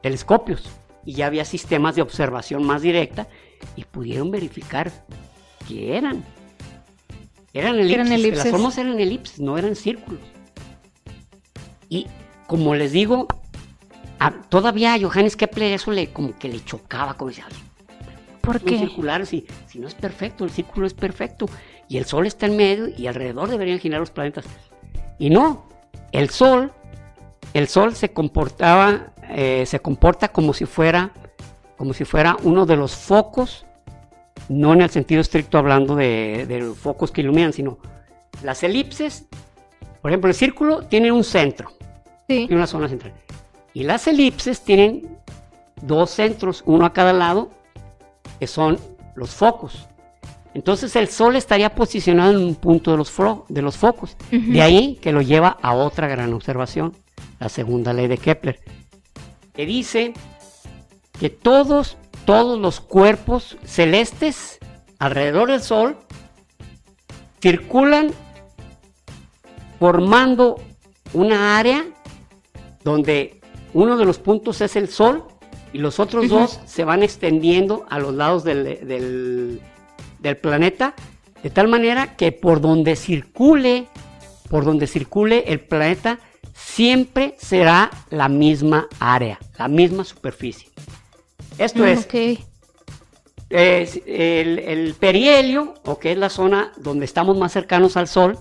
telescopios 0.00 0.66
y 1.04 1.12
ya 1.12 1.26
había 1.26 1.44
sistemas 1.44 1.94
de 1.94 2.00
observación 2.00 2.64
más 2.64 2.80
directa 2.80 3.28
y 3.76 3.84
pudieron 3.84 4.30
verificar 4.30 4.90
que 5.68 5.98
eran 5.98 6.24
eran 7.52 7.78
elipses, 7.78 8.44
las 8.44 8.48
formas 8.48 8.78
eran 8.78 8.98
elipses, 8.98 9.40
no 9.40 9.58
eran 9.58 9.76
círculos. 9.76 10.22
Y 11.90 12.06
como 12.46 12.74
les 12.74 12.92
digo, 12.92 13.28
todavía 14.48 14.94
a 14.94 14.98
Johannes 14.98 15.36
Kepler 15.36 15.74
eso 15.74 15.90
le 15.90 16.14
como 16.14 16.34
que 16.38 16.48
le 16.48 16.64
chocaba, 16.64 17.12
como 17.18 17.28
decía, 17.28 17.46
¿Por 18.44 18.60
qué? 18.60 18.78
circular, 18.78 19.26
si, 19.26 19.46
si 19.66 19.78
no 19.78 19.88
es 19.88 19.94
perfecto, 19.94 20.44
el 20.44 20.50
círculo 20.50 20.86
es 20.86 20.94
perfecto, 20.94 21.46
y 21.88 21.98
el 21.98 22.04
Sol 22.04 22.26
está 22.26 22.46
en 22.46 22.56
medio 22.56 22.88
y 22.88 23.06
alrededor 23.06 23.48
deberían 23.48 23.78
girar 23.78 24.00
los 24.00 24.10
planetas. 24.10 24.44
Y 25.18 25.30
no, 25.30 25.66
el 26.12 26.30
Sol, 26.30 26.72
el 27.52 27.68
Sol 27.68 27.94
se 27.94 28.12
comportaba, 28.12 29.12
eh, 29.30 29.64
se 29.66 29.80
comporta 29.80 30.28
como 30.28 30.52
si 30.54 30.64
fuera, 30.66 31.12
como 31.76 31.92
si 31.92 32.04
fuera 32.04 32.36
uno 32.42 32.66
de 32.66 32.76
los 32.76 32.94
focos, 32.94 33.66
no 34.48 34.72
en 34.72 34.82
el 34.82 34.90
sentido 34.90 35.20
estricto 35.20 35.58
hablando 35.58 35.94
de, 35.96 36.44
de 36.46 36.60
los 36.60 36.76
focos 36.78 37.10
que 37.10 37.20
iluminan, 37.22 37.52
sino 37.52 37.78
las 38.42 38.62
elipses, 38.62 39.26
por 40.02 40.10
ejemplo, 40.10 40.28
el 40.28 40.34
círculo 40.34 40.82
tiene 40.82 41.10
un 41.12 41.24
centro, 41.24 41.70
Sí. 42.28 42.46
y 42.48 42.54
una 42.54 42.66
zona 42.66 42.88
central. 42.88 43.12
Y 43.74 43.82
las 43.84 44.06
elipses 44.06 44.62
tienen 44.62 45.18
dos 45.82 46.10
centros, 46.10 46.62
uno 46.66 46.86
a 46.86 46.92
cada 46.94 47.12
lado, 47.12 47.50
que 48.44 48.48
son 48.48 48.78
los 49.14 49.30
focos. 49.30 49.86
Entonces 50.52 50.94
el 50.96 51.08
Sol 51.08 51.34
estaría 51.34 51.74
posicionado 51.74 52.32
en 52.32 52.44
un 52.44 52.54
punto 52.56 52.90
de 52.90 52.98
los, 52.98 53.10
fro- 53.10 53.46
de 53.48 53.62
los 53.62 53.78
focos. 53.78 54.18
De 54.30 54.60
ahí 54.60 54.96
que 55.00 55.12
lo 55.12 55.22
lleva 55.22 55.56
a 55.62 55.72
otra 55.74 56.08
gran 56.08 56.34
observación, 56.34 56.92
la 57.40 57.48
segunda 57.48 57.94
ley 57.94 58.06
de 58.06 58.18
Kepler, 58.18 58.60
que 59.54 59.64
dice 59.64 60.12
que 61.18 61.30
todos, 61.30 61.96
todos 62.26 62.58
los 62.58 62.80
cuerpos 62.82 63.56
celestes 63.64 64.58
alrededor 64.98 65.50
del 65.50 65.62
Sol 65.62 65.96
circulan 67.40 68.10
formando 69.78 70.60
una 71.14 71.56
área 71.58 71.82
donde 72.82 73.40
uno 73.72 73.96
de 73.96 74.04
los 74.04 74.18
puntos 74.18 74.60
es 74.60 74.76
el 74.76 74.88
Sol 74.88 75.24
y 75.74 75.78
los 75.78 75.98
otros 76.00 76.28
dos 76.28 76.60
se 76.66 76.84
van 76.84 77.02
extendiendo 77.02 77.84
a 77.90 77.98
los 77.98 78.14
lados 78.14 78.44
del, 78.44 78.64
del- 78.86 79.60
del 80.20 80.36
planeta, 80.38 80.94
de 81.42 81.50
tal 81.50 81.68
manera 81.68 82.16
que 82.16 82.32
por 82.32 82.60
donde 82.62 82.96
circule, 82.96 83.88
por 84.48 84.64
donde 84.64 84.86
circule 84.86 85.44
el 85.48 85.60
planeta, 85.60 86.18
siempre 86.54 87.34
será 87.38 87.90
la 88.08 88.28
misma 88.28 88.86
área, 89.00 89.38
la 89.58 89.68
misma 89.68 90.04
superficie. 90.04 90.68
Esto 91.58 91.82
Mm, 91.82 91.86
es, 91.86 92.04
ok. 92.04 92.14
es 93.50 94.00
el, 94.06 94.58
el 94.60 94.94
perihelio, 94.94 95.74
o 95.84 95.98
que 95.98 96.12
es 96.12 96.18
la 96.18 96.30
zona 96.30 96.72
donde 96.78 97.04
estamos 97.04 97.36
más 97.36 97.52
cercanos 97.52 97.96
al 97.96 98.06
Sol, 98.08 98.38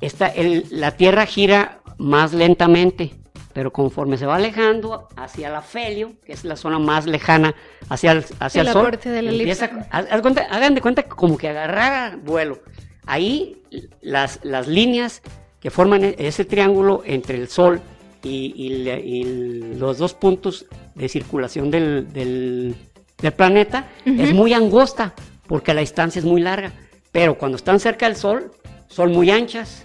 está 0.00 0.28
el- 0.28 0.66
la 0.70 0.96
Tierra 0.96 1.26
gira 1.26 1.80
más 1.98 2.32
lentamente, 2.32 3.14
pero 3.52 3.72
conforme 3.72 4.16
se 4.16 4.26
va 4.26 4.36
alejando 4.36 5.08
hacia 5.16 5.48
el 5.48 5.54
afelio, 5.56 6.12
que 6.24 6.32
es 6.32 6.44
la 6.44 6.56
zona 6.56 6.78
más 6.78 7.06
lejana 7.06 7.54
hacia 7.88 8.12
el, 8.12 8.24
hacia 8.38 8.60
el 8.60 8.66
la 8.66 8.72
Sol, 8.72 8.82
parte 8.84 9.08
de 9.10 9.22
la 9.22 9.30
empieza- 9.32 9.70
haz- 9.90 10.06
haz 10.10 10.20
cuenta- 10.22 10.46
hagan 10.50 10.74
de 10.74 10.80
cuenta 10.80 11.02
que 11.02 11.08
como 11.10 11.36
que 11.36 11.48
agarrara 11.48 12.16
vuelo. 12.22 12.60
Ahí 13.06 13.62
las, 14.02 14.40
las 14.44 14.68
líneas 14.68 15.22
que 15.60 15.70
forman 15.70 16.04
e- 16.04 16.14
ese 16.18 16.44
triángulo 16.44 17.02
entre 17.04 17.36
el 17.38 17.48
Sol 17.48 17.80
y, 18.22 18.52
y 18.56 18.84
la- 18.84 18.98
y 18.98 19.74
los 19.78 19.98
dos 19.98 20.14
puntos 20.14 20.66
de 20.94 21.08
circulación 21.08 21.70
del, 21.70 22.12
del- 22.12 22.76
del 23.18 23.32
planeta 23.32 23.88
es 24.04 24.28
Ujú. 24.28 24.36
muy 24.36 24.52
angosta 24.54 25.14
porque 25.46 25.74
la 25.74 25.80
distancia 25.80 26.20
es 26.20 26.24
muy 26.24 26.40
larga. 26.40 26.72
Pero 27.12 27.36
cuando 27.36 27.56
están 27.56 27.80
cerca 27.80 28.06
del 28.06 28.14
Sol, 28.16 28.52
son 28.86 29.10
muy 29.12 29.30
anchas 29.30 29.84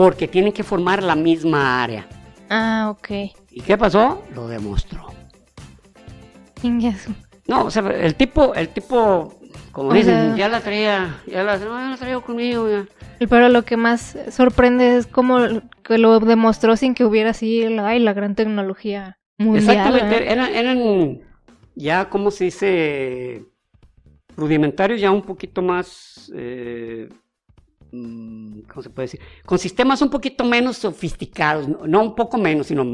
porque 0.00 0.26
tienen 0.26 0.50
que 0.50 0.62
formar 0.64 1.02
la 1.02 1.14
misma 1.14 1.82
área. 1.82 2.06
Ah, 2.48 2.88
ok. 2.90 3.10
¿Y 3.50 3.60
qué 3.60 3.76
pasó? 3.76 4.24
Lo 4.34 4.48
demostró. 4.48 5.04
Ingasu. 6.62 7.12
No, 7.46 7.66
o 7.66 7.70
sea, 7.70 7.86
el 7.90 8.14
tipo, 8.14 8.54
el 8.54 8.70
tipo, 8.70 9.38
como 9.72 9.90
O 9.90 9.92
dicen, 9.92 10.14
sea- 10.28 10.36
ya 10.36 10.48
la 10.48 10.60
traía, 10.60 11.20
ya 11.26 11.42
la, 11.42 11.58
no, 11.58 11.78
ya 11.78 11.90
la 11.90 11.96
traigo 11.98 12.22
conmigo. 12.22 12.66
ya. 12.66 12.86
Pero 13.28 13.50
lo 13.50 13.62
que 13.66 13.76
más 13.76 14.16
sorprende 14.30 14.96
es 14.96 15.06
cómo 15.06 15.36
que 15.84 15.98
lo 15.98 16.18
demostró 16.18 16.76
sin 16.78 16.94
que 16.94 17.04
hubiera 17.04 17.32
así 17.32 17.68
la, 17.68 18.14
gran 18.14 18.34
tecnología 18.34 19.18
mundial. 19.36 19.68
Exactamente, 19.68 20.32
eran, 20.32 20.54
eran 20.54 21.20
ya, 21.74 22.08
como 22.08 22.30
se 22.30 22.44
dice, 22.44 23.44
rudimentarios, 24.34 24.98
ya 24.98 25.10
un 25.10 25.20
poquito 25.20 25.60
más, 25.60 26.32
eh, 26.34 27.10
¿cómo 27.90 28.82
se 28.82 28.90
puede 28.90 29.04
decir? 29.06 29.20
Con 29.44 29.58
sistemas 29.58 30.00
un 30.02 30.10
poquito 30.10 30.44
menos 30.44 30.76
sofisticados, 30.78 31.68
no, 31.68 31.86
no 31.86 32.02
un 32.02 32.14
poco 32.14 32.38
menos, 32.38 32.68
sino 32.68 32.84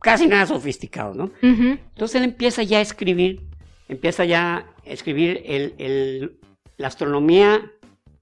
casi 0.00 0.26
nada 0.26 0.46
sofisticados, 0.46 1.16
¿no? 1.16 1.24
Ujú. 1.42 1.78
Entonces 1.88 2.14
él 2.16 2.24
empieza 2.24 2.62
ya 2.62 2.78
a 2.78 2.80
escribir, 2.82 3.42
empieza 3.88 4.24
ya 4.24 4.56
a 4.56 4.90
escribir 4.90 5.42
el, 5.44 5.74
el- 5.78 6.38
la 6.78 6.88
astronomía, 6.88 7.70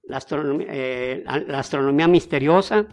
la 0.03 0.17
astronomía, 0.17 0.67
eh, 0.69 1.23
la- 1.25 1.39
la 1.39 1.59
astronomía 1.59 2.07
misteriosa, 2.07 2.87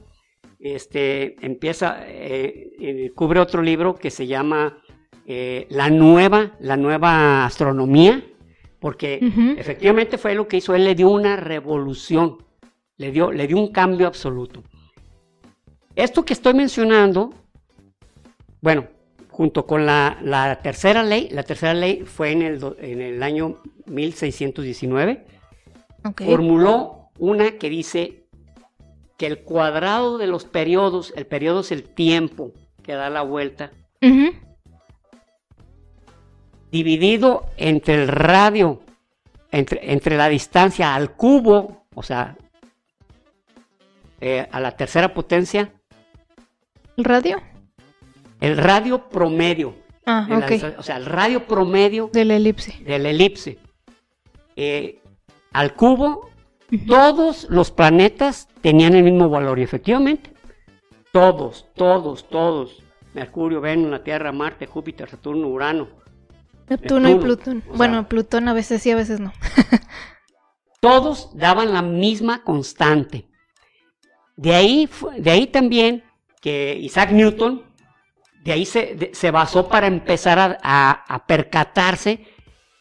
este, 0.58 1.36
empieza, 1.44 2.04
eh, 2.06 2.70
eh, 2.80 3.12
cubre 3.14 3.40
otro 3.40 3.62
libro 3.62 3.94
que 3.94 4.10
se 4.10 4.26
llama 4.26 4.78
eh, 5.26 5.66
La 5.70 5.88
Nueva, 5.88 6.56
la 6.60 6.76
Nueva 6.76 7.44
Astronomía, 7.44 8.24
porque 8.80 9.20
efectivamente 9.56 10.18
fue 10.18 10.34
lo 10.34 10.48
que 10.48 10.56
hizo, 10.56 10.74
él 10.74 10.82
le 10.84 10.96
dio 10.96 11.08
una 11.10 11.36
revolución, 11.36 12.38
le 13.02 13.10
dio, 13.10 13.32
le 13.32 13.48
dio 13.48 13.58
un 13.58 13.72
cambio 13.72 14.06
absoluto. 14.06 14.62
Esto 15.96 16.24
que 16.24 16.32
estoy 16.32 16.54
mencionando, 16.54 17.34
bueno, 18.60 18.86
junto 19.28 19.66
con 19.66 19.84
la, 19.84 20.18
la 20.22 20.60
tercera 20.62 21.02
ley, 21.02 21.28
la 21.32 21.42
tercera 21.42 21.74
ley 21.74 22.04
fue 22.04 22.30
en 22.30 22.42
el, 22.42 22.76
en 22.78 23.00
el 23.00 23.22
año 23.24 23.60
1619, 23.86 25.26
Ok. 26.04 26.22
formuló 26.22 27.10
una 27.18 27.58
que 27.58 27.68
dice 27.68 28.24
que 29.18 29.26
el 29.26 29.40
cuadrado 29.42 30.16
de 30.16 30.28
los 30.28 30.44
periodos, 30.44 31.12
el 31.16 31.26
periodo 31.26 31.60
es 31.60 31.72
el 31.72 31.82
tiempo 31.82 32.52
que 32.84 32.92
da 32.92 33.10
la 33.10 33.22
vuelta, 33.22 33.72
dividido 36.70 37.46
entre 37.56 38.02
el 38.02 38.08
radio, 38.08 38.80
entre, 39.50 39.92
entre 39.92 40.16
la 40.16 40.28
distancia 40.28 40.94
al 40.94 41.12
cubo, 41.12 41.84
o 41.94 42.02
sea, 42.02 42.36
eh, 44.22 44.48
a 44.50 44.60
la 44.60 44.76
tercera 44.76 45.12
potencia, 45.12 45.72
¿El 46.96 47.04
radio? 47.04 47.42
el 48.40 48.56
radio 48.56 49.08
promedio, 49.08 49.74
Ah, 50.06 50.26
la 50.28 50.38
ok. 50.38 50.78
o 50.78 50.82
sea, 50.82 50.96
el 50.96 51.06
radio 51.06 51.46
promedio 51.46 52.08
De 52.12 52.24
la 52.24 52.36
elipse. 52.36 52.72
de 52.84 52.98
la 52.98 53.10
elipse 53.10 53.58
eh, 54.56 55.00
al 55.52 55.74
cubo, 55.74 56.30
todos 56.86 57.46
los 57.50 57.70
planetas 57.70 58.48
tenían 58.62 58.94
el 58.94 59.02
mismo 59.04 59.28
valor 59.28 59.58
y 59.58 59.62
efectivamente, 59.62 60.32
todos, 61.12 61.66
todos, 61.74 62.28
todos, 62.28 62.82
Mercurio, 63.14 63.60
Venus, 63.60 63.90
la 63.90 64.02
Tierra, 64.02 64.32
Marte, 64.32 64.66
Júpiter, 64.66 65.08
Saturno, 65.08 65.48
Urano, 65.48 65.88
Neptuno 66.68 67.08
y 67.10 67.14
Plutón. 67.16 67.58
o 67.58 67.62
sea- 67.68 67.76
bueno, 67.76 68.08
Plutón 68.08 68.48
a 68.48 68.54
veces 68.54 68.82
sí, 68.82 68.90
a 68.90 68.96
veces 68.96 69.20
no. 69.20 69.32
todos 70.80 71.30
daban 71.36 71.72
la 71.72 71.82
misma 71.82 72.42
constante. 72.42 73.28
De 74.36 74.54
ahí, 74.54 74.88
de 75.18 75.30
ahí 75.30 75.46
también 75.46 76.04
que 76.40 76.76
Isaac 76.80 77.10
Newton, 77.12 77.62
de 78.44 78.52
ahí 78.52 78.64
se, 78.64 78.94
de- 78.94 79.10
se 79.14 79.30
basó 79.30 79.68
para 79.68 79.86
empezar 79.86 80.38
a, 80.38 80.58
a- 80.62 80.90
a 81.14 81.26
percatarse 81.26 82.24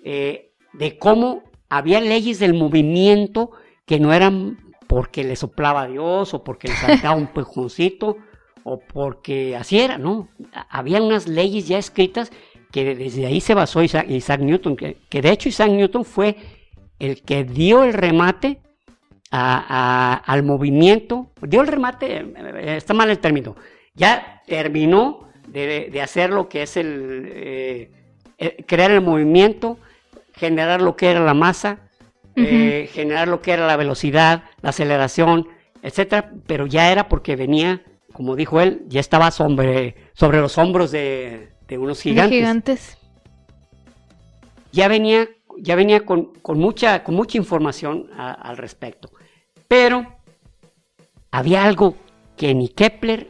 eh, 0.03 0.53
de 0.73 0.97
cómo 0.97 1.43
había 1.69 2.01
leyes 2.01 2.39
del 2.39 2.53
movimiento 2.53 3.51
que 3.85 3.99
no 3.99 4.13
eran 4.13 4.57
porque 4.87 5.23
le 5.23 5.35
soplaba 5.35 5.87
Dios 5.87 6.33
o 6.33 6.43
porque 6.43 6.67
le 6.69 6.75
saltaba 6.75 7.15
un 7.15 7.27
pejoncito 7.33 8.17
o 8.63 8.79
porque 8.79 9.55
así 9.55 9.79
era, 9.79 9.97
¿no? 9.97 10.29
A- 10.53 10.79
Había 10.79 11.01
unas 11.01 11.27
leyes 11.27 11.67
ya 11.67 11.77
escritas 11.77 12.31
que 12.71 12.95
desde 12.95 13.25
ahí 13.25 13.41
se 13.41 13.53
basó 13.53 13.83
Isaac, 13.83 14.09
Isaac 14.09 14.39
Newton, 14.41 14.75
que, 14.77 14.97
que 15.09 15.21
de 15.21 15.31
hecho 15.31 15.49
Isaac 15.49 15.69
Newton 15.71 16.05
fue 16.05 16.37
el 16.99 17.21
que 17.21 17.43
dio 17.43 17.83
el 17.83 17.93
remate 17.93 18.61
a- 19.31 19.65
a- 19.69 20.13
al 20.33 20.43
movimiento, 20.43 21.31
dio 21.41 21.61
el 21.61 21.67
remate, 21.67 22.17
eh, 22.17 22.75
está 22.77 22.93
mal 22.93 23.09
el 23.09 23.19
término, 23.19 23.55
ya 23.95 24.41
terminó 24.45 25.29
de, 25.47 25.89
de 25.91 26.01
hacer 26.01 26.29
lo 26.31 26.47
que 26.49 26.63
es 26.63 26.77
el, 26.77 27.23
eh, 27.33 27.91
eh, 28.37 28.63
crear 28.67 28.91
el 28.91 29.01
movimiento, 29.01 29.77
generar 30.35 30.81
lo 30.81 30.95
que 30.95 31.11
era 31.11 31.19
la 31.21 31.33
masa, 31.33 31.79
eh, 32.35 32.89
generar 32.93 33.27
lo 33.27 33.41
que 33.41 33.51
era 33.51 33.67
la 33.67 33.75
velocidad, 33.77 34.43
la 34.61 34.69
aceleración, 34.69 35.47
etcétera, 35.83 36.31
pero 36.47 36.65
ya 36.67 36.91
era 36.91 37.07
porque 37.09 37.35
venía, 37.35 37.81
como 38.13 38.35
dijo 38.35 38.59
él, 38.61 38.83
ya 38.87 38.99
estaba 38.99 39.31
sobre, 39.31 39.95
sobre 40.13 40.39
los 40.39 40.57
hombros 40.57 40.91
de, 40.91 41.49
de 41.67 41.77
unos 41.77 42.01
gigantes 42.01 42.37
gigantes. 42.37 42.97
ya 44.71 44.87
venía, 44.87 45.27
ya 45.57 45.75
venía 45.75 46.05
con, 46.05 46.33
con 46.41 46.57
mucha, 46.59 47.03
con 47.03 47.15
mucha 47.15 47.37
información 47.37 48.09
a- 48.17 48.31
al 48.33 48.57
respecto. 48.57 49.09
Pero 49.71 50.05
había 51.31 51.63
algo 51.63 51.95
que 52.35 52.53
ni 52.53 52.67
Kepler 52.67 53.29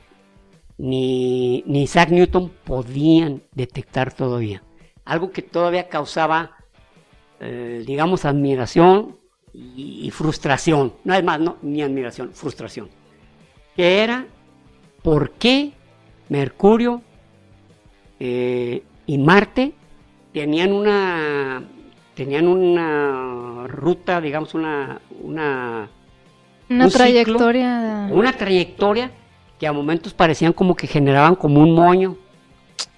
ni, 0.79 1.63
ni 1.67 1.83
Isaac 1.83 2.09
Newton 2.09 2.51
podían 2.63 3.43
detectar 3.51 4.11
todavía. 4.11 4.63
Algo 5.05 5.29
que 5.29 5.43
todavía 5.43 5.87
causaba, 5.87 6.57
eh, 7.39 7.83
digamos, 7.85 8.25
admiración 8.25 9.19
y, 9.53 10.09
frustración. 10.09 10.93
No 11.03 11.13
es 11.13 11.23
más, 11.23 11.39
no, 11.39 11.57
ni 11.61 11.83
admiración, 11.83 12.31
frustración. 12.33 12.89
Que 13.75 13.99
era 13.99 14.25
por 15.03 15.33
qué 15.33 15.73
Mercurio 16.29 17.03
eh, 18.19 18.81
y 19.05 19.17
Marte 19.19 19.73
tenían 20.33 20.73
una 20.73 21.61
tenían 22.15 22.47
una 22.47 23.67
ruta, 23.67 24.19
digamos, 24.19 24.55
una 24.55 24.99
una, 25.21 25.87
Una 26.71 26.85
un 26.85 26.91
ciclo, 26.91 27.03
trayectoria. 27.05 28.07
una 28.11 28.33
trayectoria 28.33 29.11
que 29.59 29.67
a 29.67 29.73
momentos 29.73 30.13
parecían 30.13 30.53
como 30.53 30.75
que 30.75 30.87
generaban 30.87 31.35
como 31.35 31.59
un 31.61 31.73
moño, 31.73 32.15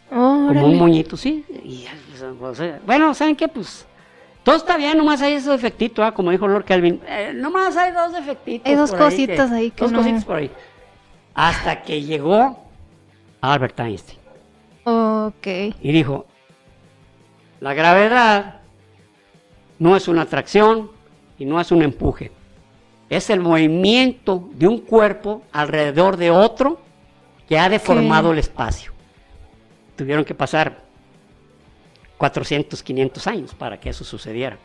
como 0.10 0.66
un 0.66 0.78
moñito, 0.78 1.18
sí. 1.18 1.44
Y, 1.64 1.86
bueno, 2.86 3.14
¿saben 3.14 3.36
qué? 3.36 3.48
Pues 3.48 3.86
todo 4.44 4.56
está 4.56 4.78
bien, 4.78 4.98
nomás 4.98 5.22
hay 5.22 5.34
esos 5.34 5.54
defectitos, 5.54 6.06
¿ah? 6.06 6.12
como 6.14 6.32
dijo 6.32 6.48
Lord 6.48 6.66
Kelvin. 6.66 7.02
Eh, 7.08 7.32
nomás 7.34 7.76
hay 7.78 7.92
dos 7.92 8.14
defectitos. 8.14 8.70
Hay 8.70 8.76
dos 8.76 8.92
ahí 8.94 9.00
cositas 9.00 9.52
ahí 9.52 9.72
que 9.72 9.84
Dos 9.84 9.92
no- 9.92 10.00
cositas 10.00 10.24
por 10.26 10.36
ahí. 10.38 10.52
Hasta 11.34 11.82
que 11.82 12.02
llegó 12.02 12.64
Albert 13.42 13.80
Einstein. 13.80 14.20
Ok. 14.86 15.48
y 15.82 15.92
dijo, 15.92 16.26
la 17.62 17.74
gravedad 17.74 18.60
no 19.80 19.96
es 19.96 20.08
una 20.08 20.24
atracción 20.24 20.92
y 21.40 21.46
no 21.46 21.60
es 21.60 21.72
un 21.72 21.82
empuje, 21.82 22.32
es 23.16 23.30
el 23.30 23.40
movimiento 23.40 24.50
de 24.54 24.68
un 24.68 24.80
cuerpo 24.80 25.44
alrededor 25.52 26.18
de 26.18 26.32
otro 26.32 26.80
que 27.48 27.58
ha 27.60 27.70
deformado 27.70 28.32
el 28.32 28.40
espacio. 28.40 28.92
Tuvieron 29.96 30.24
que 30.26 30.34
pasar 30.34 30.82
400, 32.18 32.82
500 32.82 33.28
años 33.28 33.54
para 33.54 33.80
que 33.80 33.90
eso 33.90 34.04
sucediera. 34.04 34.58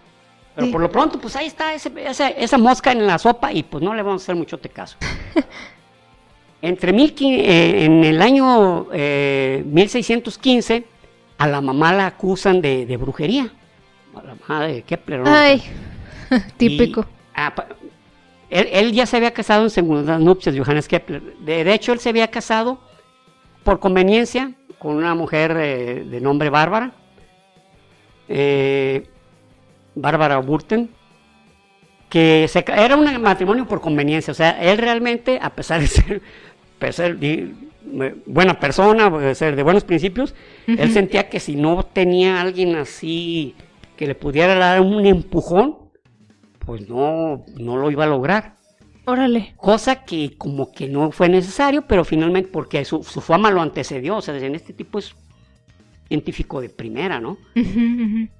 Pero 0.54 0.66
Sí. 0.66 0.72
por 0.72 0.80
lo 0.80 0.90
pronto, 0.90 1.20
pues 1.20 1.37
ahí 1.37 1.46
está 1.46 1.72
ese- 1.74 1.92
esa, 2.04 2.28
esa 2.30 2.58
mosca 2.58 2.92
en 2.92 3.06
la 3.06 3.18
sopa 3.18 3.52
y 3.52 3.62
pues 3.62 3.82
no 3.82 3.94
le 3.94 4.02
vamos 4.02 4.22
a 4.22 4.24
hacer 4.24 4.37
mucho 4.37 4.58
caso. 4.72 4.96
Entre 6.62 6.92
mil 6.92 7.14
eh, 7.20 7.84
en 7.84 8.02
el 8.04 8.20
año 8.20 8.88
eh, 8.92 9.62
1615, 9.64 10.84
a 11.38 11.46
la 11.46 11.61
mamá 11.61 11.92
la 11.92 12.06
acusan 12.06 12.61
de, 12.61 12.84
de 12.87 12.96
brujería. 12.96 13.48
A 14.16 14.22
la 14.24 14.34
mamá 14.34 14.66
de 14.66 14.82
Kepler. 14.82 15.20
¿no? 15.20 15.30
Ay, 15.32 15.62
típico. 16.56 17.02
Y, 17.02 17.04
ah, 17.37 17.54
él, 18.50 18.68
él 18.72 18.92
ya 18.92 19.06
se 19.06 19.16
había 19.16 19.32
casado 19.32 19.64
en 19.64 19.70
segundas 19.70 20.20
nupcias, 20.20 20.56
Johannes 20.56 20.88
Kepler. 20.88 21.22
De, 21.38 21.64
de 21.64 21.74
hecho, 21.74 21.92
él 21.92 21.98
se 21.98 22.08
había 22.08 22.28
casado 22.28 22.78
por 23.64 23.78
conveniencia 23.80 24.52
con 24.78 24.96
una 24.96 25.14
mujer 25.14 25.56
eh, 25.58 26.04
de 26.08 26.20
nombre 26.20 26.50
Bárbara. 26.50 26.92
eh, 28.28 29.06
Bárbara 29.94 30.38
Burton. 30.38 30.88
Que 32.08 32.46
se 32.48 32.64
era 32.66 32.96
un 32.96 33.20
matrimonio 33.20 33.66
por 33.66 33.82
conveniencia. 33.82 34.30
O 34.30 34.34
sea, 34.34 34.50
él 34.62 34.78
realmente, 34.78 35.38
a 35.42 35.50
pesar 35.50 35.80
de 35.80 35.87
ser, 35.88 36.22
buena 38.24 38.58
persona, 38.58 39.11
de 39.11 39.34
ser 39.34 39.56
de 39.56 39.62
buenos 39.62 39.84
principios, 39.84 40.34
él 40.66 40.90
sentía 40.92 41.28
que 41.28 41.38
si 41.38 41.54
no 41.54 41.82
tenía 41.82 42.40
alguien 42.40 42.76
así 42.76 43.54
que 43.96 44.06
le 44.06 44.14
pudiera 44.14 44.54
dar 44.54 44.80
un 44.80 45.04
empujón, 45.04 45.76
pues 46.68 46.87
no, 46.87 47.46
no 47.57 47.78
lo 47.78 47.90
iba 47.90 48.04
a 48.04 48.09
lograr. 48.09 48.54
Órale. 49.07 49.54
Cosa 49.57 50.04
que 50.04 50.37
como 50.37 50.70
que 50.70 50.87
no 50.87 51.11
fue 51.12 51.31
necesario, 51.31 51.87
pero 51.88 52.04
finalmente 52.04 52.50
porque 52.52 52.85
su, 52.85 53.02
su 53.02 53.22
fama 53.22 53.50
lo 53.50 53.62
antecedió. 53.62 54.18
O 54.18 54.20
sea, 54.20 54.37
en 54.37 54.54
este 54.54 54.74
tipo 54.74 54.98
es 54.98 55.14
científico 56.09 56.61
de 56.61 56.68
primera, 56.68 57.20
¿no? 57.20 57.38
En 57.54 58.31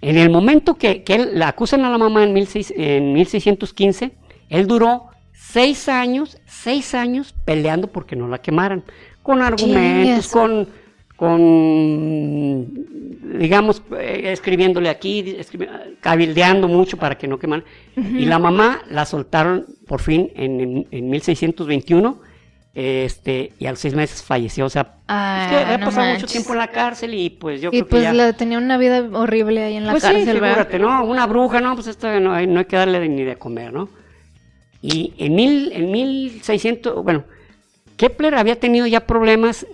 el 0.00 0.30
momento 0.30 0.76
que, 0.76 1.02
que 1.02 1.14
él, 1.14 1.30
la 1.40 1.48
acusan 1.48 1.84
a 1.84 1.90
la 1.90 1.98
mamá 1.98 2.22
en, 2.22 2.34
16 2.34 2.72
en 2.76 3.12
1615, 3.12 4.12
él 4.50 4.68
duró 4.68 5.06
seis 5.32 5.88
años, 5.88 6.38
seis 6.46 6.94
años 6.94 7.34
peleando 7.44 7.88
porque 7.88 8.14
no 8.14 8.28
la 8.28 8.38
quemaran. 8.38 8.84
Con 9.24 9.42
argumentos, 9.42 10.28
con, 10.28 10.68
con, 11.16 12.66
digamos, 13.38 13.82
eh, 13.98 14.30
escribiéndole 14.32 14.88
aquí, 14.88 15.22
escribi- 15.38 15.68
cabildeando 16.00 16.68
mucho 16.68 16.96
para 16.96 17.16
que 17.16 17.26
no 17.28 17.38
quemaran. 17.38 17.64
Y 17.96 18.24
la 18.26 18.38
mamá 18.38 18.82
la 18.90 19.04
soltaron 19.04 19.66
por 19.86 20.00
fin 20.00 20.30
en, 20.34 20.60
en- 20.60 20.86
en 20.90 21.10
1621. 21.10 22.20
Este, 22.76 23.52
y 23.60 23.66
a 23.66 23.70
los 23.70 23.78
seis 23.78 23.94
meses 23.94 24.20
falleció. 24.24 24.66
O 24.66 24.68
sea, 24.68 24.94
Ah, 25.06 25.42
es 25.44 25.50
que 25.56 25.64
había 25.64 25.78
no 25.78 25.86
pasado 25.86 26.06
mucho 26.06 26.12
manches. 26.22 26.32
tiempo 26.32 26.52
en 26.54 26.58
la 26.58 26.68
cárcel 26.68 27.14
y 27.14 27.30
pues 27.30 27.60
yo 27.60 27.68
Y 27.68 27.70
creo 27.70 27.84
que 27.84 27.90
pues 27.90 28.02
ya... 28.02 28.12
la, 28.12 28.32
tenía 28.32 28.58
una 28.58 28.76
vida 28.78 29.00
horrible 29.12 29.62
ahí 29.62 29.76
en 29.76 29.84
la 29.86 29.92
Pues 29.92 30.02
sí, 30.02 30.08
cárcel, 30.12 30.32
figúrate, 30.40 30.78
¿no? 30.80 31.04
Una 31.04 31.26
bruja, 31.28 31.60
no, 31.60 31.74
pues 31.76 31.86
esto 31.86 32.08
no 32.18 32.32
hay, 32.32 32.48
no 32.48 32.58
hay 32.58 32.64
que 32.64 32.74
darle 32.74 33.08
ni 33.08 33.22
de 33.22 33.36
comer, 33.36 33.72
¿no? 33.72 33.88
Y 34.82 35.12
en, 35.18 35.36
mil, 35.36 35.70
en 35.72 35.90
1600, 35.92 37.04
bueno, 37.04 37.22
Kepler 37.96 38.34
había 38.34 38.58
tenido 38.58 38.86
ya 38.88 39.06
problemas 39.06 39.66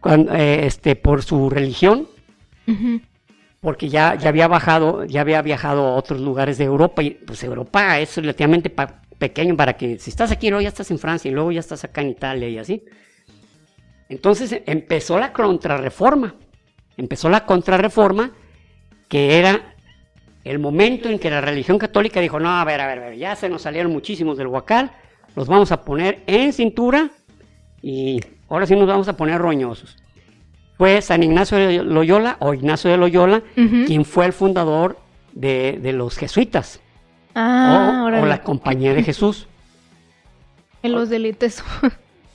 cuando, 0.00 0.34
eh, 0.34 0.66
este, 0.66 0.96
por 0.96 1.22
su 1.22 1.50
religión, 1.50 2.08
porque 3.60 3.88
ya, 3.88 4.14
ya 4.14 4.28
había 4.28 4.48
bajado, 4.48 5.04
ya 5.04 5.20
había 5.22 5.42
viajado 5.42 5.86
a 5.86 5.94
otros 5.94 6.20
lugares 6.20 6.58
de 6.58 6.64
Europa, 6.64 7.02
y 7.02 7.10
pues 7.10 7.42
Europa 7.42 7.98
es 7.98 8.16
relativamente 8.16 8.70
pa- 8.70 9.02
pequeño 9.18 9.56
para 9.56 9.76
que 9.76 9.98
si 9.98 10.10
estás 10.10 10.30
aquí, 10.30 10.50
luego 10.50 10.62
ya 10.62 10.68
estás 10.68 10.90
en 10.90 10.98
Francia, 10.98 11.30
y 11.30 11.34
luego 11.34 11.50
ya 11.52 11.60
estás 11.60 11.84
acá 11.84 12.00
en 12.02 12.10
Italia 12.10 12.48
y 12.48 12.58
así. 12.58 12.84
Entonces 14.08 14.52
eh, 14.52 14.62
empezó 14.66 15.18
la 15.18 15.32
contrarreforma, 15.32 16.34
empezó 16.96 17.28
la 17.28 17.44
contrarreforma, 17.44 18.32
que 19.08 19.38
era 19.38 19.74
el 20.44 20.58
momento 20.60 21.08
en 21.08 21.18
que 21.18 21.30
la 21.30 21.40
religión 21.40 21.78
católica 21.78 22.20
dijo, 22.20 22.38
no, 22.38 22.50
a 22.50 22.64
ver, 22.64 22.80
a 22.80 22.86
ver, 22.86 22.98
a 22.98 23.08
ver, 23.08 23.18
ya 23.18 23.34
se 23.34 23.48
nos 23.48 23.62
salieron 23.62 23.90
muchísimos 23.92 24.38
del 24.38 24.46
huacal, 24.46 24.92
los 25.34 25.48
vamos 25.48 25.72
a 25.72 25.84
poner 25.84 26.22
en 26.26 26.52
cintura 26.52 27.10
y 27.82 28.20
ahora 28.48 28.66
sí 28.66 28.76
nos 28.76 28.86
vamos 28.86 29.08
a 29.08 29.16
poner 29.16 29.38
roñosos. 29.40 29.96
Fue 30.76 31.00
San 31.00 31.22
Ignacio 31.22 31.56
de 31.56 31.82
Loyola 31.82 32.36
o 32.40 32.52
Ignacio 32.52 32.90
de 32.90 32.98
Loyola 32.98 33.42
quien 33.54 34.04
fue 34.04 34.26
el 34.26 34.32
fundador 34.32 34.98
de, 35.32 35.78
de 35.80 35.92
los 35.92 36.16
jesuitas 36.16 36.80
Ah, 37.38 38.02
o, 38.04 38.22
o 38.22 38.26
la 38.26 38.42
Compañía 38.42 38.94
de 38.94 39.02
Jesús. 39.02 39.46
En 40.82 40.92
los 40.92 41.08
delitos. 41.08 41.64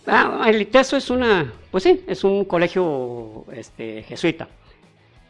Ah, 0.06 0.46
el 0.48 0.62
ITESO 0.62 0.98
es 0.98 1.10
una, 1.10 1.54
pues 1.70 1.84
sí, 1.84 2.04
es 2.06 2.24
un 2.26 2.44
colegio 2.44 3.46
este, 3.54 4.04
jesuita. 4.04 4.50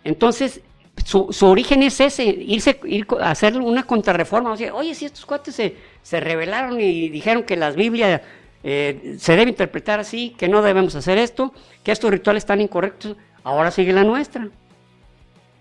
Entonces, 0.03 0.61
su, 1.05 1.27
su 1.31 1.45
origen 1.45 1.83
es 1.83 1.99
ese, 1.99 2.23
irse, 2.23 2.79
ir 2.85 3.05
a 3.19 3.31
hacer 3.31 3.57
una 3.57 3.83
contrarreforma. 3.83 4.51
O 4.51 4.57
sea, 4.57 4.73
oye, 4.73 4.95
si 4.95 5.05
estos 5.05 5.25
cuates 5.25 5.53
se, 5.53 5.75
se 6.01 6.19
rebelaron 6.19 6.79
y 6.79 7.09
dijeron 7.09 7.43
que 7.43 7.57
las 7.57 7.75
Biblias 7.75 8.21
eh, 8.63 9.15
se 9.19 9.35
debe 9.35 9.49
interpretar 9.49 9.99
así, 9.99 10.35
que 10.37 10.47
no 10.47 10.61
debemos 10.61 10.95
hacer 10.95 11.17
esto, 11.17 11.53
que 11.83 11.91
estos 11.91 12.11
rituales 12.11 12.41
están 12.41 12.61
incorrectos, 12.61 13.17
ahora 13.43 13.71
sigue 13.71 13.93
la 13.93 14.03
nuestra. 14.03 14.49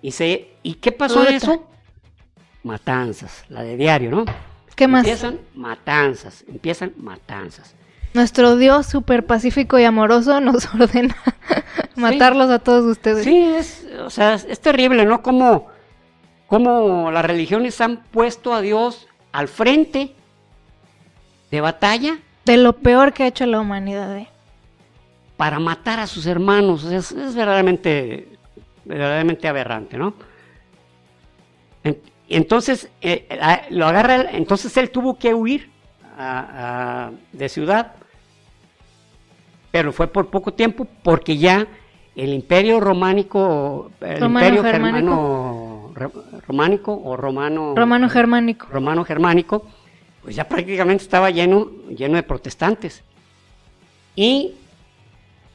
Y, 0.02 0.12
se, 0.12 0.48
¿y 0.62 0.74
qué 0.74 0.92
pasó 0.92 1.20
Puta. 1.20 1.34
eso? 1.34 1.66
Matanzas, 2.62 3.44
la 3.48 3.62
de 3.62 3.76
diario, 3.76 4.10
¿no? 4.10 4.24
¿Qué 4.76 4.86
más? 4.86 5.04
Empiezan 5.04 5.40
matanzas, 5.54 6.44
empiezan 6.48 6.92
matanzas. 6.98 7.74
Nuestro 8.12 8.56
Dios 8.56 8.86
súper 8.86 9.24
pacífico 9.24 9.78
y 9.78 9.84
amoroso 9.84 10.40
nos 10.40 10.66
ordena 10.74 11.16
matarlos 11.96 12.50
a 12.50 12.58
todos 12.58 12.84
ustedes. 12.84 13.24
Sí, 13.24 13.36
es, 13.36 13.86
o 14.00 14.10
sea, 14.10 14.34
es, 14.34 14.44
es 14.44 14.60
terrible, 14.60 15.06
¿no? 15.06 15.22
Como, 15.22 15.68
como 16.46 17.10
las 17.10 17.24
religiones 17.24 17.80
han 17.80 18.02
puesto 18.04 18.52
a 18.52 18.60
Dios 18.60 19.06
al 19.32 19.48
frente 19.48 20.14
de 21.50 21.60
batalla 21.60 22.18
De 22.44 22.56
lo 22.56 22.72
peor 22.74 23.12
que 23.12 23.24
ha 23.24 23.26
hecho 23.26 23.46
la 23.46 23.60
humanidad. 23.60 24.16
¿eh? 24.16 24.28
para 25.36 25.58
matar 25.58 25.98
a 26.00 26.06
sus 26.06 26.26
hermanos. 26.26 26.84
Es, 26.84 27.12
es 27.12 27.34
verdaderamente, 27.34 28.28
verdaderamente 28.84 29.48
aberrante, 29.48 29.96
¿no? 29.96 30.12
En- 31.82 31.96
entonces, 32.28 32.90
eh, 33.00 33.26
a- 33.40 33.62
lo 33.70 33.86
agarra, 33.86 34.32
entonces 34.32 34.76
él 34.76 34.90
tuvo 34.90 35.18
que 35.18 35.32
huir 35.32 35.70
a- 36.18 37.06
a- 37.06 37.10
de 37.32 37.48
ciudad, 37.48 37.92
pero 39.70 39.92
fue 39.94 40.08
por 40.08 40.28
poco 40.28 40.52
tiempo 40.52 40.86
porque 41.02 41.38
ya 41.38 41.66
el 42.14 42.34
imperio 42.34 42.78
románico, 42.78 43.90
el 44.02 44.20
Romano 44.20 44.46
imperio 44.46 44.62
germánico. 44.62 44.98
germano, 44.98 45.92
ro- 45.94 46.24
románico 46.46 47.00
o 47.02 47.16
romano, 47.16 47.72
Romano 47.74 48.10
germánico. 48.10 48.66
romano 48.70 49.04
germánico, 49.04 49.64
pues 50.22 50.36
ya 50.36 50.48
prácticamente 50.48 51.02
estaba 51.02 51.30
lleno, 51.30 51.70
lleno 51.88 52.16
de 52.16 52.22
protestantes. 52.22 53.02
Y 54.14 54.54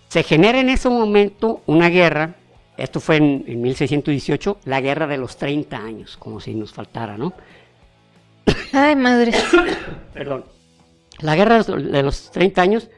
se 0.08 0.24
genera 0.24 0.60
en 0.60 0.70
ese 0.70 0.90
momento 0.90 1.62
una 1.66 1.90
guerra, 1.90 2.36
esto 2.78 3.00
fue 3.00 3.18
en, 3.18 3.44
en 3.48 3.62
1618, 3.62 4.60
la 4.66 4.82
guerra 4.82 5.08
de 5.08 5.18
los 5.18 5.38
30 5.38 5.78
años, 5.78 6.18
como 6.18 6.40
si 6.40 6.54
nos 6.54 6.74
faltara, 6.74 7.18
¿no? 7.18 7.34
Ay, 8.74 8.96
madre. 8.96 9.32
Perdón. 10.14 10.46
la 11.20 11.36
guerra 11.36 11.64
de 11.64 12.04
los 12.04 12.32
30 12.32 12.62
años 12.62 12.90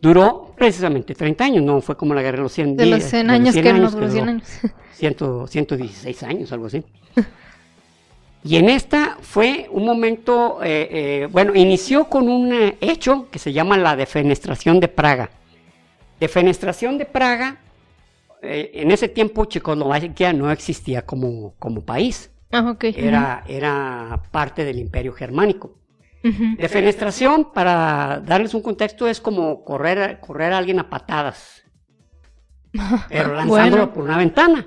duró 0.00 0.54
precisamente 0.56 1.14
30 1.14 1.44
años, 1.44 1.64
no 1.64 1.80
fue 1.80 1.96
como 1.96 2.14
la 2.14 2.22
guerra 2.22 2.38
de 2.38 2.42
los 2.44 2.52
100 2.52 2.76
De 2.76 2.86
los 2.86 3.02
100 3.02 3.30
años 3.30 3.54
que 3.54 3.72
no 3.72 3.90
duró 3.90 4.06
duró 4.06 4.10
100 4.10 4.28
años. 4.28 4.48
100, 4.92 5.48
116 5.48 6.22
años, 6.22 6.52
algo 6.52 6.66
así. 6.66 6.84
Y 8.44 8.56
en 8.56 8.68
esta 8.68 9.18
fue 9.20 9.68
un 9.72 9.84
momento, 9.84 10.60
eh, 10.62 10.88
eh, 10.90 11.28
bueno, 11.30 11.54
inició 11.54 12.04
con 12.08 12.28
un 12.28 12.52
eh, 12.52 12.78
hecho 12.80 13.28
que 13.30 13.38
se 13.38 13.52
llama 13.52 13.76
la 13.76 13.96
defenestración 13.96 14.80
de 14.80 14.88
Praga. 14.88 15.30
Defenestración 16.20 16.98
de 16.98 17.04
Praga, 17.04 17.60
eh, 18.42 18.70
en 18.74 18.90
ese 18.90 19.08
tiempo 19.08 19.44
Checoslovaquia 19.44 20.32
no 20.32 20.50
existía 20.50 21.02
como, 21.04 21.54
como 21.58 21.82
país, 21.84 22.30
Ah, 22.50 22.76
era, 22.80 23.44
era 23.46 24.22
parte 24.30 24.64
del 24.64 24.78
imperio 24.78 25.12
germánico. 25.12 25.74
Defenestración, 26.58 27.52
para 27.52 28.20
darles 28.24 28.54
un 28.54 28.62
contexto, 28.62 29.06
es 29.06 29.20
como 29.20 29.64
correr, 29.64 30.18
correr 30.20 30.52
a 30.52 30.58
alguien 30.58 30.78
a 30.78 30.88
patadas, 30.90 31.62
pero 33.08 33.34
lanzándolo 33.34 33.82
Bueno. 33.86 33.92
por 33.92 34.04
una 34.04 34.16
ventana. 34.16 34.66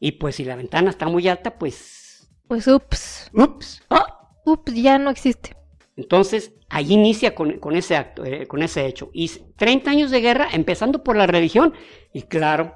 Y 0.00 0.12
pues 0.12 0.36
si 0.36 0.44
la 0.44 0.56
ventana 0.56 0.90
está 0.90 1.06
muy 1.06 1.26
alta, 1.28 1.50
pues... 1.58 2.03
Pues 2.48 2.66
ups. 2.68 3.30
Ups. 3.32 3.82
ah. 3.90 4.06
Ups, 4.46 4.74
ya 4.74 4.98
no 4.98 5.10
existe. 5.10 5.56
Entonces, 5.96 6.52
ahí 6.68 6.92
inicia 6.92 7.34
con, 7.34 7.58
con 7.58 7.76
ese 7.76 7.96
acto, 7.96 8.24
eh, 8.24 8.46
con 8.46 8.62
ese 8.62 8.84
hecho. 8.86 9.10
Y 9.14 9.28
30 9.56 9.90
años 9.90 10.10
de 10.10 10.20
guerra, 10.20 10.48
empezando 10.52 11.02
por 11.02 11.16
la 11.16 11.26
religión, 11.26 11.72
y 12.12 12.22
claro, 12.22 12.74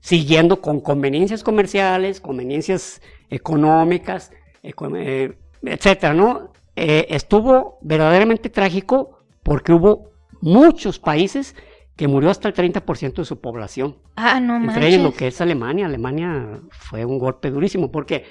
siguiendo 0.00 0.60
con 0.60 0.80
conveniencias 0.80 1.42
comerciales, 1.42 2.20
conveniencias 2.20 3.00
económicas, 3.30 4.30
eco- 4.62 4.94
eh, 4.96 5.36
etcétera, 5.62 6.14
¿no? 6.14 6.52
Eh, 6.76 7.06
estuvo 7.10 7.78
verdaderamente 7.82 8.50
trágico 8.50 9.24
porque 9.42 9.72
hubo 9.72 10.10
muchos 10.40 11.00
países 11.00 11.56
que 11.96 12.06
murió 12.06 12.30
hasta 12.30 12.46
el 12.46 12.54
30% 12.54 13.22
de 13.22 13.24
su 13.24 13.40
población. 13.40 13.96
Ah, 14.14 14.38
no 14.38 14.56
Entre 14.56 14.86
ellos 14.86 14.98
lo 14.98 15.02
manches. 15.04 15.18
que 15.18 15.26
es 15.28 15.40
Alemania. 15.40 15.86
Alemania 15.86 16.60
fue 16.70 17.04
un 17.04 17.18
golpe 17.18 17.50
durísimo 17.50 17.90
porque 17.90 18.24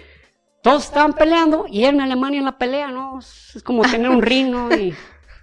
todos 0.68 0.86
estaban 0.86 1.14
peleando 1.14 1.66
y 1.70 1.86
en 1.86 2.02
Alemania 2.02 2.40
en 2.40 2.46
la 2.46 2.58
pelea, 2.58 2.90
¿no? 2.90 3.20
Es 3.20 3.62
como 3.64 3.84
tener 3.84 4.10
un 4.10 4.22
ring, 4.22 4.50
¿no? 4.52 4.70
Y, 4.76 4.94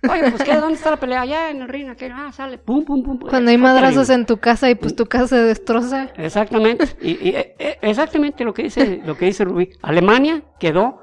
oye, 0.08 0.30
pues 0.30 0.42
¿qué? 0.44 0.54
¿Dónde 0.54 0.74
está 0.74 0.90
la 0.90 0.96
pelea? 0.98 1.22
Allá 1.22 1.50
en 1.50 1.62
el 1.62 1.68
ring, 1.68 1.88
aquí, 1.88 2.06
ah, 2.12 2.30
sale, 2.32 2.58
pum, 2.58 2.84
pum, 2.84 3.02
pum. 3.02 3.18
pum. 3.18 3.28
Cuando 3.28 3.50
hay 3.50 3.58
madrazos 3.58 4.10
en 4.10 4.26
tu 4.26 4.36
casa 4.38 4.68
y 4.70 4.74
pues 4.74 4.94
tu 4.94 5.06
casa 5.06 5.26
se 5.28 5.36
destroza. 5.42 6.10
Exactamente, 6.16 6.86
y, 7.00 7.10
y, 7.12 7.28
eh, 7.36 7.54
eh, 7.58 7.78
exactamente 7.82 8.44
lo 8.44 8.52
que 8.54 8.64
dice, 8.64 9.00
lo 9.04 9.16
que 9.16 9.26
dice 9.26 9.44
Rubí. 9.44 9.70
Alemania 9.82 10.42
quedó 10.60 11.00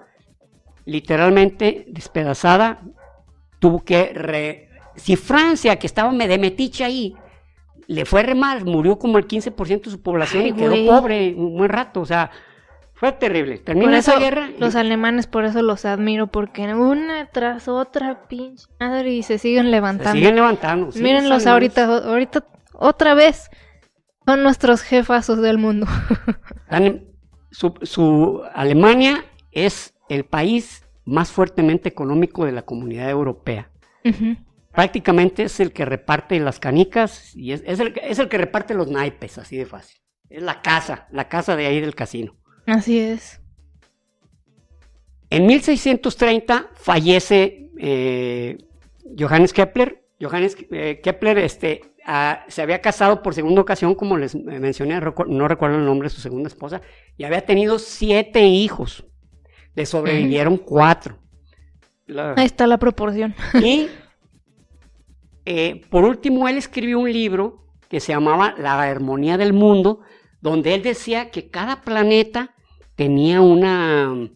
literalmente 0.85 1.85
despedazada, 1.89 2.81
tuvo 3.59 3.83
que 3.83 4.11
re- 4.13 4.69
si 4.95 5.15
Francia, 5.15 5.77
que 5.77 5.87
estaba 5.87 6.11
de 6.11 6.37
metiche 6.37 6.83
ahí, 6.83 7.15
le 7.87 8.05
fue 8.05 8.23
re 8.23 8.35
mal, 8.35 8.65
murió 8.65 8.97
como 8.97 9.17
el 9.17 9.27
15% 9.27 9.85
de 9.85 9.91
su 9.91 10.01
población 10.01 10.43
Ay, 10.43 10.49
y 10.49 10.53
quedó 10.53 10.71
güey. 10.71 10.87
pobre 10.87 11.33
un 11.35 11.57
buen 11.57 11.69
rato, 11.69 12.01
o 12.01 12.05
sea, 12.05 12.31
fue 13.01 13.11
terrible. 13.13 13.57
Termina 13.57 13.97
esa 13.97 14.19
guerra 14.19 14.51
y- 14.51 14.59
los 14.59 14.75
alemanes 14.75 15.25
por 15.25 15.43
eso 15.43 15.63
los 15.63 15.85
admiro 15.85 16.27
porque 16.27 16.71
una 16.73 17.25
tras 17.25 17.67
otra 17.67 18.27
pinche 18.27 18.67
madre 18.79 19.11
y 19.11 19.23
se 19.23 19.39
siguen 19.39 19.65
se 19.65 19.71
levantando. 19.71 20.13
siguen 20.13 20.35
levantando. 20.35 20.91
sí, 20.91 21.01
Mírenlos 21.01 21.29
los 21.31 21.47
ahorita, 21.47 21.85
ahorita 22.05 22.45
otra 22.73 23.15
vez 23.15 23.49
son 24.27 24.43
nuestros 24.43 24.83
jefazos 24.83 25.41
del 25.41 25.57
mundo. 25.57 25.87
Su, 27.49 27.73
su- 27.81 28.43
Alemania 28.53 29.25
es 29.51 29.93
el 30.07 30.23
país 30.23 30.85
más 31.03 31.31
fuertemente 31.31 31.89
económico 31.89 32.45
de 32.45 32.51
la 32.53 32.61
comunidad 32.61 33.09
europea. 33.09 33.71
Prácticamente 34.71 35.43
es 35.43 35.59
el 35.59 35.73
que 35.73 35.83
reparte 35.85 36.39
las 36.39 36.59
canicas 36.59 37.35
y 37.35 37.51
es, 37.51 37.61
es 37.65 37.79
el, 37.81 37.93
es 38.03 38.19
el 38.19 38.29
que 38.29 38.37
reparte 38.37 38.73
los 38.73 38.87
naipes, 38.89 39.37
así 39.37 39.57
de 39.57 39.65
fácil. 39.65 39.99
Es 40.29 40.43
la 40.43 40.61
casa, 40.61 41.07
la 41.11 41.27
casa 41.27 41.57
de 41.57 41.65
ahí 41.65 41.81
del 41.81 41.93
casino. 41.95 42.37
Así 42.65 42.99
es. 42.99 43.41
En 45.29 45.45
1630 45.45 46.69
fallece 46.75 47.69
eh, 47.77 48.57
Johannes 49.17 49.53
Kepler. 49.53 50.03
Johannes 50.21 50.55
eh, 50.71 50.99
Kepler 51.01 51.37
este, 51.39 51.81
ah, 52.05 52.43
se 52.47 52.61
había 52.61 52.81
casado 52.81 53.23
por 53.23 53.33
segunda 53.33 53.61
ocasión, 53.61 53.95
como 53.95 54.17
les 54.17 54.35
mencioné, 54.35 54.99
recu- 55.01 55.27
no 55.27 55.47
recuerdo 55.47 55.77
el 55.77 55.85
nombre 55.85 56.07
de 56.09 56.13
su 56.15 56.21
segunda 56.21 56.47
esposa, 56.47 56.81
y 57.17 57.23
había 57.23 57.45
tenido 57.45 57.79
siete 57.79 58.41
hijos. 58.45 59.05
Le 59.73 59.85
sobrevivieron 59.85 60.57
cuatro. 60.57 61.17
La- 62.05 62.33
Ahí 62.37 62.45
está 62.45 62.67
la 62.67 62.77
proporción. 62.77 63.33
Y 63.63 63.87
eh, 65.45 65.81
por 65.89 66.03
último, 66.03 66.47
él 66.47 66.57
escribió 66.57 66.99
un 66.99 67.11
libro 67.11 67.65
que 67.89 67.99
se 67.99 68.11
llamaba 68.13 68.53
La 68.57 68.79
Armonía 68.81 69.37
del 69.37 69.53
Mundo, 69.53 70.01
donde 70.41 70.73
él 70.73 70.81
decía 70.83 71.29
que 71.31 71.49
cada 71.49 71.81
planeta 71.81 72.53
tenía 72.95 73.41
una, 73.41 74.29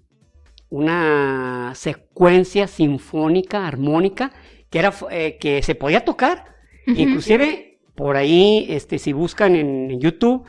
una 0.69 1.71
secuencia 1.75 2.67
sinfónica, 2.67 3.67
armónica, 3.67 4.31
que, 4.69 4.79
era, 4.79 4.93
eh, 5.11 5.37
que 5.39 5.61
se 5.63 5.75
podía 5.75 6.03
tocar. 6.05 6.55
Ujú. 6.87 6.99
Inclusive, 6.99 7.79
por 7.95 8.17
ahí, 8.17 8.65
este, 8.69 8.99
si 8.99 9.13
buscan 9.13 9.55
en, 9.55 9.91
en 9.91 9.99
YouTube 9.99 10.45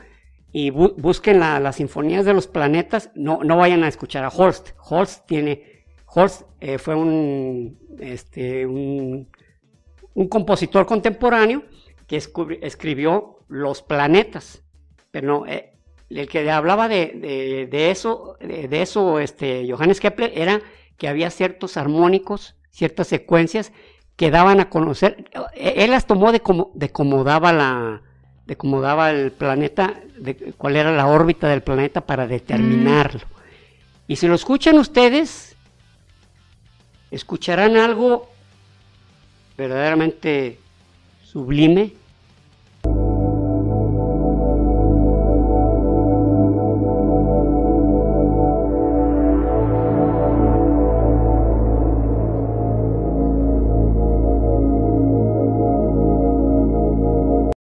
y 0.51 0.71
bu- 0.71 0.93
busquen 0.97 1.39
la- 1.39 1.59
las 1.59 1.77
sinfonías 1.77 2.25
de 2.25 2.33
los 2.33 2.47
planetas, 2.47 3.11
no, 3.15 3.39
no 3.43 3.57
vayan 3.57 3.83
a 3.83 3.87
escuchar 3.87 4.23
a 4.25 4.29
Horst. 4.29 4.69
Horst 4.89 5.25
tiene, 5.27 5.83
Horst 6.05 6.43
eh, 6.59 6.77
fue 6.77 6.95
un, 6.95 7.77
este, 7.99 8.65
un, 8.65 9.29
un 10.13 10.27
compositor 10.27 10.85
contemporáneo 10.85 11.63
que 12.07 12.17
escribió 12.61 13.39
los 13.47 13.81
planetas. 13.81 14.63
Pero 15.19 15.39
no, 15.39 15.45
eh, 15.47 15.71
el 16.11 16.27
que 16.29 16.47
hablaba 16.51 16.87
de, 16.87 17.07
de- 17.15 17.65
de 17.71 17.89
eso, 17.89 18.37
de, 18.39 18.67
de 18.67 18.81
eso, 18.83 19.17
este, 19.17 19.65
Johannes 19.67 19.99
Kepler, 19.99 20.31
era 20.35 20.61
que 20.95 21.07
había 21.07 21.31
ciertos 21.31 21.75
armónicos, 21.75 22.53
ciertas 22.69 23.07
secuencias 23.07 23.71
que 24.15 24.29
daban 24.29 24.59
a 24.59 24.69
conocer. 24.69 25.25
eh, 25.55 25.73
Él 25.77 25.89
las 25.89 26.05
tomó 26.05 26.31
de 26.31 26.41
cómo, 26.41 26.69
de 26.75 26.91
cómo 26.91 27.23
daba 27.23 27.51
la, 27.51 28.03
de 28.45 28.55
cómo 28.57 28.79
daba 28.79 29.09
el 29.09 29.31
planeta, 29.31 29.95
de 30.19 30.35
cuál 30.55 30.75
era 30.75 30.91
la 30.91 31.07
órbita 31.07 31.47
del 31.47 31.63
planeta 31.63 32.01
para 32.01 32.27
determinarlo. 32.27 33.21
Y 34.07 34.17
si 34.17 34.27
lo 34.27 34.35
escuchan 34.35 34.77
ustedes, 34.77 35.55
escucharán 37.09 37.75
algo 37.75 38.29
verdaderamente 39.57 40.59
sublime. 41.23 41.93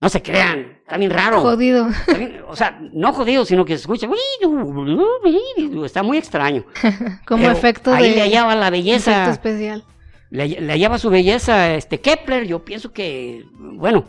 No 0.01 0.09
se 0.09 0.23
crean, 0.23 0.79
está 0.81 0.97
bien 0.97 1.11
raro. 1.11 1.43
Jodido. 1.43 1.89
Bien- 2.17 2.43
o 2.49 2.57
sea, 2.57 2.79
no 2.93 3.13
jodido, 3.13 3.45
sino 3.45 3.65
que 3.67 3.75
se 3.77 3.83
escucha. 3.83 4.09
Está 5.85 6.03
muy 6.03 6.17
extraño. 6.17 6.65
Como 7.27 7.43
Pero 7.43 7.53
efecto 7.53 7.93
ahí 7.93 8.11
de 8.11 8.17
le 8.17 8.23
hallaba 8.23 8.55
la 8.55 8.69
efecto 8.69 8.73
belleza. 8.79 9.31
especial. 9.31 9.85
Le, 10.31 10.49
le 10.61 10.73
hallaba 10.73 10.99
su 10.99 11.11
belleza 11.11 11.75
este 11.75 12.01
Kepler. 12.01 12.47
Yo 12.47 12.65
pienso 12.65 12.93
que, 12.93 13.45
bueno, 13.53 14.05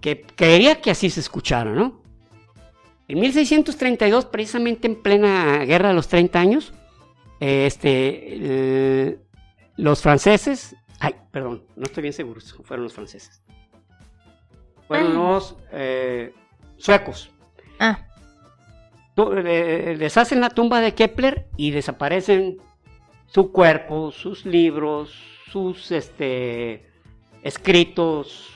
que 0.00 0.22
quería 0.22 0.80
que 0.80 0.90
así 0.90 1.08
se 1.08 1.20
escuchara, 1.20 1.70
¿no? 1.72 2.02
En 3.06 3.20
1632, 3.20 4.26
precisamente 4.26 4.86
en 4.88 5.00
plena 5.00 5.58
guerra 5.64 5.88
de 5.88 5.94
los 5.94 6.08
30 6.08 6.38
años, 6.40 6.74
este, 7.40 7.88
eh, 9.10 9.18
los 9.76 10.02
franceses, 10.02 10.74
ay, 11.00 11.14
perdón, 11.30 11.62
no 11.76 11.84
estoy 11.84 12.02
bien 12.02 12.12
seguro, 12.12 12.40
si 12.40 12.52
fueron 12.64 12.84
los 12.84 12.92
franceses. 12.92 13.40
Fueron 14.88 15.14
los 15.14 15.54
eh, 15.72 16.34
suecos. 16.78 17.30
Ah, 17.78 18.00
eh, 19.16 19.96
deshacen 19.98 20.40
la 20.40 20.50
tumba 20.50 20.80
de 20.80 20.94
Kepler 20.94 21.46
y 21.56 21.70
desaparecen 21.72 22.58
su 23.26 23.52
cuerpo, 23.52 24.10
sus 24.12 24.46
libros, 24.46 25.12
sus 25.52 25.90
este, 25.92 26.86
escritos. 27.42 28.48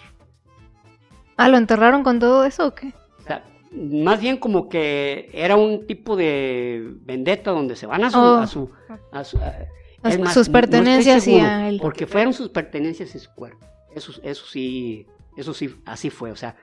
ah, 1.37 1.49
¿lo 1.49 1.57
enterraron 1.59 2.03
con 2.03 2.19
todo 2.19 2.45
eso 2.45 2.69
o 2.69 2.75
qué? 2.75 2.93
O 3.19 3.23
sea, 3.23 3.45
más 3.73 4.21
bien 4.21 4.37
como 4.39 4.69
que 4.69 5.31
era 5.33 5.57
un 5.57 5.87
tipo 5.87 6.17
de 6.17 6.93
vendetta 7.03 7.51
donde 7.51 7.77
se 7.77 7.87
van 7.87 8.05
a 8.05 8.11
su... 8.11 8.19
Oh. 8.19 8.37
a 8.39 8.47
su- 8.47 8.71
a 9.13 9.25
su- 9.25 9.39
a- 9.39 9.55
Las- 10.03 10.15
es 10.15 10.21
más, 10.21 10.35
sus 10.35 10.49
no 10.49 10.53
pertenencias 10.55 11.29
y 11.29 11.39
a 11.39 11.69
él. 11.69 11.79
Porque 11.81 12.07
fueron 12.09 12.33
sus 12.33 12.49
pertenencias 12.49 13.15
y 13.15 13.19
su 13.21 13.33
cuerpo. 13.35 13.65
Eso, 13.95 14.13
eso 14.25 14.47
sí, 14.47 15.07
eso 15.37 15.55
sí, 15.55 15.75
así 15.87 16.11
fue. 16.11 16.31
O 16.31 16.37
sea, 16.37 16.57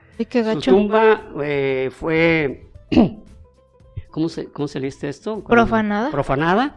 Su 0.54 0.60
tumba 0.60 1.28
eh, 1.42 1.90
fue. 1.92 2.66
¿Cómo 4.10 4.28
se, 4.28 4.46
¿Cómo 4.46 4.66
se 4.68 4.80
le 4.80 4.86
dice 4.86 5.08
esto? 5.08 5.42
Profanada. 5.44 6.10
Profanada. 6.10 6.76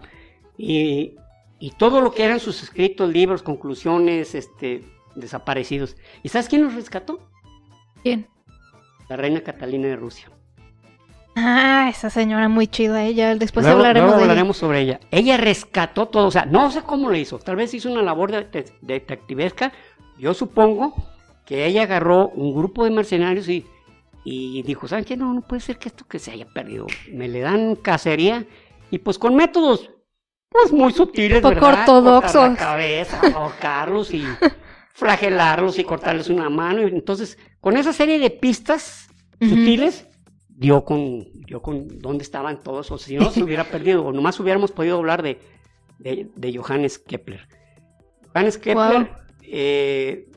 Y, 0.57 1.15
y 1.59 1.71
todo 1.71 1.99
lo 2.01 2.11
que 2.13 2.23
eran 2.23 2.39
sus 2.39 2.61
escritos, 2.61 3.09
libros, 3.11 3.41
conclusiones, 3.41 4.35
este, 4.35 4.83
desaparecidos. 5.15 5.97
¿Y 6.21 6.29
sabes 6.29 6.47
quién 6.47 6.63
los 6.63 6.75
rescató? 6.75 7.19
¿Quién? 8.03 8.27
La 9.09 9.15
reina 9.17 9.41
Catalina 9.41 9.87
de 9.87 9.95
Rusia. 9.95 10.29
Ah, 11.35 11.87
esa 11.89 12.11
señora 12.11 12.47
muy 12.47 12.67
chida 12.67 13.03
ella. 13.03 13.33
Después 13.35 13.65
Luego- 13.65 13.79
hablaremos 13.79 14.09
luego 14.11 14.19
de 14.19 14.39
ella. 14.41 14.53
sobre 14.53 14.81
ella. 14.81 14.99
Ella 15.09 15.37
rescató 15.37 16.07
todo, 16.07 16.27
o 16.27 16.31
sea, 16.31 16.45
no 16.45 16.69
sé 16.69 16.83
cómo 16.83 17.09
lo 17.09 17.15
hizo. 17.15 17.39
Tal 17.39 17.55
vez 17.55 17.73
hizo 17.73 17.91
una 17.91 18.03
labor 18.03 18.31
de, 18.31 18.43
de- 18.43 18.71
detectivesca. 18.81 19.73
Yo 20.19 20.35
supongo 20.35 20.93
que 21.45 21.65
ella 21.65 21.83
agarró 21.83 22.29
un 22.29 22.53
grupo 22.55 22.83
de 22.85 22.91
mercenarios 22.91 23.47
y, 23.49 23.65
y 24.23 24.61
dijo, 24.63 24.87
¿saben 24.87 25.05
qué? 25.05 25.17
No, 25.17 25.33
no 25.33 25.41
puede 25.41 25.61
ser 25.61 25.77
que 25.77 25.89
esto 25.89 26.05
que 26.07 26.19
se 26.19 26.31
haya 26.31 26.45
perdido. 26.47 26.87
Me 27.11 27.27
le 27.27 27.41
dan 27.41 27.75
cacería 27.75 28.45
y 28.91 28.99
pues 28.99 29.17
con 29.19 29.35
métodos 29.35 29.89
pues 30.49 30.71
muy 30.71 30.93
sutiles, 30.93 31.41
Poco 31.41 31.55
¿verdad? 31.55 31.79
ortodoxos. 31.79 32.31
Cortar 32.33 32.51
la 32.51 32.57
cabeza, 32.57 33.21
ahorcarlos 33.35 34.13
y 34.13 34.23
flagelarlos 34.93 35.79
y 35.79 35.83
cortarles 35.83 36.29
una 36.29 36.49
mano. 36.49 36.81
Y 36.87 36.91
Entonces, 36.91 37.37
con 37.59 37.75
esa 37.75 37.91
serie 37.91 38.19
de 38.19 38.29
pistas 38.29 39.09
sutiles, 39.41 40.07
dio 40.47 40.85
con, 40.85 41.23
dio 41.45 41.61
con 41.61 41.99
dónde 41.99 42.23
estaban 42.23 42.61
todos, 42.61 42.91
o 42.91 42.97
si 42.99 43.15
no 43.17 43.31
se 43.31 43.43
hubiera 43.43 43.63
perdido, 43.71 44.05
o 44.05 44.11
nomás 44.13 44.39
hubiéramos 44.39 44.71
podido 44.71 44.97
hablar 44.97 45.23
de, 45.23 45.39
de, 45.97 46.29
de 46.35 46.55
Johannes 46.57 46.99
Kepler. 46.99 47.47
Johannes 48.33 48.57
Kepler 48.59 48.97
Wow. 48.99 49.07
eh, 49.41 50.29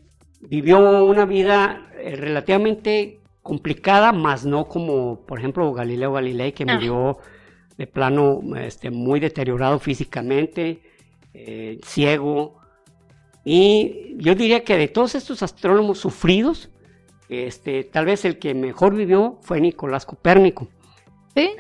vivió 0.49 1.05
una 1.05 1.25
vida 1.25 1.89
eh, 1.99 2.17
relativamente 2.17 3.21
complicada, 3.43 4.13
más 4.13 4.45
no 4.45 4.67
como, 4.67 5.21
por 5.27 5.39
ejemplo, 5.39 5.73
Galileo 5.73 6.13
Galilei, 6.13 6.53
que 6.53 6.65
Ah. 6.67 6.75
murió 6.75 7.19
de 7.79 7.87
plano 7.87 8.41
este, 8.59 8.91
muy 8.91 9.21
deteriorado 9.21 9.79
físicamente, 9.79 10.81
eh, 11.35 11.79
ciego. 11.85 12.57
Y 13.45 14.17
yo 14.17 14.35
diría 14.35 14.65
que 14.65 14.77
de 14.77 14.89
todos 14.89 15.15
estos 15.15 15.43
astrónomos 15.43 15.99
sufridos, 15.99 16.71
este, 17.29 17.85
tal 17.85 18.07
vez 18.07 18.25
el 18.25 18.39
que 18.39 18.55
mejor 18.55 18.95
vivió 18.95 19.39
fue 19.43 19.61
Nicolás 19.61 20.07
Copérnico. 20.07 20.69
¿Sí? 21.35 21.51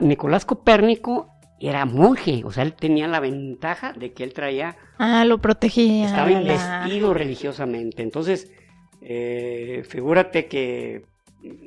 Nicolás 0.00 0.44
Copérnico 0.44 1.28
era 1.68 1.84
monje, 1.86 2.42
o 2.44 2.50
sea, 2.50 2.62
él 2.64 2.74
tenía 2.74 3.06
la 3.08 3.20
ventaja 3.20 3.92
de 3.92 4.12
que 4.12 4.24
él 4.24 4.32
traía, 4.32 4.76
Ah, 4.98 5.24
lo 5.24 5.38
protegía. 5.38 6.06
estaba 6.06 6.28
la- 6.30 6.40
investido 6.40 7.14
religiosamente. 7.14 8.02
Entonces, 8.02 8.50
eh, 9.00 9.82
figúrate 9.88 10.46
que, 10.46 11.04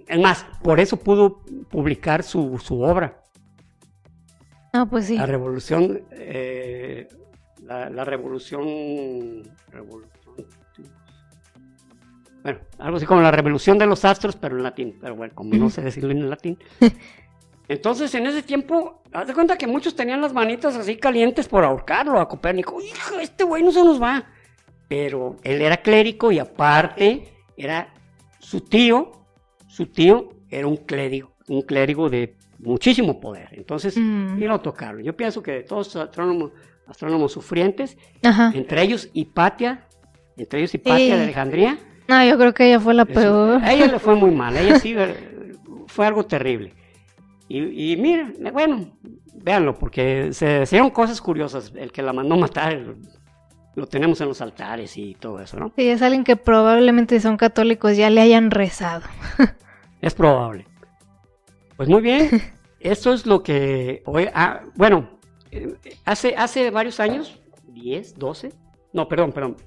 es 0.07 0.19
más, 0.19 0.45
por 0.63 0.79
eso 0.79 0.97
pudo 0.97 1.41
publicar 1.69 2.23
su, 2.23 2.57
su 2.59 2.81
obra, 2.81 3.21
No, 4.73 4.89
pues 4.89 5.05
sí. 5.05 5.17
la 5.17 5.25
revolución, 5.25 6.01
eh, 6.11 7.07
la, 7.63 7.89
la 7.89 8.03
revolución, 8.03 9.43
revolución, 9.71 10.11
bueno, 12.43 12.59
algo 12.79 12.97
así 12.97 13.05
como 13.05 13.21
la 13.21 13.31
revolución 13.31 13.77
de 13.77 13.85
los 13.87 14.05
astros, 14.05 14.35
pero 14.37 14.55
en 14.57 14.63
latín, 14.63 14.97
pero 15.01 15.15
bueno, 15.15 15.33
como 15.35 15.53
no 15.55 15.69
sé 15.69 15.81
decirlo 15.81 16.11
en 16.11 16.29
latín. 16.29 16.57
Entonces, 17.69 18.13
en 18.15 18.25
ese 18.27 18.43
tiempo, 18.43 19.01
haz 19.11 19.27
de 19.27 19.33
cuenta 19.33 19.57
que 19.57 19.67
muchos 19.67 19.95
tenían 19.95 20.21
las 20.21 20.33
manitas 20.33 20.75
así 20.75 20.95
calientes 20.97 21.47
por 21.47 21.63
ahorcarlo 21.63 22.19
a 22.19 22.27
Copérnico. 22.29 22.81
Hijo, 22.81 23.19
este 23.19 23.43
güey 23.43 23.63
no 23.63 23.71
se 23.71 23.83
nos 23.83 24.01
va. 24.01 24.25
Pero 24.87 25.35
él 25.43 25.61
era 25.61 25.77
clérigo 25.77 26.31
y 26.31 26.39
aparte 26.39 27.27
era 27.57 27.93
su 28.39 28.61
tío, 28.61 29.11
su 29.67 29.87
tío 29.87 30.29
era 30.49 30.65
un 30.67 30.77
clérigo, 30.77 31.33
un 31.49 31.61
clérigo 31.61 32.09
de 32.09 32.37
muchísimo 32.59 33.19
poder. 33.19 33.49
Entonces, 33.51 33.97
Mm. 33.97 34.41
y 34.41 34.45
lo 34.45 34.61
tocaron. 34.61 35.03
Yo 35.03 35.15
pienso 35.15 35.43
que 35.43 35.51
de 35.51 35.63
todos 35.63 35.93
los 35.93 36.05
astrónomos, 36.07 36.51
astrónomos 36.87 37.33
sufrientes, 37.33 37.97
Ajá. 38.23 38.51
entre 38.55 38.81
ellos 38.81 39.09
Hipatia, 39.11 39.85
entre 40.37 40.59
ellos 40.59 40.73
Hipatia 40.73 40.97
Sí. 40.97 41.11
de 41.11 41.23
Alejandría, 41.23 41.77
No, 42.07 42.23
yo 42.23 42.37
creo 42.37 42.53
que 42.53 42.67
ella 42.67 42.79
fue 42.79 42.93
la 42.93 43.03
eso- 43.03 43.13
peor. 43.13 43.61
a 43.61 43.73
ella 43.73 43.87
le 43.87 43.99
fue 43.99 44.15
muy 44.15 44.31
mal, 44.31 44.55
a 44.55 44.61
ella 44.61 44.79
sí 44.79 44.95
eh, 44.97 45.53
fue 45.87 46.07
algo 46.07 46.25
terrible. 46.25 46.73
Y, 47.47 47.93
y 47.93 47.97
mira, 47.97 48.31
bueno, 48.51 48.91
véanlo, 49.33 49.77
porque 49.77 50.33
se 50.33 50.63
hicieron 50.63 50.89
cosas 50.89 51.21
curiosas. 51.21 51.71
El 51.75 51.91
que 51.91 52.01
la 52.01 52.13
mandó 52.13 52.35
matar, 52.35 52.95
lo 53.75 53.87
tenemos 53.87 54.19
en 54.21 54.27
los 54.27 54.41
altares 54.41 54.97
y 54.97 55.13
todo 55.15 55.39
eso, 55.39 55.57
¿no? 55.57 55.71
Sí, 55.75 55.87
es 55.87 56.01
alguien 56.01 56.23
que 56.23 56.35
probablemente 56.35 57.19
son 57.19 57.37
católicos 57.37 57.95
ya 57.95 58.09
le 58.09 58.21
hayan 58.21 58.51
rezado. 58.51 59.03
Es 59.99 60.13
probable. 60.13 60.67
Pues 61.75 61.89
muy 61.89 62.01
bien, 62.01 62.29
esto 62.79 63.13
es 63.13 63.25
lo 63.25 63.41
que 63.41 64.03
hoy, 64.05 64.27
ah, 64.33 64.61
bueno, 64.75 65.09
hace, 66.05 66.35
hace 66.35 66.69
varios 66.69 66.99
años, 66.99 67.39
10, 67.69 68.17
12, 68.17 68.53
no, 68.93 69.07
perdón, 69.07 69.31
perdón, 69.31 69.57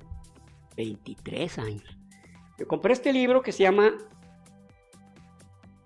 23 0.76 1.58
años, 1.58 1.98
yo 2.58 2.66
compré 2.68 2.92
este 2.92 3.12
libro 3.12 3.42
que 3.42 3.52
se 3.52 3.64
llama 3.64 3.92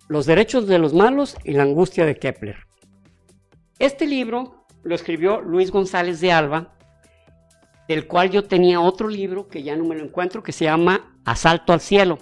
Los 0.09 0.27
derechos 0.27 0.67
de 0.67 0.79
los 0.79 0.93
malos 0.95 1.37
y 1.45 1.53
la 1.53 1.63
angustia 1.63 2.05
de 2.05 2.17
Kepler. 2.17 2.57
Este 3.79 4.07
libro 4.07 4.67
lo 4.83 4.95
escribió 4.95 5.41
Luis 5.41 5.71
González 5.71 6.21
de 6.21 6.31
Alba, 6.33 6.75
del 7.89 8.07
cual 8.07 8.31
yo 8.31 8.45
tenía 8.45 8.81
otro 8.81 9.09
libro 9.09 9.49
que 9.49 9.63
ya 9.63 9.77
no 9.77 9.85
me 9.85 9.95
lo 9.97 10.05
encuentro, 10.05 10.43
que 10.43 10.53
se 10.53 10.65
llama 10.67 11.17
Asalto 11.25 11.73
al 11.73 11.81
Cielo. 11.81 12.19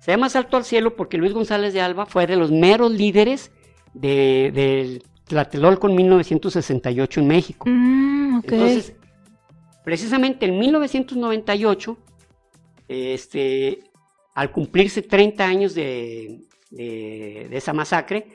Se 0.00 0.12
llama 0.12 0.26
Asalto 0.26 0.56
al 0.56 0.64
Cielo 0.64 0.94
porque 0.96 1.16
Luis 1.18 1.32
González 1.32 1.72
de 1.74 1.80
Alba 1.80 2.06
fue 2.06 2.26
de 2.26 2.36
los 2.36 2.50
meros 2.52 2.92
líderes 2.92 3.50
de- 3.92 4.50
del 4.54 5.02
Tlatelolco 5.24 5.88
en 5.88 5.96
1968 5.96 7.20
en 7.20 7.26
México. 7.26 7.64
Mm. 7.68 8.40
Entonces, 8.44 8.94
precisamente 9.84 10.46
en 10.46 10.58
1998, 10.58 11.98
este, 12.88 13.80
al 14.34 14.52
cumplirse 14.52 15.02
30 15.02 15.44
años 15.44 15.74
de, 15.74 16.40
de- 16.76 17.46
de 17.50 17.56
esa 17.56 17.72
masacre, 17.72 18.28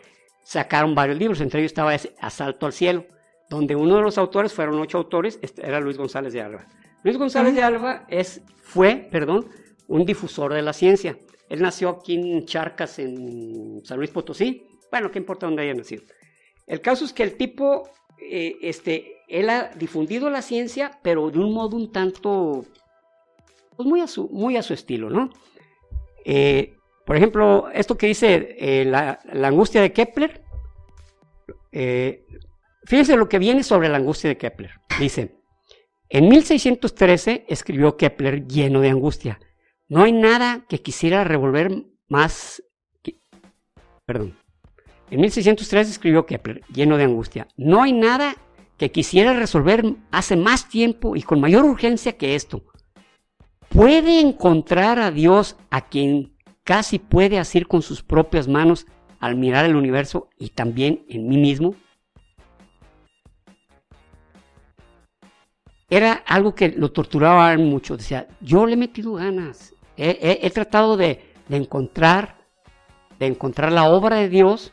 sacaron 0.44 0.96
varios 0.96 1.18
libros, 1.18 1.42
entre 1.42 1.60
ellos 1.60 1.72
estaba 1.72 1.94
ese 1.96 2.14
Asalto 2.20 2.66
al 2.66 2.74
Cielo, 2.74 3.06
donde 3.50 3.76
uno 3.76 3.98
de 3.98 4.02
los 4.02 4.18
autores, 4.18 4.54
fueron 4.54 4.80
ocho 4.80 4.98
autores, 4.98 5.38
este 5.42 5.66
era 5.66 5.80
Luis 5.80 5.98
González 5.98 6.34
de 6.34 6.42
Alba. 6.42 6.66
Luis 7.04 7.18
González 7.18 7.54
de 7.56 7.64
Alba 7.64 8.06
es, 8.10 8.42
fue, 8.58 9.08
perdón, 9.12 9.50
un 9.88 10.06
difusor 10.06 10.54
de 10.54 10.62
la 10.62 10.74
ciencia. 10.74 11.18
Él 11.50 11.62
nació 11.62 11.90
aquí 11.90 12.16
en 12.16 12.46
Charcas, 12.46 12.98
en 13.00 13.82
San 13.84 13.98
Luis 13.98 14.10
Potosí. 14.12 14.64
Bueno, 14.90 15.12
qué 15.12 15.20
importa 15.20 15.48
dónde 15.48 15.64
haya 15.64 15.74
nacido. 15.74 16.04
El 16.66 16.80
caso 16.80 17.04
es 17.04 17.12
que 17.12 17.24
el 17.24 17.36
tipo, 17.36 17.90
eh, 18.20 18.56
este, 18.62 19.16
él 19.28 19.50
ha 19.50 19.70
difundido 19.76 20.30
la 20.30 20.42
ciencia, 20.42 21.00
pero 21.04 21.30
de 21.30 21.40
un 21.40 21.54
modo 21.54 21.76
un 21.76 21.92
tanto, 21.92 22.64
pues 23.76 23.88
muy 23.88 24.00
a 24.00 24.08
su, 24.08 24.30
muy 24.30 24.56
a 24.56 24.62
su 24.64 24.74
estilo, 24.74 25.10
¿no? 25.10 25.30
Eh, 26.24 26.78
por 27.12 27.18
ejemplo, 27.18 27.68
esto 27.74 27.98
que 27.98 28.08
dice 28.08 28.56
eh, 28.58 28.86
la, 28.86 29.20
angustia 29.44 29.82
de 29.82 29.92
Kepler, 29.92 30.46
eh, 31.74 32.26
fíjense 32.86 33.18
lo 33.18 33.28
que 33.28 33.38
viene 33.38 33.64
sobre 33.64 33.90
la 33.90 33.98
angustia 33.98 34.30
de 34.30 34.38
Kepler. 34.38 34.72
Dice, 34.98 35.36
en 36.08 36.30
1613 36.30 37.48
escribió 37.50 37.98
Kepler 37.98 38.48
lleno 38.48 38.80
de 38.80 38.92
angustia. 38.92 39.42
No 39.90 40.04
hay 40.04 40.14
nada 40.14 40.64
que 40.70 40.82
quisiera 40.82 41.26
revolver 41.26 41.84
más... 42.08 42.64
que- 43.04 43.20
Perdón. 44.06 44.38
En 45.10 45.20
1603 45.20 45.90
escribió 45.90 46.26
Kepler, 46.26 46.62
lleno 46.74 46.96
de 46.96 47.04
angustia. 47.04 47.50
No 47.58 47.84
hay 47.84 47.92
nada 47.92 48.38
que 48.78 48.90
quisiera 48.90 49.34
resolver 49.34 49.84
hace 50.12 50.38
más 50.38 50.70
tiempo 50.70 51.18
y 51.18 51.24
con 51.24 51.42
mayor 51.42 51.66
urgencia 51.66 52.14
que 52.14 52.36
esto. 52.36 52.64
¿Puede 53.68 54.22
encontrar 54.22 54.98
a 55.00 55.12
Dios 55.12 55.58
a 55.72 55.90
quien 55.90 56.31
casi 56.64 57.00
puede 57.00 57.40
asir 57.40 57.68
con 57.68 57.82
sus 57.82 58.02
propias 58.04 58.48
manos 58.48 58.86
al 59.20 59.36
mirar 59.36 59.66
el 59.66 59.76
universo 59.76 60.30
y 60.38 60.50
también 60.50 61.04
en 61.10 61.28
mí 61.28 61.38
mismo? 61.38 61.76
Era 65.90 66.14
algo 66.26 66.56
que 66.56 66.70
lo 66.70 66.92
torturaba 66.92 67.56
mucho. 67.58 67.98
Decía, 67.98 68.28
yo 68.40 68.66
le 68.66 68.74
he 68.74 68.78
metido 68.78 69.14
ganas. 69.14 69.74
He, 69.98 70.18
he- 70.22 70.46
he 70.46 70.50
tratado 70.50 70.96
de, 70.96 71.22
de 71.50 71.58
encontrar, 71.58 72.38
de 73.20 73.28
encontrar 73.28 73.72
la 73.72 73.90
obra 73.90 74.16
de 74.18 74.30
Dios 74.30 74.72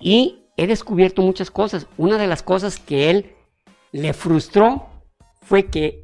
y 0.00 0.40
he 0.56 0.66
descubierto 0.66 1.22
muchas 1.22 1.50
cosas. 1.50 1.86
Una 1.96 2.18
de 2.18 2.26
las 2.26 2.42
cosas 2.42 2.78
que 2.80 3.10
él 3.10 3.32
le 3.92 4.12
frustró 4.12 4.88
fue 5.42 5.66
que 5.66 6.02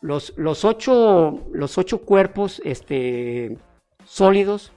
los, 0.00 0.32
los, 0.36 0.64
ocho, 0.64 1.48
los 1.52 1.76
ocho 1.78 2.02
cuerpos 2.02 2.62
este, 2.64 3.58
sólidos, 4.06 4.72